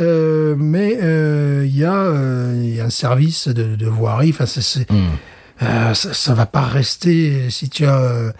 Euh, 0.00 0.56
mais 0.58 0.94
il 1.64 1.76
y 1.76 1.84
a 1.84 2.10
il 2.54 2.74
y 2.74 2.80
a 2.80 2.84
un 2.86 2.90
service 2.90 3.46
de, 3.46 3.76
de 3.76 3.86
voirie. 3.86 4.30
Enfin, 4.30 4.46
c'est 4.46 4.60
c'est- 4.62 4.88
euh, 5.62 5.94
ça, 5.94 6.12
ça 6.12 6.34
va 6.34 6.46
pas 6.46 6.62
rester 6.62 7.50
si 7.50 7.68
tu 7.68 7.86
as 7.86 7.98
euh, 7.98 8.32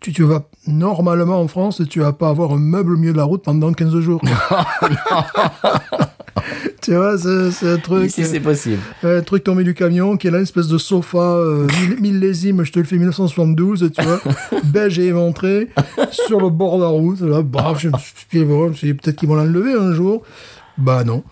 tu, 0.00 0.12
tu 0.12 0.22
vas 0.24 0.48
normalement 0.66 1.40
en 1.40 1.48
France, 1.48 1.82
tu 1.88 2.00
vas 2.00 2.12
pas 2.12 2.28
avoir 2.28 2.52
un 2.52 2.58
meuble 2.58 2.94
au 2.94 2.96
milieu 2.96 3.12
de 3.12 3.18
la 3.18 3.24
route 3.24 3.42
pendant 3.42 3.72
15 3.72 3.98
jours. 4.00 4.20
tu 6.82 6.94
vois, 6.94 7.16
c'est 7.18 7.68
un 7.68 7.78
truc. 7.78 8.06
Ici, 8.06 8.24
c'est 8.24 8.40
possible. 8.40 8.78
Un 9.02 9.20
truc 9.22 9.44
tombé 9.44 9.64
du 9.64 9.74
camion 9.74 10.16
qui 10.16 10.28
est 10.28 10.30
là, 10.30 10.38
une 10.38 10.44
espèce 10.44 10.68
de 10.68 10.78
sofa 10.78 11.18
euh, 11.18 11.66
millésime, 12.00 12.64
je 12.64 12.72
te 12.72 12.78
le 12.78 12.84
fais 12.84 12.96
1972, 12.96 13.90
tu 13.96 14.02
vois, 14.02 14.20
beige 14.64 14.98
et 14.98 15.06
éventré, 15.06 15.68
sur 16.10 16.40
le 16.40 16.50
bord 16.50 16.78
de 16.78 16.82
la 16.82 16.88
route. 16.88 17.20
Là, 17.20 17.42
bon, 17.42 17.74
je 17.76 17.88
me 17.88 17.98
suis 18.74 18.88
dit, 18.88 18.94
peut-être 18.94 19.16
qu'ils 19.16 19.28
vont 19.28 19.34
l'enlever 19.34 19.72
un 19.72 19.92
jour. 19.92 20.22
Bah 20.78 21.04
non. 21.04 21.22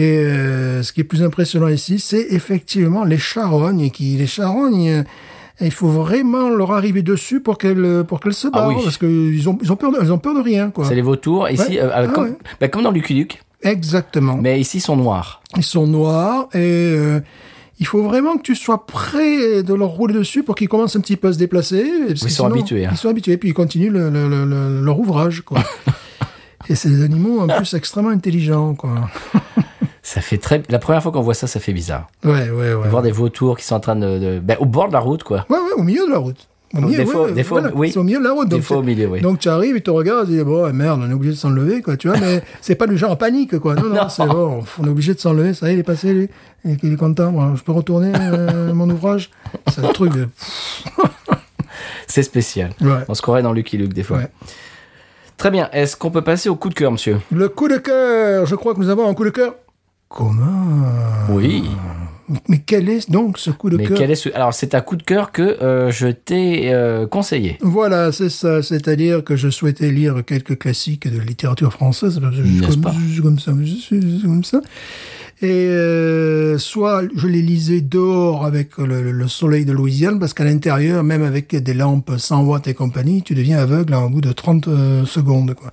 Et 0.00 0.18
euh, 0.18 0.82
ce 0.84 0.92
qui 0.92 1.00
est 1.00 1.04
plus 1.04 1.22
impressionnant 1.24 1.66
ici, 1.68 1.98
c'est 1.98 2.26
effectivement 2.30 3.04
les 3.04 3.18
charognes. 3.18 3.90
Qui, 3.90 4.16
les 4.16 4.28
charognes, 4.28 4.88
euh, 4.88 5.02
il 5.60 5.72
faut 5.72 5.88
vraiment 5.88 6.48
leur 6.50 6.70
arriver 6.72 7.02
dessus 7.02 7.40
pour 7.40 7.58
qu'elles 7.58 8.04
pour 8.06 8.20
qu'elles 8.20 8.32
se 8.34 8.46
Ah 8.46 8.50
barrent, 8.50 8.68
oui. 8.76 8.82
parce 8.84 8.96
qu'ils 8.96 9.48
ont, 9.48 9.58
ils 9.60 9.72
ont, 9.72 9.76
peur 9.76 9.90
de, 9.90 9.98
ils 10.00 10.12
ont 10.12 10.18
peur 10.18 10.34
de 10.34 10.40
rien. 10.40 10.70
Quoi. 10.70 10.84
C'est 10.84 10.94
les 10.94 11.02
vautours. 11.02 11.48
Ici, 11.50 11.62
Ouais. 11.72 11.80
euh, 11.80 11.90
Ah 11.92 12.06
comme, 12.06 12.24
ouais. 12.28 12.36
bah, 12.60 12.68
comme 12.68 12.82
dans 12.84 12.92
Exactement. 13.62 14.36
mais 14.40 14.60
ici, 14.60 14.76
ils 14.78 14.80
sont 14.82 14.96
noirs. 14.96 15.42
Ils 15.56 15.64
sont 15.64 15.88
noirs 15.88 16.48
et 16.54 16.58
euh, 16.58 17.18
il 17.80 17.86
faut 17.86 18.02
vraiment 18.04 18.36
que 18.36 18.42
tu 18.42 18.54
sois 18.54 18.86
prêt 18.86 19.64
de 19.64 19.74
leur 19.74 19.88
rouler 19.88 20.14
dessus 20.14 20.44
pour 20.44 20.54
qu'ils 20.54 20.68
commencent 20.68 20.94
un 20.94 21.00
petit 21.00 21.16
peu 21.16 21.26
à 21.28 21.32
se 21.32 21.38
déplacer. 21.38 21.84
parce 22.06 22.22
que 22.22 22.28
sont 22.30 22.46
habitués, 22.46 22.86
hein. 22.86 22.90
Ils 22.92 22.96
sont 22.98 23.08
habitués, 23.08 23.36
puis 23.36 23.48
ils 23.48 23.54
continuent 23.54 23.90
le- 23.90 24.10
le- 24.10 24.28
le- 24.28 24.44
le- 24.44 24.80
leur 24.84 25.00
ouvrage. 25.00 25.40
Quoi. 25.40 25.58
et 26.68 26.76
c'est 26.76 26.88
des 26.88 27.02
animaux 27.02 27.40
en 27.40 27.48
plus 27.48 27.74
extrêmement 27.74 28.10
intelligents. 28.10 28.74
Quoi. 28.76 29.10
Ça 30.08 30.22
fait 30.22 30.38
très. 30.38 30.62
La 30.70 30.78
première 30.78 31.02
fois 31.02 31.12
qu'on 31.12 31.20
voit 31.20 31.34
ça, 31.34 31.46
ça 31.46 31.60
fait 31.60 31.74
bizarre. 31.74 32.06
Ouais, 32.24 32.48
ouais, 32.48 32.72
ouais. 32.72 32.88
Voir 32.88 33.02
des 33.02 33.10
vautours 33.12 33.58
qui 33.58 33.64
sont 33.66 33.74
en 33.74 33.80
train 33.80 33.94
de. 33.94 34.18
de- 34.18 34.38
bah, 34.42 34.54
au 34.58 34.64
bord 34.64 34.88
de 34.88 34.94
la 34.94 35.00
route, 35.00 35.22
quoi. 35.22 35.44
Ouais, 35.50 35.58
ouais, 35.58 35.72
au 35.76 35.82
milieu 35.82 36.06
de 36.06 36.10
la 36.10 36.16
route. 36.16 36.48
Au 36.74 36.80
Des 36.80 37.04
fois- 37.04 37.24
ouais, 37.26 37.32
des 37.32 37.44
fois, 37.44 37.60
voilà, 37.60 37.74
oui. 37.76 37.90
C'est 37.92 37.98
au 37.98 38.02
milieu 38.04 38.18
de 38.18 38.24
la 38.24 38.32
route. 38.32 38.48
Des 38.48 38.62
fois 38.62 38.78
au 38.78 38.82
milieu, 38.82 39.06
oui. 39.06 39.20
Donc 39.20 39.38
tu 39.38 39.50
arrives, 39.50 39.76
ils 39.76 39.82
te 39.82 39.90
regardent, 39.90 40.26
ils 40.30 40.36
disent 40.36 40.44
bon 40.44 40.72
merde, 40.72 41.02
on 41.04 41.10
est 41.10 41.12
obligé 41.12 41.32
de 41.34 41.38
s'enlever 41.38 41.82
quoi, 41.82 41.98
tu 41.98 42.08
vois. 42.08 42.16
Mais 42.18 42.42
c'est 42.62 42.74
pas 42.74 42.86
du 42.86 42.96
genre 42.96 43.10
en 43.10 43.16
panique 43.16 43.58
quoi. 43.58 43.74
Non 43.74 43.82
non, 43.90 43.94
Non. 43.96 44.08
c'est 44.08 44.26
bon, 44.26 44.64
on 44.78 44.84
est 44.86 44.88
obligé 44.88 45.12
de 45.12 45.18
s'enlever. 45.20 45.52
Ça 45.52 45.66
y 45.68 45.70
est, 45.72 45.74
il 45.74 45.80
est 45.80 45.82
passé 45.82 46.14
lui, 46.14 46.28
et 46.66 46.76
qu'il 46.76 46.90
est 46.90 46.96
content. 46.96 47.30
Bon, 47.32 47.54
je 47.54 47.62
peux 47.62 47.72
retourner 47.72 48.12
euh, 48.16 48.72
mon 48.72 48.88
ouvrage? 48.88 49.28
C'est 49.70 49.84
un 49.84 49.92
truc 49.92 50.14
de. 50.14 50.26
C'est 52.06 52.22
spécial. 52.22 52.70
Ouais. 52.80 53.04
On 53.08 53.14
se 53.14 53.20
croirait 53.20 53.42
dans 53.42 53.52
Lucky 53.52 53.76
Luke 53.76 53.92
des 53.92 54.02
fois. 54.02 54.16
Ouais. 54.18 54.28
Très 55.36 55.50
bien. 55.50 55.68
Est-ce 55.72 55.96
qu'on 55.96 56.10
peut 56.10 56.22
passer 56.22 56.48
au 56.48 56.56
coup 56.56 56.70
de 56.70 56.74
cœur, 56.74 56.90
monsieur? 56.90 57.18
Le 57.30 57.48
coup 57.50 57.68
de 57.68 57.76
cœur. 57.76 58.46
Je 58.46 58.54
crois 58.54 58.74
que 58.74 58.80
nous 58.80 58.88
avons 58.88 59.06
un 59.08 59.14
coup 59.14 59.24
de 59.24 59.30
cœur. 59.30 59.54
Comment 60.08 60.84
Oui. 61.30 61.64
Mais 62.48 62.58
quel 62.58 62.88
est 62.90 63.10
donc 63.10 63.38
ce 63.38 63.50
coup 63.50 63.70
de 63.70 63.76
Mais 63.78 63.84
cœur 63.86 63.96
quel 63.98 64.10
est 64.10 64.14
ce... 64.14 64.28
Alors, 64.34 64.52
c'est 64.52 64.74
un 64.74 64.80
coup 64.82 64.96
de 64.96 65.02
cœur 65.02 65.32
que 65.32 65.42
euh, 65.62 65.90
je 65.90 66.08
t'ai 66.08 66.72
euh, 66.72 67.06
conseillé. 67.06 67.56
Voilà, 67.62 68.12
c'est 68.12 68.28
ça. 68.28 68.62
C'est-à-dire 68.62 69.24
que 69.24 69.34
je 69.36 69.48
souhaitais 69.48 69.90
lire 69.90 70.22
quelques 70.26 70.58
classiques 70.58 71.10
de 71.10 71.18
littérature 71.20 71.72
française. 71.72 72.18
parce 72.20 72.36
que 72.36 72.44
Je 72.44 72.64
comme, 72.66 72.80
pas? 72.82 72.94
je 73.06 73.12
suis 73.14 73.22
comme 73.22 73.38
ça. 73.38 73.52
Je 73.62 73.74
suis, 73.74 74.20
comme 74.22 74.44
ça. 74.44 74.60
Et 75.40 75.46
euh, 75.68 76.58
soit 76.58 77.02
je 77.14 77.26
les 77.28 77.40
lisais 77.42 77.80
dehors 77.80 78.44
avec 78.44 78.76
le, 78.76 78.86
le- 79.02 79.12
le 79.12 79.28
soleil 79.28 79.64
de 79.64 79.72
Louisiane, 79.72 80.18
parce 80.18 80.34
qu'à 80.34 80.44
l'intérieur, 80.44 81.04
même 81.04 81.22
avec 81.22 81.54
des 81.54 81.74
lampes 81.74 82.12
100 82.18 82.42
watts 82.44 82.66
et 82.66 82.74
compagnie, 82.74 83.22
tu 83.22 83.34
deviens 83.34 83.58
aveugle 83.58 83.94
en 83.94 84.10
bout 84.10 84.20
de 84.20 84.32
30 84.32 84.68
euh, 84.68 85.04
secondes. 85.06 85.54
Quoi. 85.54 85.70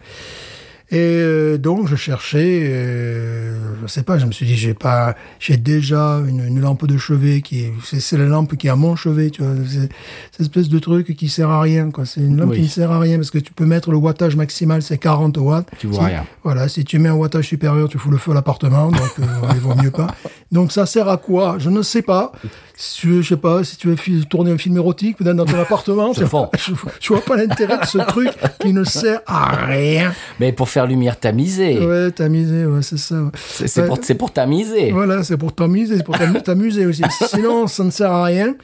Et 0.91 0.97
euh, 0.99 1.57
donc 1.57 1.87
je 1.87 1.95
cherchais, 1.95 2.61
euh, 2.67 3.57
je 3.81 3.87
sais 3.87 4.03
pas, 4.03 4.19
je 4.19 4.25
me 4.27 4.31
suis 4.31 4.45
dit 4.45 4.55
j'ai 4.55 4.75
pas, 4.75 5.15
j'ai 5.39 5.57
déjà 5.57 6.21
une, 6.27 6.45
une 6.45 6.61
lampe 6.61 6.85
de 6.85 6.95
chevet 6.97 7.41
qui, 7.41 7.61
est- 7.61 7.73
c'est 7.83 7.99
c'est 7.99 8.17
la 8.17 8.25
lampe 8.25 8.55
qui 8.55 8.67
est 8.67 8.69
à 8.69 8.75
mon 8.75 8.95
chevet, 8.95 9.31
tu 9.31 9.41
vois, 9.41 9.53
c'est 9.67 9.89
cette 10.31 10.41
espèce 10.41 10.69
de 10.69 10.77
truc 10.77 11.15
qui 11.15 11.27
sert 11.27 11.49
à 11.49 11.59
rien, 11.61 11.89
quoi. 11.89 12.05
C'est 12.05 12.21
une 12.21 12.37
lampe 12.37 12.51
Oui. 12.51 12.57
qui 12.57 12.61
ne 12.63 12.67
sert 12.67 12.91
à 12.91 12.99
rien 12.99 13.17
parce 13.17 13.31
que 13.31 13.39
tu 13.39 13.51
peux 13.51 13.65
mettre 13.65 13.89
le 13.89 13.97
wattage 13.97 14.35
maximal, 14.35 14.83
c'est 14.83 14.99
40 14.99 15.37
watts. 15.37 15.67
Tu 15.79 15.87
vois 15.87 16.01
Si- 16.01 16.05
rien. 16.05 16.25
Voilà, 16.43 16.67
si 16.67 16.85
tu 16.85 16.99
mets 16.99 17.09
un 17.09 17.15
wattage 17.15 17.47
supérieur, 17.47 17.89
tu 17.89 17.97
fous 17.97 18.11
le 18.11 18.17
feu 18.17 18.31
à 18.31 18.35
l'appartement, 18.35 18.91
donc 18.91 19.01
euh, 19.19 19.23
il 19.55 19.59
vaut 19.61 19.73
mieux 19.75 19.91
pas. 19.91 20.13
Donc 20.51 20.71
ça 20.71 20.85
sert 20.85 21.09
à 21.09 21.17
quoi? 21.17 21.55
Je 21.57 21.69
ne 21.71 21.81
sais 21.81 22.03
pas. 22.03 22.31
Si 22.77 22.99
tu 22.99 23.07
veux, 23.07 23.21
je 23.21 23.29
sais 23.29 23.37
pas, 23.37 23.63
si 23.63 23.77
tu 23.77 23.87
veux 23.87 23.95
tourner 24.25 24.51
un 24.51 24.57
film 24.57 24.75
érotique 24.75 25.17
peut-être 25.17 25.35
dans 25.37 25.45
ton 25.45 25.57
appartement, 25.59 26.11
Je 26.13 26.25
fonds. 26.25 26.49
je, 26.59 26.73
je 26.99 27.07
vois 27.07 27.21
pas 27.23 27.37
l'intérêt 27.37 27.77
de 27.79 27.85
ce 27.85 27.97
truc 27.99 28.27
qui 28.59 28.73
ne 28.73 28.83
sert 28.83 29.21
à 29.27 29.65
rien. 29.65 30.13
Mais 30.41 30.51
pour 30.51 30.67
faire 30.75 30.85
lumière 30.87 31.17
tamisée. 31.19 31.79
Ouais, 31.79 32.11
t'amuser, 32.11 32.65
ouais, 32.65 32.81
c'est 32.81 32.97
ça. 32.97 33.15
ouais. 33.15 33.29
C'est 33.35 33.81
Ouais. 33.81 33.87
pour, 33.87 33.99
pour 34.17 34.31
tamiser. 34.33 34.91
Voilà, 34.91 35.23
c'est 35.23 35.37
pour 35.37 35.53
t'amuser, 35.53 35.97
c'est 35.97 36.03
pour 36.03 36.17
t'amu- 36.17 36.41
t'amuser 36.43 36.85
aussi. 36.85 37.01
Sinon, 37.27 37.65
ça 37.67 37.83
ne 37.85 37.89
sert 37.91 38.11
à 38.11 38.25
rien. 38.25 38.55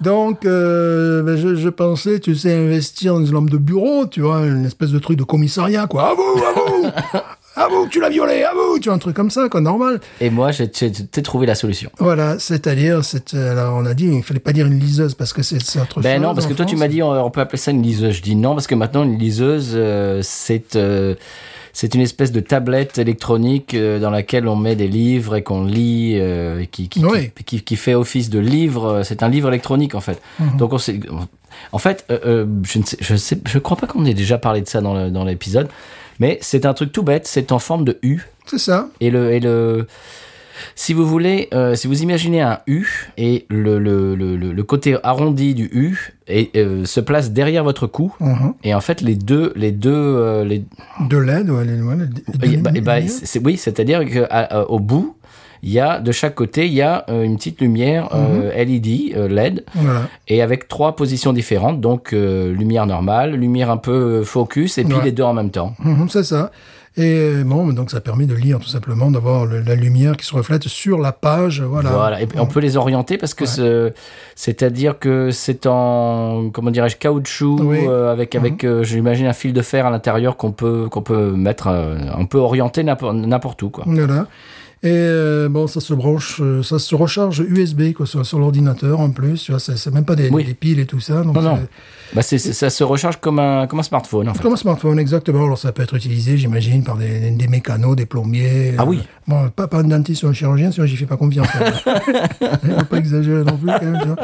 Donc, 0.00 0.46
euh, 0.46 1.22
ben, 1.22 1.36
je, 1.36 1.54
je 1.56 1.68
pensais, 1.68 2.20
tu 2.20 2.34
sais, 2.34 2.54
investir 2.54 3.12
dans 3.12 3.24
une 3.26 3.32
lampe 3.32 3.50
de 3.50 3.58
bureau, 3.58 4.06
tu 4.06 4.22
vois, 4.22 4.38
une 4.46 4.64
espèce 4.64 4.90
de 4.90 4.98
truc 4.98 5.18
de 5.18 5.24
commissariat, 5.24 5.86
quoi. 5.86 6.10
À 6.10 6.14
vous, 6.14 6.42
à 6.42 6.52
vous 6.58 6.86
À 7.56 7.66
vous, 7.68 7.88
tu 7.88 8.00
l'as 8.00 8.08
violé, 8.08 8.44
à 8.44 8.52
vous 8.54 8.78
Tu 8.78 8.88
vois, 8.88 8.94
un 8.94 8.98
truc 8.98 9.14
comme 9.14 9.28
ça, 9.28 9.48
quoi, 9.50 9.60
normal. 9.60 10.00
Et 10.20 10.30
moi, 10.30 10.52
j'ai 10.52 10.70
trouvé 11.22 11.46
la 11.46 11.54
solution. 11.56 11.90
Voilà, 11.98 12.38
c'est-à-dire, 12.38 13.04
c'est, 13.04 13.34
euh, 13.34 13.52
alors, 13.52 13.76
on 13.76 13.84
a 13.84 13.92
dit, 13.92 14.06
il 14.06 14.22
fallait 14.22 14.40
pas 14.40 14.52
dire 14.52 14.66
une 14.68 14.78
liseuse 14.78 15.14
parce 15.14 15.32
que 15.34 15.42
c'est, 15.42 15.56
autre 15.78 15.94
chose. 15.96 16.02
Ben 16.04 16.22
non, 16.22 16.32
parce 16.32 16.46
que 16.46 16.54
toi, 16.54 16.64
tu 16.64 16.76
m'as 16.76 16.88
dit, 16.88 17.02
on, 17.02 17.10
on 17.10 17.30
peut 17.30 17.40
appeler 17.42 17.58
ça 17.58 17.70
une 17.72 17.82
liseuse. 17.82 18.14
Je 18.14 18.22
dis 18.22 18.36
non, 18.36 18.54
parce 18.54 18.66
que 18.68 18.74
maintenant, 18.76 19.02
une 19.02 19.18
liseuse, 19.18 19.72
euh, 19.74 20.20
c'est 20.22 20.76
euh, 20.76 21.14
c'est 21.72 21.94
une 21.94 22.00
espèce 22.00 22.32
de 22.32 22.40
tablette 22.40 22.98
électronique 22.98 23.74
euh, 23.74 23.98
dans 23.98 24.10
laquelle 24.10 24.48
on 24.48 24.56
met 24.56 24.76
des 24.76 24.88
livres 24.88 25.36
et 25.36 25.42
qu'on 25.42 25.64
lit, 25.64 26.14
euh, 26.18 26.60
et 26.60 26.66
qui, 26.66 26.88
qui, 26.88 27.04
Oui. 27.04 27.30
qui, 27.36 27.44
qui- 27.44 27.62
qui 27.62 27.76
fait 27.76 27.94
office 27.94 28.30
de 28.30 28.38
livre. 28.38 29.02
C'est 29.04 29.22
un 29.22 29.28
livre 29.28 29.48
électronique, 29.48 29.94
en 29.94 30.00
fait. 30.00 30.20
Mhm. 30.38 30.56
Donc, 30.56 30.72
on 30.72 30.78
sait, 30.78 31.00
en 31.72 31.78
fait, 31.78 32.04
euh, 32.10 32.46
je 32.64 32.78
ne 32.78 32.84
sais, 32.84 32.96
je 33.00 33.16
sais, 33.16 33.38
je 33.46 33.58
crois 33.58 33.76
pas 33.76 33.86
qu'on 33.86 34.04
ait 34.04 34.14
déjà 34.14 34.38
parlé 34.38 34.60
de 34.60 34.68
ça 34.68 34.80
dans 34.80 35.24
l'épisode, 35.24 35.68
mais 36.18 36.38
c'est 36.42 36.66
un 36.66 36.74
truc 36.74 36.92
tout 36.92 37.02
bête. 37.02 37.26
C'est 37.26 37.52
en 37.52 37.58
forme 37.58 37.84
de 37.84 37.98
U. 38.02 38.20
C'est 38.46 38.58
ça. 38.58 38.88
Et 39.00 39.10
le, 39.10 39.32
et 39.32 39.40
le, 39.40 39.86
Si 40.74 40.92
vous 40.92 41.06
voulez, 41.06 41.48
euh, 41.54 41.74
si 41.74 41.86
vous 41.86 42.02
imaginez 42.02 42.40
un 42.40 42.58
U 42.66 42.86
et 43.18 43.46
le, 43.50 43.78
le, 43.78 44.14
le, 44.14 44.36
le- 44.36 44.52
le 44.52 44.62
côté 44.62 44.96
arrondi 45.02 45.54
du 45.54 45.68
U 45.72 46.12
et, 46.28 46.50
euh, 46.56 46.84
se 46.84 47.00
place 47.00 47.30
derrière 47.32 47.64
votre 47.64 47.86
cou, 47.86 48.14
Mhm. 48.20 48.54
et 48.64 48.74
en 48.74 48.80
fait 48.80 49.00
les 49.00 49.14
deux, 49.14 49.52
les 49.56 49.72
deux, 49.72 49.90
euh, 49.92 50.44
les, 50.44 50.64
De 51.08 51.16
l'aide, 51.18 51.50
ouais, 51.50 51.64
les- 51.64 52.56
bah, 52.58 52.70
bah, 52.82 52.96
oui, 53.44 53.56
c'est-à-dire 53.56 54.02
qu'au 54.04 54.78
bout, 54.78 55.16
il 55.62 55.70
y 55.72 55.78
a 55.78 56.00
de 56.00 56.10
chaque 56.10 56.34
côté, 56.36 56.66
il 56.66 56.72
y 56.72 56.80
a 56.80 57.04
euh, 57.10 57.22
une 57.22 57.36
petite 57.36 57.60
lumière 57.60 58.08
euh, 58.14 58.50
LED, 58.64 59.12
euh, 59.14 59.28
LED, 59.28 59.64
Voilà. 59.74 60.08
et 60.26 60.40
avec 60.40 60.68
trois 60.68 60.96
positions 60.96 61.34
différentes, 61.34 61.82
donc 61.82 62.14
euh, 62.14 62.50
lumière 62.52 62.86
normale, 62.86 63.34
lumière 63.34 63.70
un 63.70 63.76
peu 63.76 63.92
euh, 64.20 64.24
focus, 64.24 64.78
et 64.78 64.84
puis 64.84 64.94
Ouais. 64.94 65.04
les 65.04 65.12
deux 65.12 65.22
en 65.22 65.34
même 65.34 65.50
temps. 65.50 65.74
Mhm, 65.84 66.08
c'est 66.08 66.24
ça. 66.24 66.50
Et 67.02 67.42
bon, 67.44 67.72
donc 67.72 67.90
ça 67.90 68.00
permet 68.00 68.26
de 68.26 68.34
lire 68.34 68.58
tout 68.58 68.68
simplement, 68.68 69.10
d'avoir 69.10 69.46
la 69.46 69.74
lumière 69.74 70.16
qui 70.16 70.26
se 70.26 70.34
reflète 70.34 70.68
sur 70.68 70.98
la 70.98 71.12
page. 71.12 71.62
Voilà. 71.62 71.90
Voilà, 71.90 72.20
et 72.22 72.28
on 72.36 72.46
peut 72.46 72.60
les 72.60 72.76
orienter 72.76 73.16
parce 73.16 73.32
que 73.34 73.46
ce- 73.46 73.92
c'est-à-dire 74.34 74.98
que 74.98 75.30
c'est 75.30 75.66
en 75.66 76.50
comment 76.52 76.70
dirais-je 76.70 76.96
caoutchouc 76.96 77.58
Oui. 77.62 77.78
euh, 77.88 78.12
avec 78.12 78.34
avec 78.34 78.64
euh, 78.64 78.82
j'imagine 78.82 79.26
un 79.26 79.32
fil 79.32 79.52
de 79.52 79.62
fer 79.62 79.86
à 79.86 79.90
l'intérieur 79.90 80.36
qu'on 80.36 80.52
peut 80.52 80.88
qu'on 80.90 81.02
peut 81.02 81.32
mettre 81.32 81.68
euh, 81.68 81.96
on 82.18 82.26
peut 82.26 82.38
orienter 82.38 82.82
n'importe 82.84 83.62
où 83.62 83.70
quoi. 83.70 83.84
Voilà. 83.86 84.26
Et 84.82 84.88
euh, 84.92 85.50
bon, 85.50 85.66
ça 85.66 85.78
se 85.80 85.92
branche, 85.92 86.40
ça 86.62 86.78
se 86.78 86.94
recharge 86.94 87.40
USB 87.46 87.92
quoi, 87.92 88.06
sur, 88.06 88.24
sur 88.24 88.38
l'ordinateur 88.38 89.00
en 89.00 89.10
plus. 89.10 89.42
Tu 89.42 89.52
vois, 89.52 89.60
c'est 89.60 89.76
c'est 89.76 89.92
même 89.92 90.06
pas 90.06 90.16
des, 90.16 90.30
Oui. 90.30 90.42
des 90.44 90.54
piles 90.54 90.80
et 90.80 90.86
tout 90.86 91.00
ça. 91.00 91.22
Donc 91.22 91.34
Non 91.34 91.42
non. 91.42 91.58
Bah 92.14 92.22
c'est 92.22 92.38
c'est- 92.38 92.52
ça 92.52 92.70
se 92.70 92.82
recharge 92.84 93.18
comme 93.18 93.38
un 93.38 93.66
comme 93.66 93.78
un 93.80 93.84
smartphone 93.84 94.28
en 94.28 94.34
fait. 94.34 94.42
Comme 94.42 94.52
un 94.54 94.56
smartphone, 94.56 94.98
exactement. 94.98 95.44
Alors, 95.44 95.58
ça 95.58 95.72
peut 95.72 95.82
être 95.82 95.94
utilisé, 95.94 96.36
j'imagine, 96.36 96.82
par 96.82 96.96
des, 96.96 97.30
des 97.30 97.48
mécanos, 97.48 97.94
des 97.96 98.06
plombiers. 98.06 98.74
Ah 98.78 98.84
oui. 98.84 99.00
Bon, 99.28 99.48
pas 99.48 99.68
par 99.68 99.80
un 99.80 99.84
dentiste 99.84 100.24
ou 100.24 100.28
un 100.28 100.32
chirurgien, 100.32 100.72
sinon 100.72 100.86
j'y 100.86 100.96
fais 100.96 101.06
pas 101.06 101.16
confiance. 101.16 101.46
Il 102.42 102.70
faut 102.78 102.84
pas 102.86 102.96
exagérer 102.98 103.44
non 103.44 103.56
plus, 103.56 103.66
quand 103.68 103.82
même, 103.82 103.98
tu 104.00 104.08
vois. 104.08 104.16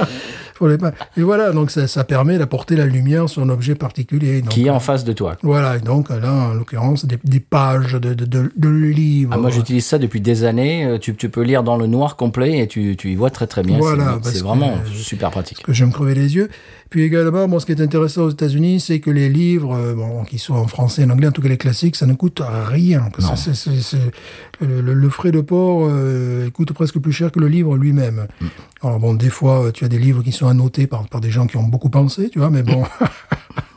Faut 0.55 0.69
les 0.69 0.79
pas. 0.79 0.93
Et 1.17 1.23
voilà, 1.23 1.53
donc 1.53 1.71
ça, 1.71 1.87
ça 1.87 2.03
permet 2.03 2.39
d'apporter 2.39 2.77
la 2.77 2.87
lumière 2.87 3.29
sur 3.29 3.43
un 3.43 3.49
objet 3.51 3.75
particulier. 3.75 4.41
Donc, 4.41 4.51
qui 4.51 4.67
est 4.67 4.71
euh, 4.71 4.75
en 4.75 4.81
face 4.81 5.05
de 5.05 5.13
toi. 5.13 5.37
Voilà, 5.43 5.77
et 5.77 5.81
donc 5.81 6.09
là, 6.09 6.33
en 6.33 6.55
l'occurrence, 6.55 7.05
des, 7.05 7.19
des 7.25 7.41
pages 7.41 7.93
de, 7.93 8.15
de, 8.15 8.25
de, 8.25 8.51
de 8.57 8.69
livres. 8.69 9.33
Ah, 9.35 9.39
moi 9.39 9.51
j'utilise 9.51 9.85
ça 9.85 9.99
depuis 9.99 10.21
des 10.21 10.45
années. 10.45 10.85
Euh, 10.87 10.99
Tu, 10.99 11.15
tu 11.15 11.29
peux 11.29 11.43
lire 11.43 11.63
dans 11.63 11.77
le 11.77 11.87
noir 11.87 12.17
complet 12.17 12.59
et 12.59 12.67
tu, 12.69 12.97
tu 12.97 13.11
y 13.11 13.15
vois 13.15 13.31
très 13.31 13.47
très 13.47 13.63
bien. 13.63 13.77
Voilà, 13.79 14.15
C'est- 14.17 14.23
parce 14.23 14.39
que- 14.41 14.45
vraiment 14.45 14.75
super 14.93 15.31
pratique. 15.31 15.63
que 15.63 15.73
je 15.73 15.85
vais 15.85 15.89
me 15.91 15.95
crever 15.95 16.15
les 16.15 16.35
yeux. 16.35 16.49
Puis 16.91 17.03
également, 17.03 17.49
bon, 17.49 17.59
ce 17.59 17.67
qui 17.67 17.73
est 17.73 17.81
intéressant 17.81 18.23
aux 18.23 18.31
États-Unis, 18.31 18.79
c'est 18.81 19.01
que 19.01 19.11
les 19.11 19.29
livres, 19.29 19.75
euh, 19.75 19.95
bon, 19.95 20.25
qu'ils 20.25 20.39
soient 20.39 20.57
en 20.59 20.67
français, 20.69 21.05
en 21.05 21.11
anglais, 21.11 21.27
en 21.27 21.33
tout 21.33 21.43
cas 21.43 21.49
les 21.49 21.57
classiques, 21.57 21.97
ça 21.97 22.07
ne 22.07 22.15
coûte 22.15 22.41
rien. 22.45 23.09
C'est- 23.37 23.97
le, 24.61 24.81
le- 24.81 24.95
le 24.95 25.09
frais 25.11 25.33
de 25.33 25.41
port 25.41 25.87
euh, 25.91 26.49
coûte 26.51 26.73
presque 26.73 26.99
plus 26.99 27.13
cher 27.13 27.33
que 27.33 27.41
le 27.41 27.49
livre 27.49 27.77
lui-même. 27.77 28.27
Mm. 28.41 28.47
Alors 28.83 28.99
bon, 29.01 29.15
des 29.15 29.29
fois, 29.31 29.65
euh, 29.67 29.73
tu 29.73 29.85
as 29.85 29.89
des 29.89 29.99
livres 29.99 30.23
qui 30.23 30.33
sont 30.33 30.47
annotés 30.47 30.87
par, 30.87 31.09
par 31.09 31.21
des 31.21 31.31
gens 31.31 31.47
qui 31.47 31.57
ont 31.57 31.65
beaucoup 31.65 31.91
pensé, 31.91 32.31
tu 32.31 32.39
vois, 32.39 32.51
mais 32.51 32.63
bon, 32.63 32.85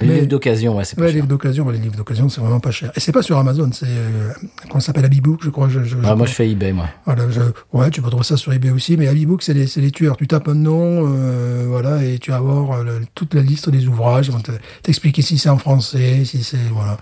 Les 0.00 0.08
Mais- 0.08 0.14
livres 0.16 0.26
d'occasion, 0.26 0.76
ouais, 0.76 0.84
c'est 0.84 0.96
pas 0.96 1.02
ouais, 1.02 1.08
les 1.08 1.14
livres 1.14 1.28
d'occasion, 1.28 1.64
bah, 1.64 1.70
les 1.70 1.78
livres 1.78 1.94
d'occasion, 1.96 2.28
c'est 2.28 2.40
vraiment 2.40 2.58
pas 2.58 2.72
cher. 2.72 2.90
Et 2.96 3.00
c'est 3.00 3.12
pas 3.12 3.22
sur 3.22 3.38
Amazon, 3.38 3.70
c'est 3.72 3.86
euh, 3.88 4.32
ça 4.72 4.80
s'appelle, 4.80 5.04
Abibook, 5.04 5.44
je 5.44 5.50
crois. 5.50 5.68
Je, 5.68 5.84
je, 5.84 5.96
Ah, 6.02 6.08
je- 6.10 6.14
moi 6.14 6.26
je 6.26 6.32
fais 6.32 6.50
eBay 6.50 6.72
moi. 6.72 6.88
voilà, 7.06 7.30
je, 7.30 7.40
ouais, 7.72 7.90
tu 7.90 8.02
peux 8.02 8.08
trouver 8.08 8.24
ça 8.24 8.36
sur 8.36 8.52
eBay 8.52 8.70
aussi, 8.70 8.96
mais 8.96 9.06
Abibook, 9.06 9.42
c'est 9.44 9.54
les, 9.54 9.68
c'est 9.68 9.80
les 9.80 9.92
tueurs. 9.92 10.16
Tu 10.16 10.26
tapes 10.26 10.48
un 10.48 10.54
nom, 10.54 11.06
euh, 11.08 11.66
voilà, 11.68 12.04
et 12.04 12.18
tu 12.18 12.32
vas 12.32 12.38
avoir 12.38 12.72
euh, 12.72 12.82
le- 12.84 13.06
toute 13.14 13.34
la 13.34 13.42
liste 13.42 13.70
des 13.70 13.86
ouvrages. 13.86 14.26
Ils 14.26 14.32
vont 14.32 14.40
te- 14.40 14.50
t'expliquer 14.82 15.22
si 15.22 15.38
c'est 15.38 15.48
en 15.48 15.58
français, 15.58 16.24
si 16.24 16.42
c'est, 16.42 16.56
voilà. 16.72 16.96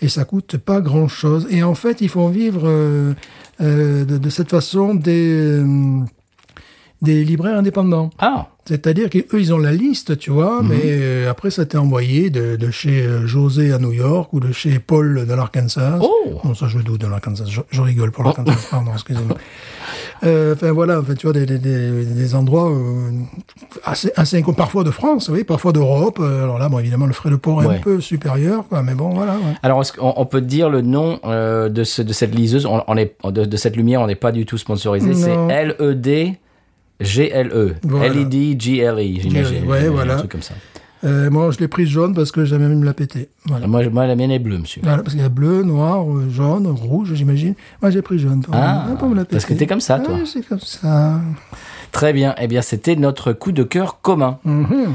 Et 0.00 0.08
ça 0.08 0.24
coûte 0.24 0.56
pas 0.56 0.80
grand 0.80 1.08
chose. 1.08 1.46
Et 1.50 1.62
en 1.62 1.74
fait, 1.74 2.00
ils 2.00 2.08
font 2.08 2.28
vivre, 2.30 2.62
euh, 2.64 3.12
euh, 3.60 4.06
de, 4.06 4.16
de 4.16 4.30
cette 4.30 4.48
façon 4.48 4.94
des, 4.94 5.32
euh, 5.60 6.00
des 7.02 7.24
libraires 7.24 7.58
indépendants. 7.58 8.08
Ah, 8.18 8.48
C'est-à-dire 8.64 9.10
qu'eux, 9.10 9.24
ils 9.40 9.52
ont 9.52 9.58
la 9.58 9.72
liste, 9.72 10.16
tu 10.18 10.30
vois, 10.30 10.62
mais 10.62 10.80
euh, 10.84 11.28
après, 11.30 11.50
ça 11.50 11.66
t'est 11.66 11.78
envoyé 11.78 12.30
de, 12.30 12.54
de 12.54 12.70
chez 12.70 13.02
euh, 13.04 13.26
José 13.26 13.72
à 13.72 13.78
New 13.78 13.90
York 13.92 14.32
ou 14.32 14.38
de 14.38 14.52
chez 14.52 14.78
Paul 14.78 15.26
dans 15.26 15.34
l'Arkansas. 15.34 15.98
Oh 16.00 16.38
Non, 16.44 16.54
ça, 16.54 16.68
je 16.68 16.78
doute 16.78 17.00
dans 17.00 17.08
l'Arkansas. 17.08 17.46
Je, 17.48 17.60
je 17.70 17.80
rigole 17.82 18.12
pour 18.12 18.22
l'Arkansas, 18.22 18.68
pardon, 18.70 18.92
excusez-moi. 18.94 19.36
Euh, 20.24 20.54
Enfin, 20.54 20.70
voilà, 20.70 21.00
enfin, 21.00 21.14
tu 21.14 21.26
vois, 21.26 21.32
des, 21.32 21.44
des, 21.46 21.58
des, 21.58 22.04
des 22.04 22.34
endroits 22.36 22.70
euh, 22.70 23.10
assez, 23.84 24.12
assez 24.14 24.40
parfois 24.56 24.84
de 24.84 24.92
France, 24.92 25.28
oui, 25.28 25.42
parfois 25.42 25.72
d'Europe. 25.72 26.18
Euh, 26.20 26.44
alors 26.44 26.60
là, 26.60 26.68
bon, 26.68 26.78
évidemment, 26.78 27.06
le 27.06 27.12
frais 27.12 27.28
de 27.30 27.34
port 27.34 27.60
est 27.64 27.66
Ouais. 27.66 27.74
un 27.76 27.80
peu 27.80 28.00
supérieur, 28.00 28.64
quoi, 28.68 28.84
mais 28.84 28.94
bon, 28.94 29.10
voilà. 29.10 29.32
ouais. 29.32 29.54
Alors, 29.64 29.82
qu'on 29.92 30.14
on 30.16 30.24
peut 30.24 30.40
dire 30.40 30.70
le 30.70 30.80
nom 30.80 31.18
euh, 31.24 31.68
de, 31.68 31.82
ce, 31.82 32.02
de 32.02 32.12
cette 32.12 32.32
liseuse? 32.36 32.66
On, 32.66 32.84
on 32.86 32.96
est, 32.96 33.16
de, 33.24 33.44
de 33.44 33.56
cette 33.56 33.74
lumière, 33.76 34.00
on 34.00 34.06
n'est 34.06 34.14
pas 34.14 34.30
du 34.30 34.46
tout 34.46 34.58
sponsorisé. 34.58 35.12
C'est. 35.14 35.34
LED 35.36 36.34
GLE. 37.02 37.76
Voilà. 37.82 38.08
LED 38.14 38.56
GLE, 38.58 39.20
j'imagine. 39.20 39.64
Ouais, 39.66 39.86
Un 39.86 39.90
voilà. 39.90 40.16
truc 40.16 40.30
comme 40.32 40.42
ça. 40.42 40.54
Euh, 41.04 41.30
moi, 41.30 41.50
je 41.50 41.58
l'ai 41.58 41.66
prise 41.66 41.88
jaune 41.88 42.14
parce 42.14 42.30
que 42.30 42.44
j'avais 42.44 42.68
même 42.68 42.78
me 42.78 42.84
la 42.84 42.94
péter. 42.94 43.28
Voilà. 43.46 43.66
Moi, 43.66 43.82
moi, 43.90 44.06
la 44.06 44.14
mienne 44.14 44.30
est 44.30 44.38
bleue, 44.38 44.58
monsieur. 44.58 44.82
Voilà, 44.84 44.98
parce 45.02 45.14
qu'il 45.14 45.22
y 45.22 45.26
a 45.26 45.28
bleu, 45.28 45.64
noir, 45.64 46.04
euh, 46.08 46.28
jaune, 46.30 46.68
rouge, 46.68 47.10
j'imagine. 47.14 47.54
Moi, 47.80 47.90
j'ai 47.90 48.02
pris 48.02 48.20
jaune. 48.20 48.42
Pour, 48.42 48.54
Ah, 48.56 48.86
pour 48.98 49.08
me 49.08 49.16
la 49.16 49.24
parce 49.24 49.44
que 49.44 49.52
t'es 49.54 49.66
comme 49.66 49.80
ça, 49.80 49.98
toi. 49.98 50.14
Ouais, 50.14 50.20
c'est 50.26 50.46
comme 50.46 50.60
ça. 50.60 51.20
Très 51.90 52.12
bien. 52.12 52.34
Eh 52.40 52.46
bien, 52.46 52.62
c'était 52.62 52.94
notre 52.94 53.32
coup 53.32 53.50
de 53.50 53.64
cœur 53.64 54.00
commun. 54.00 54.38
Mhm. 54.44 54.94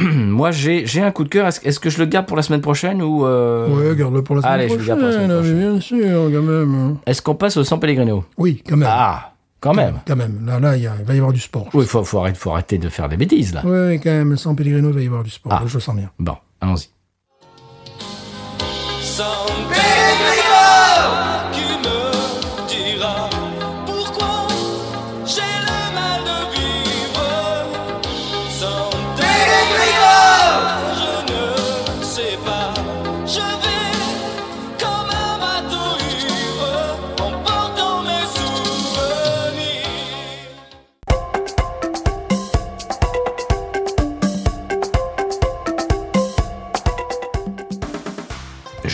Moi, 0.30 0.50
j'ai 0.50 0.84
un 1.02 1.10
coup 1.12 1.22
de 1.24 1.28
cœur. 1.28 1.46
Est-ce 1.46 1.78
que 1.78 1.88
je 1.90 1.98
le 2.00 2.06
garde 2.06 2.26
pour 2.26 2.36
la 2.36 2.42
semaine 2.42 2.60
prochaine 2.62 3.00
ou 3.02 3.24
euh, 3.24 3.68
Ouais, 3.68 3.94
garde-le 3.96 4.22
pour 4.22 4.34
la 4.34 4.42
semaine 4.42 4.54
Allez, 4.54 4.68
je 4.68 4.74
le 4.74 4.78
prochaine. 4.78 4.88
garde 4.88 5.00
pour 5.00 5.08
la 5.08 5.14
semaine 5.14 5.36
prochaine. 5.38 5.58
Bien 5.72 5.80
sûr, 5.80 6.30
quand 6.32 6.42
même. 6.42 6.96
est-ce 7.06 7.22
qu'on 7.22 7.34
passe 7.34 7.56
au 7.58 7.64
San 7.64 7.78
Pellegrino? 7.78 8.24
Oui, 8.38 8.62
quand 8.68 8.76
même. 8.76 8.88
Ah, 8.90 9.33
quand 9.64 9.74
même. 9.74 10.00
Quand 10.06 10.14
même. 10.16 10.44
Là, 10.46 10.60
là, 10.60 10.76
il, 10.76 10.82
y 10.82 10.86
a- 10.86 10.94
il 10.98 11.04
va 11.04 11.14
y 11.14 11.16
avoir 11.16 11.32
du 11.32 11.40
sport. 11.40 11.68
Oui, 11.74 11.84
il 11.84 11.88
faut, 11.88 12.04
faut, 12.04 12.18
arrêter, 12.20 12.38
faut 12.38 12.50
arrêter 12.52 12.76
de 12.78 12.88
faire 12.90 13.08
des 13.08 13.16
bêtises, 13.16 13.54
là. 13.54 13.62
Oui, 13.64 13.78
oui, 13.88 14.00
quand 14.00 14.10
même. 14.10 14.36
Sans 14.36 14.54
Pellegrino, 14.54 14.90
il 14.90 14.94
va 14.94 15.00
y 15.02 15.06
avoir 15.06 15.24
du 15.24 15.30
sport. 15.30 15.52
Ah. 15.52 15.60
Là, 15.60 15.66
je 15.66 15.74
le 15.74 15.80
sens 15.80 15.96
bien. 15.96 16.10
Bon, 16.18 16.36
allons-y. 16.60 16.88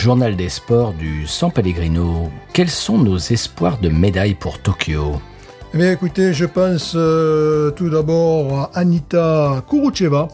Journal 0.01 0.35
des 0.35 0.49
sports 0.49 0.93
du 0.93 1.27
San 1.27 1.51
Pellegrino. 1.51 2.31
Quels 2.53 2.71
sont 2.71 2.97
nos 2.97 3.19
espoirs 3.19 3.77
de 3.79 3.89
médaille 3.89 4.33
pour 4.33 4.57
Tokyo? 4.57 5.21
Eh 5.75 5.77
bien, 5.77 5.91
écoutez, 5.91 6.33
je 6.33 6.45
pense 6.45 6.93
euh, 6.95 7.69
tout 7.69 7.87
d'abord 7.87 8.71
à 8.73 8.79
Anita 8.79 9.63
Kurucheva 9.69 10.27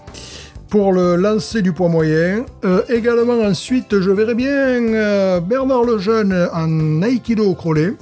pour 0.69 0.93
le 0.93 1.17
lancer 1.17 1.61
du 1.61 1.73
poids 1.73 1.89
moyen. 1.89 2.45
Euh, 2.63 2.81
également, 2.87 3.41
ensuite, 3.41 3.99
je 3.99 4.09
verrai 4.09 4.35
bien 4.35 4.47
euh, 4.93 5.41
Bernard 5.41 5.83
Lejeune 5.83 6.47
en 6.53 7.01
Aikido 7.01 7.53
crawlé. 7.53 7.95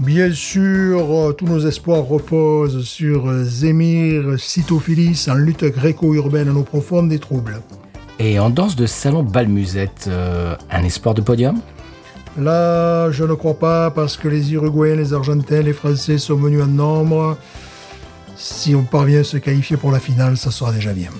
Bien 0.00 0.32
sûr, 0.32 1.36
tous 1.38 1.46
nos 1.46 1.60
espoirs 1.60 2.04
reposent 2.04 2.82
sur 2.82 3.32
Zemir 3.44 4.40
Sitophilis 4.40 5.26
en 5.30 5.34
lutte 5.34 5.66
gréco-urbaine 5.66 6.50
en 6.50 6.56
eau 6.56 6.64
profonde 6.64 7.10
des 7.10 7.20
troubles. 7.20 7.60
Et 8.18 8.38
en 8.38 8.50
danse 8.50 8.76
de 8.76 8.86
salon 8.86 9.22
Balmusette, 9.22 10.06
euh, 10.08 10.56
un 10.70 10.84
espoir 10.84 11.14
de 11.14 11.20
podium? 11.20 11.60
Là, 12.38 13.10
je 13.10 13.24
ne 13.24 13.34
crois 13.34 13.58
pas 13.58 13.90
parce 13.90 14.16
que 14.16 14.28
les 14.28 14.52
Uruguayens, 14.52 14.96
les 14.96 15.12
Argentins, 15.12 15.62
les 15.62 15.72
Français 15.72 16.18
sont 16.18 16.36
venus 16.36 16.62
en 16.62 16.66
nombre. 16.66 17.36
Si 18.36 18.74
on 18.74 18.82
parvient 18.82 19.20
à 19.20 19.24
se 19.24 19.36
qualifier 19.36 19.76
pour 19.76 19.92
la 19.92 20.00
finale, 20.00 20.36
ça 20.36 20.50
sera 20.50 20.72
déjà 20.72 20.92
bien. 20.92 21.10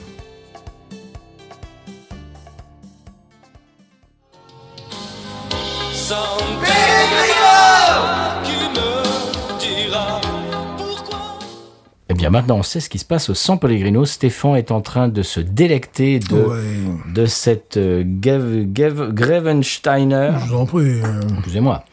Bien, 12.24 12.30
maintenant, 12.30 12.56
on 12.56 12.62
sait 12.62 12.80
ce 12.80 12.88
qui 12.88 12.98
se 12.98 13.04
passe 13.04 13.28
au 13.28 13.34
San 13.34 13.58
Pellegrino. 13.58 14.04
Stéphane 14.06 14.56
est 14.56 14.70
en 14.70 14.80
train 14.80 15.08
de 15.08 15.20
se 15.22 15.40
délecter 15.40 16.18
de, 16.20 16.34
Ouais, 16.34 17.12
de 17.14 17.26
cette 17.26 17.76
euh, 17.76 18.02
Gev- 18.02 18.72
Gev- 18.72 19.12
Grevensteiner. 19.12 20.30
je 20.40 20.48
vous 20.50 20.56
en 20.56 20.64
prie. 20.64 21.00
Excusez-moi. 21.38 21.84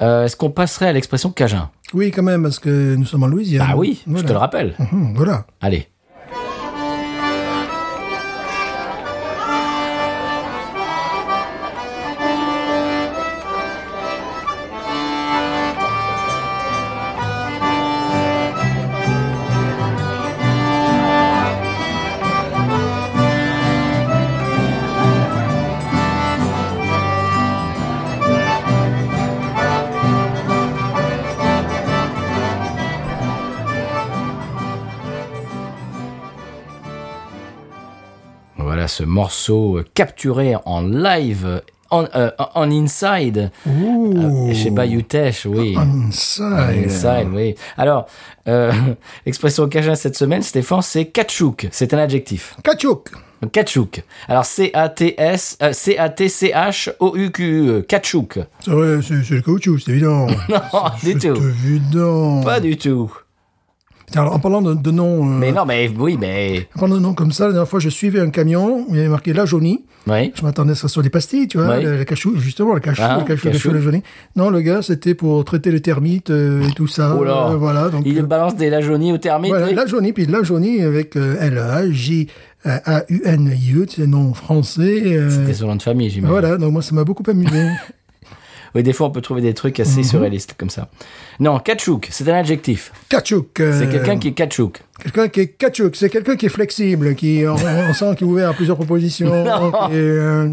Euh, 0.00 0.24
Est-ce 0.24 0.36
qu'on 0.36 0.50
passerait 0.50 0.88
à 0.88 0.92
l'expression 0.94 1.30
Cajun? 1.30 1.68
Oui, 1.94 2.10
quand 2.10 2.22
même, 2.22 2.42
parce 2.42 2.58
que 2.58 2.94
nous 2.96 3.04
sommes 3.04 3.22
en 3.24 3.26
Louisiane. 3.26 3.66
Ah 3.70 3.76
oui, 3.76 4.02
je 4.06 4.22
te 4.22 4.32
le 4.32 4.38
rappelle. 4.38 4.74
Mhm, 4.78 5.12
voilà. 5.14 5.46
Allez. 5.60 5.88
Voilà 38.86 38.88
ce 38.88 39.02
morceau 39.04 39.78
euh, 39.78 39.84
capturé 39.94 40.54
en 40.64 40.80
live, 40.82 41.60
en, 41.90 42.04
euh, 42.14 42.30
en 42.54 42.70
inside, 42.70 43.50
Ouh. 43.66 44.14
euh, 44.16 44.54
chez 44.54 44.70
Bayou 44.70 45.02
Teche, 45.02 45.44
oui. 45.46 45.76
Inside. 45.76 46.84
Inside, 46.86 47.28
oui. 47.32 47.56
Alors, 47.76 48.06
euh, 48.46 48.70
l'expression 49.26 49.68
cajun 49.68 49.96
cette 49.96 50.16
semaine, 50.16 50.42
Stéphane, 50.42 50.82
c'est 50.82 51.06
cachouk. 51.06 51.66
C'est 51.72 51.92
un 51.94 51.98
adjectif. 51.98 52.54
Kachouk. 52.62 53.10
Cachouk. 53.52 54.02
Alors, 54.28 54.44
C-A-T-S, 54.44 55.58
euh, 55.62 55.72
C-A-T-C-H-O-U-Q-E. 55.72 57.82
Cachouk. 57.88 58.38
C'est 58.64 58.70
vrai, 58.70 58.98
c'est 59.02 59.30
le 59.34 59.40
caoutchouc, 59.42 59.78
c'est 59.80 59.90
évident. 59.92 60.26
Non, 60.48 60.60
du 61.02 61.16
tout. 61.18 61.34
évident. 61.36 62.42
Pas 62.44 62.60
du 62.60 62.76
tout. 62.76 63.12
Alors, 64.14 64.34
en 64.34 64.38
parlant 64.38 64.62
de, 64.62 64.74
de 64.74 64.90
noms, 64.92 65.22
euh, 65.26 65.38
Mais 65.38 65.50
non, 65.52 65.64
mais 65.66 65.90
oui, 65.98 66.16
mais. 66.18 66.68
en 66.76 66.80
parlant 66.80 66.94
de 66.94 67.00
noms 67.00 67.12
comme 67.14 67.32
ça, 67.32 67.46
la 67.46 67.52
dernière 67.52 67.68
fois, 67.68 67.80
je 67.80 67.88
suivais 67.88 68.20
un 68.20 68.30
camion, 68.30 68.86
il 68.90 68.96
y 68.96 69.00
avait 69.00 69.08
marqué 69.08 69.32
La 69.32 69.46
Jaunie. 69.46 69.84
Oui. 70.06 70.32
Je 70.36 70.42
m'attendais 70.42 70.70
à 70.72 70.74
ce 70.76 70.82
que 70.82 70.88
ce 70.88 70.94
soit 70.94 71.02
des 71.02 71.10
pastilles, 71.10 71.48
tu 71.48 71.58
vois, 71.58 71.76
Oui. 71.78 71.82
le, 71.82 71.96
le 71.98 72.04
cachou, 72.04 72.38
justement, 72.38 72.72
le 72.74 72.80
cachou, 72.80 73.02
Ah, 73.04 73.16
le 73.18 73.24
cachou, 73.24 73.48
cachou. 73.50 73.72
la 73.72 73.80
Jaunie. 73.80 74.04
Non, 74.36 74.50
le 74.50 74.60
gars, 74.60 74.80
c'était 74.82 75.14
pour 75.14 75.44
traiter 75.44 75.72
les 75.72 75.80
termites 75.80 76.30
euh, 76.30 76.62
et 76.68 76.70
tout 76.72 76.86
ça. 76.86 77.16
Oh 77.18 77.24
là. 77.24 77.48
Euh, 77.50 77.56
voilà, 77.56 77.88
donc. 77.88 78.04
Il 78.06 78.22
balance 78.22 78.54
des 78.54 78.70
lajonies 78.70 79.12
au 79.12 79.18
thermite. 79.18 79.50
Voilà, 79.50 79.66
oui. 79.66 79.74
la 79.74 79.86
jaunie, 79.86 80.12
puis 80.12 80.26
la 80.26 80.44
jaunie 80.44 80.82
avec 80.82 81.16
euh, 81.16 81.34
L-A-J-A-U-N-I-E, 82.64 83.86
c'est 83.88 84.06
nom 84.06 84.32
français. 84.34 85.28
C'était 85.30 85.54
son 85.54 85.66
nom 85.66 85.76
de 85.76 85.82
famille, 85.82 86.10
j'imagine. 86.10 86.30
voilà, 86.30 86.56
donc 86.56 86.72
moi, 86.72 86.82
ça 86.82 86.94
m'a 86.94 87.02
beaucoup 87.04 87.24
amusé. 87.28 87.66
Oui, 88.76 88.82
des 88.82 88.92
fois, 88.92 89.06
on 89.06 89.10
peut 89.10 89.22
trouver 89.22 89.40
des 89.40 89.54
trucs 89.54 89.80
assez 89.80 90.02
surréalistes 90.02 90.54
comme 90.58 90.68
ça. 90.70 90.88
Non, 91.40 91.58
cachouk, 91.58 92.08
c'est 92.10 92.28
un 92.28 92.34
adjectif. 92.34 92.92
Kachouk. 93.08 93.58
euh, 93.60 93.72
C'est 93.80 93.88
quelqu'un 93.88 94.18
qui 94.18 94.28
est 94.28 94.32
cachouk. 94.32 94.82
Quelqu'un 95.02 95.28
qui 95.28 95.40
est 95.40 95.46
kachouk, 95.48 95.96
c'est 95.96 96.10
quelqu'un 96.10 96.36
qui 96.36 96.44
est 96.46 96.50
flexible, 96.50 97.14
qui, 97.14 97.42
on, 97.48 97.54
on 97.54 97.92
sent 97.94 98.14
qu'il 98.16 98.26
est 98.26 98.30
ouvert 98.30 98.50
à 98.50 98.52
plusieurs 98.52 98.76
propositions. 98.76 99.28
Non. 99.44 99.70
et, 99.90 99.94
euh, 99.94 100.48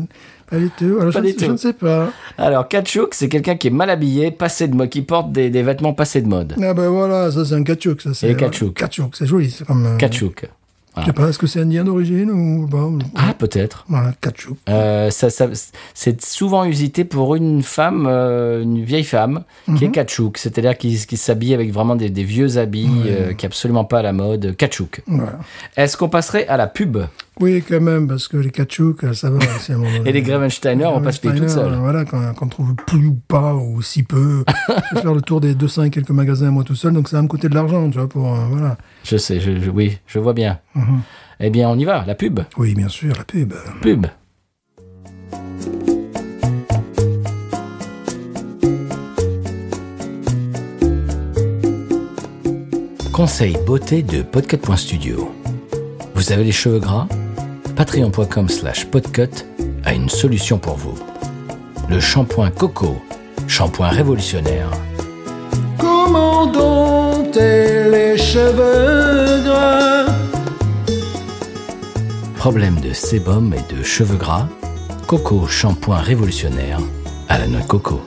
pas 0.49 0.57
du 0.57 0.69
tout. 0.69 0.97
Alors, 1.01 1.11
Pas 1.13 1.19
je, 1.21 1.25
du 1.27 1.35
tout. 1.35 1.45
je 1.45 1.51
ne 1.51 1.57
sais 1.57 1.73
pas. 1.73 2.11
Alors, 2.37 2.67
cachouk, 2.67 3.13
c'est 3.13 3.27
quelqu'un 3.27 3.55
qui 3.55 3.67
est 3.67 3.71
mal 3.71 3.89
habillé, 3.89 4.31
passé 4.31 4.67
de 4.69 4.75
mode, 4.75 4.89
qui 4.89 5.01
porte 5.01 5.31
des, 5.33 5.49
des 5.49 5.63
vêtements 5.63 5.93
passés 5.93 6.21
de 6.21 6.27
mode. 6.27 6.55
Ah 6.61 6.73
ben 6.73 6.87
voilà, 6.89 7.29
ça 7.31 7.43
c'est 7.43 7.55
un 7.55 7.63
kachouk. 7.63 8.01
Ça, 8.01 8.13
c'est, 8.13 8.29
Et 8.29 8.35
kachouk. 8.37 8.73
Kachouk, 8.75 9.15
c'est 9.17 9.25
joli. 9.25 9.51
C'est 9.51 9.65
comme. 9.65 9.85
euh, 9.85 9.97
Cachouk. 10.95 11.01
Je 11.01 11.05
sais 11.07 11.13
pas, 11.13 11.29
est-ce 11.29 11.39
que 11.39 11.47
c'est 11.47 11.61
indien 11.61 11.83
d'origine 11.83 12.29
ou. 12.31 12.69
Ah, 13.15 13.33
peut-être. 13.33 13.85
Voilà, 13.87 14.11
kachouk. 14.21 14.57
Euh, 14.69 15.09
ça, 15.09 15.29
ça- 15.29 15.47
c'est 15.93 16.23
souvent 16.23 16.65
usité 16.65 17.03
pour 17.03 17.35
une 17.35 17.63
femme, 17.63 18.05
euh, 18.09 18.61
une 18.61 18.83
vieille 18.83 19.03
femme, 19.03 19.43
qui 19.77 19.85
est 19.85 19.91
cachouk, 19.91 20.37
c'est-à-dire 20.37 20.77
qui, 20.77 20.95
qui 21.05 21.17
s'habille 21.17 21.53
avec 21.53 21.71
vraiment 21.71 21.95
des, 21.95 22.09
des 22.09 22.23
vieux 22.23 22.57
habits, 22.57 22.89
euh, 23.07 23.33
qui 23.33 23.45
est 23.45 23.47
absolument 23.47 23.85
pas 23.85 23.99
à 23.99 24.03
la 24.03 24.13
mode. 24.13 24.55
Cachouk. 24.55 25.01
Voilà. 25.07 25.39
Est-ce 25.77 25.97
qu'on 25.97 26.09
passerait 26.09 26.47
à 26.47 26.57
la 26.57 26.67
pub? 26.67 26.97
Oui, 27.39 27.63
quand 27.67 27.81
même, 27.81 28.07
parce 28.07 28.27
que 28.27 28.37
les 28.37 28.51
kachouk, 28.51 29.03
ça 29.13 29.29
va. 29.31 29.39
c'est 29.59 29.73
un 29.73 29.77
moment 29.79 30.03
Et 30.05 30.11
les 30.11 30.21
Grevensteiner, 30.21 30.85
on 30.85 31.01
passe 31.01 31.21
les 31.23 31.33
toutes 31.33 31.49
seules. 31.49 31.73
Voilà, 31.79 32.05
quand, 32.05 32.21
quand 32.35 32.45
on 32.45 32.49
trouve 32.49 32.75
plus 32.75 33.07
ou 33.07 33.17
pas, 33.27 33.55
ou 33.55 33.81
si 33.81 34.03
peu, 34.03 34.43
je 34.91 34.95
vais 34.95 35.01
faire 35.01 35.13
le 35.15 35.21
tour 35.21 35.41
des 35.41 35.55
200 35.55 35.83
et 35.85 35.89
quelques 35.89 36.11
magasins 36.11 36.51
moi 36.51 36.63
tout 36.63 36.75
seul, 36.75 36.93
donc 36.93 37.09
ça 37.09 37.17
va 37.17 37.23
me 37.23 37.27
coûter 37.27 37.49
de 37.49 37.55
l'argent, 37.55 37.89
tu 37.89 37.97
vois, 37.97 38.07
pour. 38.07 38.33
euh, 38.35 38.45
voilà. 38.51 38.77
Je 39.03 39.17
sais, 39.17 39.39
je, 39.39 39.59
je- 39.59 39.69
oui, 39.71 39.97
je 40.05 40.19
vois 40.19 40.33
bien. 40.33 40.59
Mhm. 40.75 41.01
Eh 41.39 41.49
bien, 41.49 41.69
on 41.69 41.77
y 41.77 41.85
va, 41.85 42.03
la 42.05 42.15
pub. 42.15 42.39
Oui, 42.57 42.75
bien 42.75 42.87
sûr, 42.87 43.13
la 43.17 43.23
pub. 43.23 43.53
Pub. 43.81 44.05
Conseil 53.11 53.57
beauté 53.65 54.01
de 54.01 54.21
podcut.studio. 54.23 55.31
Vous 56.15 56.31
avez 56.31 56.43
les 56.43 56.51
cheveux 56.51 56.79
gras? 56.79 57.07
Patreon.com 57.75 58.49
slash 58.49 58.85
podcut 58.85 59.45
a 59.83 59.93
une 59.93 60.09
solution 60.09 60.59
pour 60.59 60.75
vous. 60.75 60.97
Le 61.89 61.99
shampoing 61.99 62.51
Coco, 62.51 63.01
shampoing 63.47 63.89
révolutionnaire. 63.89 64.69
Comment 65.77 66.45
dompter 66.45 67.89
les 67.89 68.17
cheveux 68.17 69.43
gras? 69.43 70.05
Problème 72.35 72.79
de 72.79 72.93
sébum 72.93 73.53
et 73.53 73.73
de 73.73 73.81
cheveux 73.83 74.17
gras? 74.17 74.47
Coco 75.07 75.47
shampoing 75.47 75.97
révolutionnaire 75.97 76.79
à 77.27 77.39
la 77.39 77.47
noix 77.47 77.61
de 77.61 77.67
coco. 77.67 78.01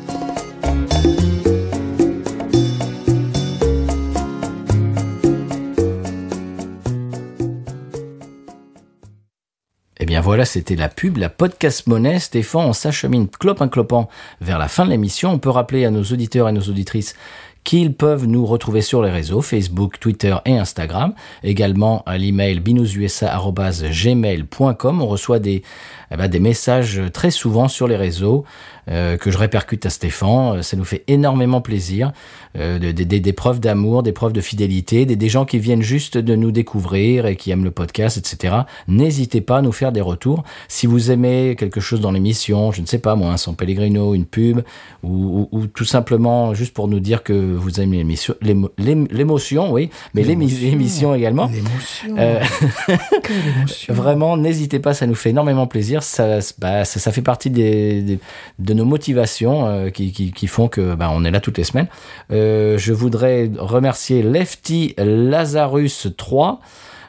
Voilà, 10.27 10.45
c'était 10.45 10.75
la 10.75 10.89
pub, 10.89 11.19
la 11.19 11.29
podcast 11.29 11.87
monnaie. 11.87 12.19
Stéphane, 12.19 12.67
on 12.67 12.73
s'achemine 12.73 13.29
clopin 13.29 13.69
clopin 13.69 14.09
vers 14.41 14.59
la 14.59 14.67
fin 14.67 14.85
de 14.85 14.91
l'émission. 14.91 15.31
On 15.31 15.39
peut 15.39 15.51
rappeler 15.51 15.85
à 15.85 15.93
nos 15.93 16.03
auditeurs 16.03 16.49
et 16.49 16.53
nos 16.53 16.63
auditrices 16.63 17.15
qu'ils 17.63 17.95
peuvent 17.95 18.27
nous 18.27 18.45
retrouver 18.45 18.81
sur 18.81 19.03
les 19.03 19.13
réseaux 19.13 19.41
Facebook, 19.41 20.01
Twitter 20.01 20.35
et 20.45 20.59
Instagram. 20.59 21.15
Également 21.45 22.03
à 22.07 22.19
l'email 22.19 22.59
binoususa.gmail.com. 22.59 25.01
On 25.01 25.07
reçoit 25.07 25.39
des, 25.39 25.63
eh 26.11 26.17
ben, 26.17 26.27
des 26.27 26.41
messages 26.41 27.01
très 27.13 27.31
souvent 27.31 27.69
sur 27.69 27.87
les 27.87 27.97
réseaux 27.97 28.45
euh, 28.89 29.17
que 29.17 29.31
je 29.31 29.39
répercute 29.39 29.85
à 29.87 29.91
Stéphane. 29.91 30.59
Euh, 30.59 30.63
Ça 30.63 30.77
nous 30.77 30.85
fait 30.85 31.05
énormément 31.09 31.61
plaisir. 31.61 32.13
Euh, 32.59 32.79
de- 32.79 32.91
de- 32.93 33.05
des- 33.05 33.21
des 33.21 33.33
preuves 33.35 33.61
d'amour, 33.61 34.03
des 34.03 34.13
preuves 34.13 34.33
de 34.33 34.41
fidélité, 34.41 35.05
des, 35.05 35.17
des 35.17 35.29
gens 35.29 35.45
qui 35.45 35.59
viennent 35.59 35.83
juste 35.83 36.17
de 36.17 36.35
nous 36.37 36.53
découvrir 36.53 37.27
et 37.27 37.37
qui 37.37 37.51
aiment 37.51 37.65
le 37.65 37.71
podcast, 37.71 38.17
etc. 38.17 38.55
N'hésitez 38.89 39.41
pas 39.43 39.59
à 39.59 39.63
nous 39.63 39.73
faire 39.73 39.93
des 39.93 40.01
retours. 40.01 40.43
Si 40.69 40.87
vous 40.87 41.11
aimez 41.11 41.55
quelque 41.59 41.81
chose 41.81 42.01
dans 42.01 42.13
l'émission, 42.13 42.73
je 42.73 42.81
ne 42.81 42.87
sais 42.87 42.99
pas 42.99 43.15
moi, 43.15 43.31
un 43.31 43.37
San 43.37 43.55
Pellegrino, 43.57 44.15
une 44.15 44.25
pub, 44.25 44.61
ou, 45.03 45.49
ou- 45.53 45.59
ou 45.59 45.67
tout 45.67 45.85
simplement 45.85 46.55
juste 46.55 46.73
pour 46.73 46.89
nous 46.89 47.01
dire 47.01 47.23
que 47.23 47.35
vous 47.35 47.81
aimez 47.81 47.99
l'émission, 47.99 48.35
l'émo- 48.41 48.71
l'ém- 48.79 49.07
l'émotion, 49.11 49.71
oui, 49.73 49.91
mais 50.15 50.23
l'émi- 50.23 50.49
l'émission 50.49 51.15
également. 51.15 51.49
L'émotion. 51.53 52.17
Euh. 52.19 52.41
Vraiment, 53.89 54.37
n'hésitez 54.37 54.79
pas, 54.79 54.95
ça 54.95 55.07
nous 55.07 55.15
fait 55.15 55.31
énormément 55.31 55.67
plaisir. 55.67 56.03
Ça, 56.03 56.39
bah, 56.59 56.85
ça, 56.85 57.01
ça 57.01 57.13
fait 57.13 57.23
partie 57.23 57.51
des, 57.51 58.03
des- 58.03 58.19
de 58.59 58.75
nos 58.77 58.85
motivations 58.85 59.67
euh, 59.67 59.91
qui, 59.91 60.47
font 60.47 60.69
que 60.69 60.95
bah, 60.95 61.11
on 61.13 61.25
est 61.25 61.31
là 61.31 61.41
toutes 61.41 61.59
les 61.59 61.65
semaines. 61.65 61.89
Euh, 62.31 62.79
je 62.79 62.93
voudrais 62.93 63.51
remercier 63.59 64.23
Lefty 64.23 64.95
Lazarus 64.99 66.09
3 66.17 66.61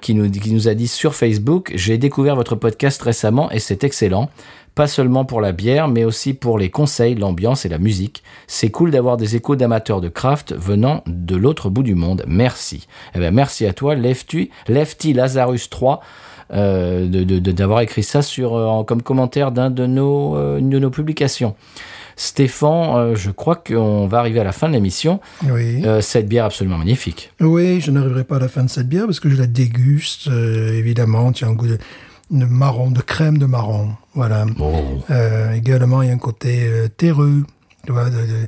qui 0.01 0.13
nous, 0.15 0.29
qui 0.29 0.51
nous 0.53 0.67
a 0.67 0.73
dit 0.73 0.87
sur 0.87 1.15
Facebook 1.15 1.71
J'ai 1.75 1.97
découvert 1.97 2.35
votre 2.35 2.55
podcast 2.55 3.01
récemment 3.01 3.51
et 3.51 3.59
c'est 3.59 3.83
excellent. 3.83 4.29
Pas 4.73 4.87
seulement 4.87 5.25
pour 5.25 5.41
la 5.41 5.53
bière, 5.53 5.87
mais 5.87 6.03
aussi 6.03 6.35
pour 6.35 6.59
les 6.59 6.69
conseils, 6.69 7.15
l'ambiance 7.15 7.65
et 7.65 7.69
la 7.69 7.79
musique. 7.79 8.21
C'est 8.45 8.69
cool 8.69 8.91
d'avoir 8.91 9.17
des 9.17 9.35
échos 9.35 9.55
d'amateurs 9.55 10.01
de 10.01 10.09
craft 10.09 10.53
venant 10.55 11.03
de 11.07 11.35
l'autre 11.35 11.71
bout 11.71 11.81
du 11.81 11.95
monde. 11.95 12.23
Merci. 12.27 12.85
Eh 13.15 13.19
ben, 13.19 13.33
merci 13.33 13.65
à 13.65 13.73
toi, 13.73 13.95
Lefty, 13.95 14.51
Lefty 14.67 15.13
Lazarus 15.13 15.71
3 15.71 16.01
euh, 16.53 17.07
d'avoir 17.07 17.81
écrit 17.81 18.03
ça 18.03 18.21
sur, 18.21 18.55
euh, 18.55 18.83
comme 18.83 19.01
commentaire 19.01 19.51
d'un 19.51 19.69
de 19.69 19.85
nos, 19.85 20.35
euh, 20.37 20.59
de 20.59 20.79
nos 20.79 20.89
publications. 20.89 21.55
Stéphane, 22.15 22.95
euh, 22.95 23.15
je 23.15 23.29
crois 23.29 23.55
qu'on 23.55 24.07
va 24.07 24.19
arriver 24.19 24.39
à 24.39 24.43
la 24.43 24.51
fin 24.51 24.67
de 24.67 24.73
l'émission. 24.73 25.19
Oui. 25.49 25.83
Euh, 25.85 26.01
cette 26.01 26.27
bière 26.27 26.45
absolument 26.45 26.77
magnifique. 26.77 27.31
Oui, 27.39 27.79
je 27.79 27.91
n'arriverai 27.91 28.23
pas 28.23 28.37
à 28.37 28.39
la 28.39 28.47
fin 28.47 28.63
de 28.63 28.69
cette 28.69 28.89
bière 28.89 29.05
parce 29.05 29.19
que 29.19 29.29
je 29.29 29.37
la 29.37 29.45
déguste, 29.45 30.27
euh, 30.27 30.73
évidemment. 30.73 31.31
Tiens, 31.31 31.49
un 31.49 31.53
goût 31.53 31.67
de, 31.67 31.77
de 32.31 32.45
marron, 32.45 32.89
de 32.89 33.01
crème 33.01 33.37
de 33.37 33.45
marron. 33.45 33.89
Voilà. 34.15 34.45
Oh. 34.59 34.73
Également, 35.53 36.01
il 36.01 36.07
y 36.07 36.11
a 36.11 36.13
un 36.13 36.17
côté 36.17 36.67
terreux. 36.97 37.43
Tu 37.85 37.91
vois, 37.91 38.05
de- 38.05 38.15
de- 38.15 38.47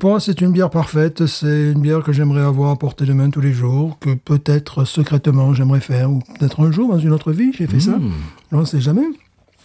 Pour 0.00 0.10
moi, 0.10 0.20
c'est 0.20 0.40
une 0.40 0.50
bière 0.50 0.70
parfaite. 0.70 1.26
C'est 1.26 1.72
une 1.72 1.80
bière 1.80 2.02
que 2.02 2.12
j'aimerais 2.12 2.42
avoir 2.42 2.70
à 2.72 2.76
portée 2.76 3.04
de 3.04 3.12
main 3.12 3.30
tous 3.30 3.40
les 3.40 3.52
jours, 3.52 3.98
que 4.00 4.14
peut-être 4.14 4.84
secrètement 4.84 5.54
j'aimerais 5.54 5.80
faire, 5.80 6.10
ou 6.10 6.20
peut-être 6.38 6.60
un 6.60 6.72
jour 6.72 6.90
dans 6.92 6.98
une 6.98 7.12
autre 7.12 7.32
vie, 7.32 7.52
j'ai 7.56 7.66
fait 7.66 7.80
ça. 7.80 7.92
On 8.52 8.60
ne 8.60 8.64
sait 8.64 8.80
jamais. 8.80 9.02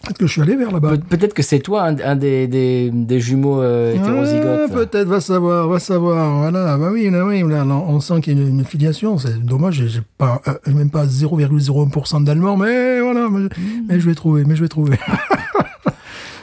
Peut-être 0.04 0.18
que 0.18 0.26
je 0.26 0.32
suis 0.32 0.42
allé 0.42 0.56
vers 0.56 0.72
là-bas. 0.72 0.98
Pe- 0.98 1.06
Peut-être 1.16 1.36
que 1.36 1.44
c'est 1.44 1.60
toi 1.60 1.84
un, 1.84 1.96
un 2.00 2.16
des, 2.16 2.48
des, 2.48 2.90
des 2.92 3.20
jumeaux 3.20 3.62
euh, 3.62 3.94
hétérozygotes. 3.94 4.70
Ah, 4.72 4.74
peut-être, 4.74 5.08
va 5.08 5.22
savoir, 5.22 5.68
va 5.68 5.78
savoir. 5.78 6.40
Voilà, 6.40 6.76
bah 6.76 6.90
oui, 6.92 7.08
là, 7.12 7.24
oui, 7.24 7.42
là, 7.42 7.64
là, 7.66 7.76
on 7.76 8.00
sent 8.00 8.20
qu'il 8.22 8.36
y 8.36 8.42
a 8.42 8.44
une, 8.48 8.60
une 8.60 8.66
filiation. 8.66 9.20
C'est 9.20 9.40
dommage, 9.46 9.84
j'ai 9.86 10.02
pas, 10.18 10.42
euh, 10.48 10.54
même 10.74 10.90
pas 10.90 11.06
0,01% 11.06 12.24
d'allemand, 12.24 12.58
mais 12.58 13.00
voilà, 13.00 13.28
mais, 13.30 13.48
mais 13.88 14.00
je 14.00 14.10
vais 14.10 14.16
trouver, 14.16 14.44
mais 14.44 14.56
je 14.56 14.62
vais 14.64 14.70
trouver. 14.70 14.98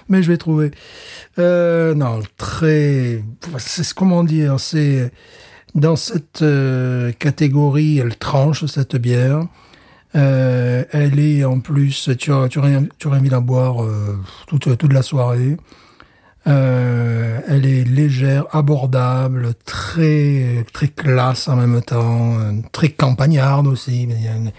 mais 0.08 0.22
je 0.22 0.30
vais 0.30 0.36
trouver. 0.38 0.70
Euh, 1.38 1.94
non, 1.94 2.20
très, 2.36 3.22
c'est 3.58 3.82
ce- 3.84 3.94
comment 3.94 4.24
dire, 4.24 4.58
c'est 4.60 5.12
dans 5.74 5.96
cette 5.96 6.42
euh, 6.42 7.12
catégorie, 7.18 7.98
elle 7.98 8.16
tranche 8.16 8.64
cette 8.66 8.96
bière. 8.96 9.42
Euh, 10.16 10.84
elle 10.92 11.18
est 11.20 11.44
en 11.44 11.60
plus, 11.60 12.08
tu 12.18 12.30
aurais, 12.32 12.48
tu 12.48 12.58
aurais, 12.58 12.80
tu 12.98 13.08
d'en 13.08 13.42
boire 13.42 13.82
euh, 13.84 14.16
toute, 14.46 14.76
toute 14.78 14.92
la 14.92 15.02
soirée. 15.02 15.56
Euh, 16.46 17.40
elle 17.46 17.66
est 17.66 17.84
légère, 17.84 18.44
abordable, 18.52 19.52
très 19.66 20.64
très 20.72 20.88
classe 20.88 21.46
en 21.48 21.56
même 21.56 21.82
temps, 21.82 22.36
très 22.72 22.88
campagnarde 22.88 23.66
aussi. 23.66 24.04
il 24.04 24.22
y 24.24 24.28
a 24.28 24.34
une- 24.36 24.52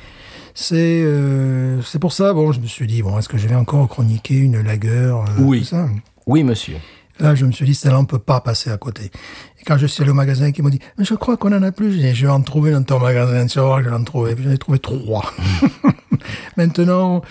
C'est 0.62 1.02
euh, 1.06 1.82
c'est 1.84 2.00
pour 2.00 2.12
ça, 2.12 2.34
bon, 2.34 2.52
je 2.52 2.60
me 2.60 2.68
suis 2.68 2.86
dit, 2.86 3.02
bon, 3.02 3.18
est-ce 3.18 3.30
que 3.30 3.38
je 3.38 3.48
vais 3.48 3.56
encore 3.56 3.88
chroniquer 3.88 4.36
une 4.40 4.62
lagueur 4.62 5.22
euh, 5.22 5.26
Oui. 5.40 5.60
tout 5.60 5.68
ça? 5.68 5.88
Oui, 6.28 6.44
monsieur. 6.44 6.76
Là, 7.18 7.34
je 7.34 7.46
me 7.46 7.54
suis 7.54 7.66
dit, 7.66 7.74
celle-là, 7.74 7.98
on 7.98 8.04
peut 8.04 8.20
pas 8.20 8.42
passer 8.42 8.70
à 8.70 8.76
côté. 8.76 9.06
Et 9.06 9.64
quand 9.66 9.78
je 9.78 9.88
suis 9.88 10.04
allé 10.04 10.12
au 10.12 10.16
magasin, 10.16 10.52
ils 10.54 10.62
m'ont 10.62 10.68
dit, 10.68 10.82
mais 10.98 11.06
je 11.06 11.14
crois 11.14 11.38
qu'on 11.38 11.54
en 11.54 11.64
a 11.64 11.72
plus. 11.72 11.94
J'ai 11.94 12.10
dit, 12.10 12.14
je 12.14 12.26
vais 12.26 12.32
en 12.34 12.42
trouver 12.42 12.72
dans 12.72 12.84
ton 12.84 13.00
magasin, 13.00 13.48
tu 13.48 13.58
vas 13.58 13.66
voir 13.68 13.78
que 13.78 13.86
je 13.86 13.90
vais 13.90 13.96
en 13.96 14.04
trouver. 14.04 14.36
J'en 14.38 14.52
ai 14.52 14.58
trouvé 14.58 14.80
trois. 14.80 15.32
Maintenant, 16.58 17.22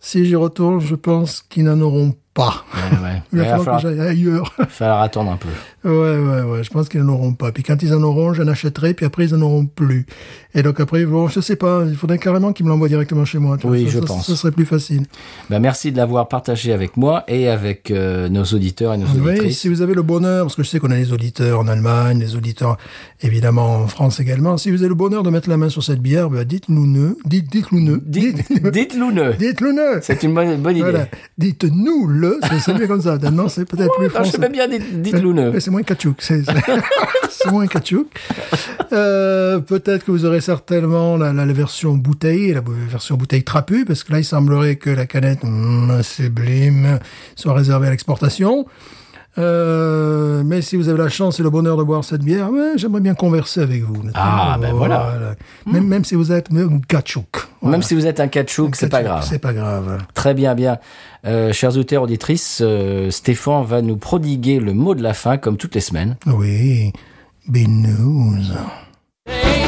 si 0.00 0.24
j'y 0.24 0.34
retourne, 0.34 0.80
je 0.80 0.94
pense 0.94 1.42
qu'ils 1.42 1.64
n'en 1.64 1.78
auront 1.82 2.14
pas. 2.36 2.64
Ouais, 2.74 2.98
ouais. 3.02 3.22
Il 3.32 3.38
va 3.38 3.44
Il 3.44 3.50
va 3.50 3.56
falloir 3.56 3.64
falloir, 3.64 3.82
que 3.82 3.88
j'aille 3.88 4.08
ailleurs. 4.08 4.52
falloir 4.68 5.00
attendre 5.00 5.32
un 5.32 5.36
peu. 5.38 5.48
Ouais, 5.88 6.18
ouais, 6.18 6.42
ouais. 6.42 6.62
Je 6.64 6.70
pense 6.70 6.88
qu'ils 6.88 7.00
n'en 7.02 7.14
auront 7.14 7.32
pas. 7.32 7.50
Puis 7.50 7.62
quand 7.62 7.82
ils 7.82 7.94
en 7.94 8.02
auront, 8.02 8.34
j'en 8.34 8.46
achèterai. 8.46 8.92
Puis 8.94 9.06
après, 9.06 9.24
ils 9.24 9.34
en 9.34 9.40
auront 9.40 9.64
plus. 9.66 10.04
Et 10.54 10.62
donc 10.62 10.78
après, 10.80 11.04
bon, 11.06 11.28
je 11.28 11.40
sais 11.40 11.56
pas. 11.56 11.82
Il 11.86 11.96
faudrait 11.96 12.18
carrément 12.18 12.52
qu'ils 12.52 12.66
me 12.66 12.70
l'envoient 12.70 12.88
directement 12.88 13.24
chez 13.24 13.38
moi. 13.38 13.56
Oui, 13.64 13.84
Ça- 13.86 13.90
je 13.90 14.00
ça- 14.00 14.06
pense. 14.06 14.26
Ça 14.26 14.36
serait 14.36 14.52
plus 14.52 14.66
facile. 14.66 15.04
Ben, 15.50 15.58
merci 15.60 15.90
de 15.92 15.96
l'avoir 15.96 16.28
partagé 16.28 16.72
avec 16.72 16.96
moi 16.96 17.24
et 17.28 17.48
avec 17.48 17.90
euh, 17.90 18.28
nos 18.28 18.44
auditeurs 18.44 18.92
et 18.94 18.98
nos 18.98 19.06
Oui, 19.06 19.30
auditrices. 19.30 19.58
si 19.60 19.68
vous 19.68 19.80
avez 19.80 19.94
le 19.94 20.02
bonheur, 20.02 20.44
parce 20.44 20.56
que 20.56 20.62
je 20.62 20.68
sais 20.68 20.78
qu'on 20.78 20.90
a 20.90 20.96
des 20.96 21.12
auditeurs 21.12 21.58
en 21.60 21.68
Allemagne, 21.68 22.18
des 22.18 22.36
auditeurs 22.36 22.76
évidemment 23.22 23.76
en 23.76 23.86
France 23.86 24.20
également. 24.20 24.56
Si 24.58 24.70
vous 24.70 24.80
avez 24.80 24.88
le 24.88 24.94
bonheur 24.94 25.22
de 25.22 25.30
mettre 25.30 25.48
la 25.48 25.56
main 25.56 25.68
sur 25.68 25.82
cette 25.82 26.00
bière, 26.00 26.28
ben, 26.30 26.44
dites-nous 26.44 26.86
ne, 26.86 27.14
dites-nous 27.24 27.80
ne, 27.80 27.96
Dites- 27.96 28.36
Dites-nous 28.72 29.12
ne. 29.12 29.32
dites-le 29.32 29.72
ne. 29.72 30.00
C'est 30.02 30.22
une 30.22 30.34
bonne, 30.34 30.56
bonne 30.60 30.76
idée. 30.76 30.90
Voilà. 30.90 31.06
Dites-nous 31.38 32.06
le, 32.08 32.25
c'est 32.48 32.60
c'est 32.60 32.74
mieux 32.74 32.86
comme 32.86 33.02
ça. 33.02 33.18
Non, 33.18 33.48
c'est 33.48 33.64
peut-être 33.64 33.92
plus 33.96 34.04
Non, 34.06 34.08
je 34.10 34.14
français. 34.14 34.30
sais 34.40 34.48
bien, 34.48 34.68
dites- 34.68 35.02
dites-nous 35.02 35.32
ne. 35.32 35.50
Ouais, 35.50 35.60
C'est 35.60 35.70
moins 35.70 35.82
caoutchouc. 35.82 36.14
C'est 36.20 37.50
moins 37.50 37.66
caoutchouc. 37.66 38.06
Euh, 38.92 39.58
Peut-être 39.60 40.04
que 40.04 40.10
vous 40.10 40.24
aurez 40.24 40.40
certainement 40.40 41.16
la, 41.16 41.32
la, 41.32 41.44
la 41.46 41.52
version 41.52 41.94
bouteille, 41.94 42.52
la 42.52 42.62
version 42.88 43.16
bouteille 43.16 43.44
trapue, 43.44 43.84
parce 43.84 44.04
que 44.04 44.12
là, 44.12 44.18
il 44.20 44.24
semblerait 44.24 44.76
que 44.76 44.90
la 44.90 45.06
canette 45.06 45.40
mm, 45.42 46.02
sublime 46.02 46.98
soit 47.34 47.54
réservée 47.54 47.88
à 47.88 47.90
l'exportation. 47.90 48.66
Euh, 49.38 50.42
mais 50.44 50.62
si 50.62 50.76
vous 50.76 50.88
avez 50.88 50.98
la 50.98 51.08
chance 51.08 51.38
et 51.40 51.42
le 51.42 51.50
bonheur 51.50 51.76
de 51.76 51.82
boire 51.82 52.04
cette 52.04 52.22
bière, 52.22 52.50
ouais, 52.50 52.72
j'aimerais 52.76 53.00
bien 53.00 53.14
converser 53.14 53.60
avec 53.60 53.82
vous. 53.82 54.02
Ah, 54.14 54.56
ben 54.60 54.72
voilà. 54.72 55.34
Même, 55.66 55.86
même 55.86 56.04
si 56.04 56.14
vous 56.14 56.32
êtes 56.32 56.48
un 56.52 56.78
caoutchouc. 56.88 57.26
Même 57.62 57.82
si 57.82 57.94
vous 57.94 58.06
êtes 58.06 58.20
un 58.20 58.28
catchouk, 58.28 58.76
c'est 58.76 58.88
pas 58.88 59.02
grave. 59.02 59.26
C'est 59.28 59.38
pas 59.38 59.52
grave. 59.52 59.98
Très 60.14 60.34
bien, 60.34 60.54
bien. 60.54 60.78
Euh, 61.26 61.52
chers 61.52 61.70
auditeurs, 61.70 62.02
auditrices, 62.02 62.60
euh, 62.62 63.10
Stéphane 63.10 63.64
va 63.64 63.82
nous 63.82 63.96
prodiguer 63.96 64.60
le 64.60 64.72
mot 64.72 64.94
de 64.94 65.02
la 65.02 65.14
fin, 65.14 65.36
comme 65.36 65.56
toutes 65.56 65.74
les 65.74 65.80
semaines. 65.80 66.16
Oui. 66.26 66.92
Big 67.48 67.68
news. 67.68 68.42
Ain't 69.28 69.65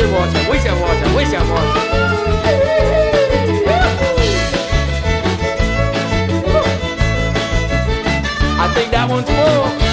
Wicked. 0.00 0.70
I 8.60 8.72
think 8.74 8.90
that 8.92 9.08
one's 9.10 9.28
full. 9.28 9.87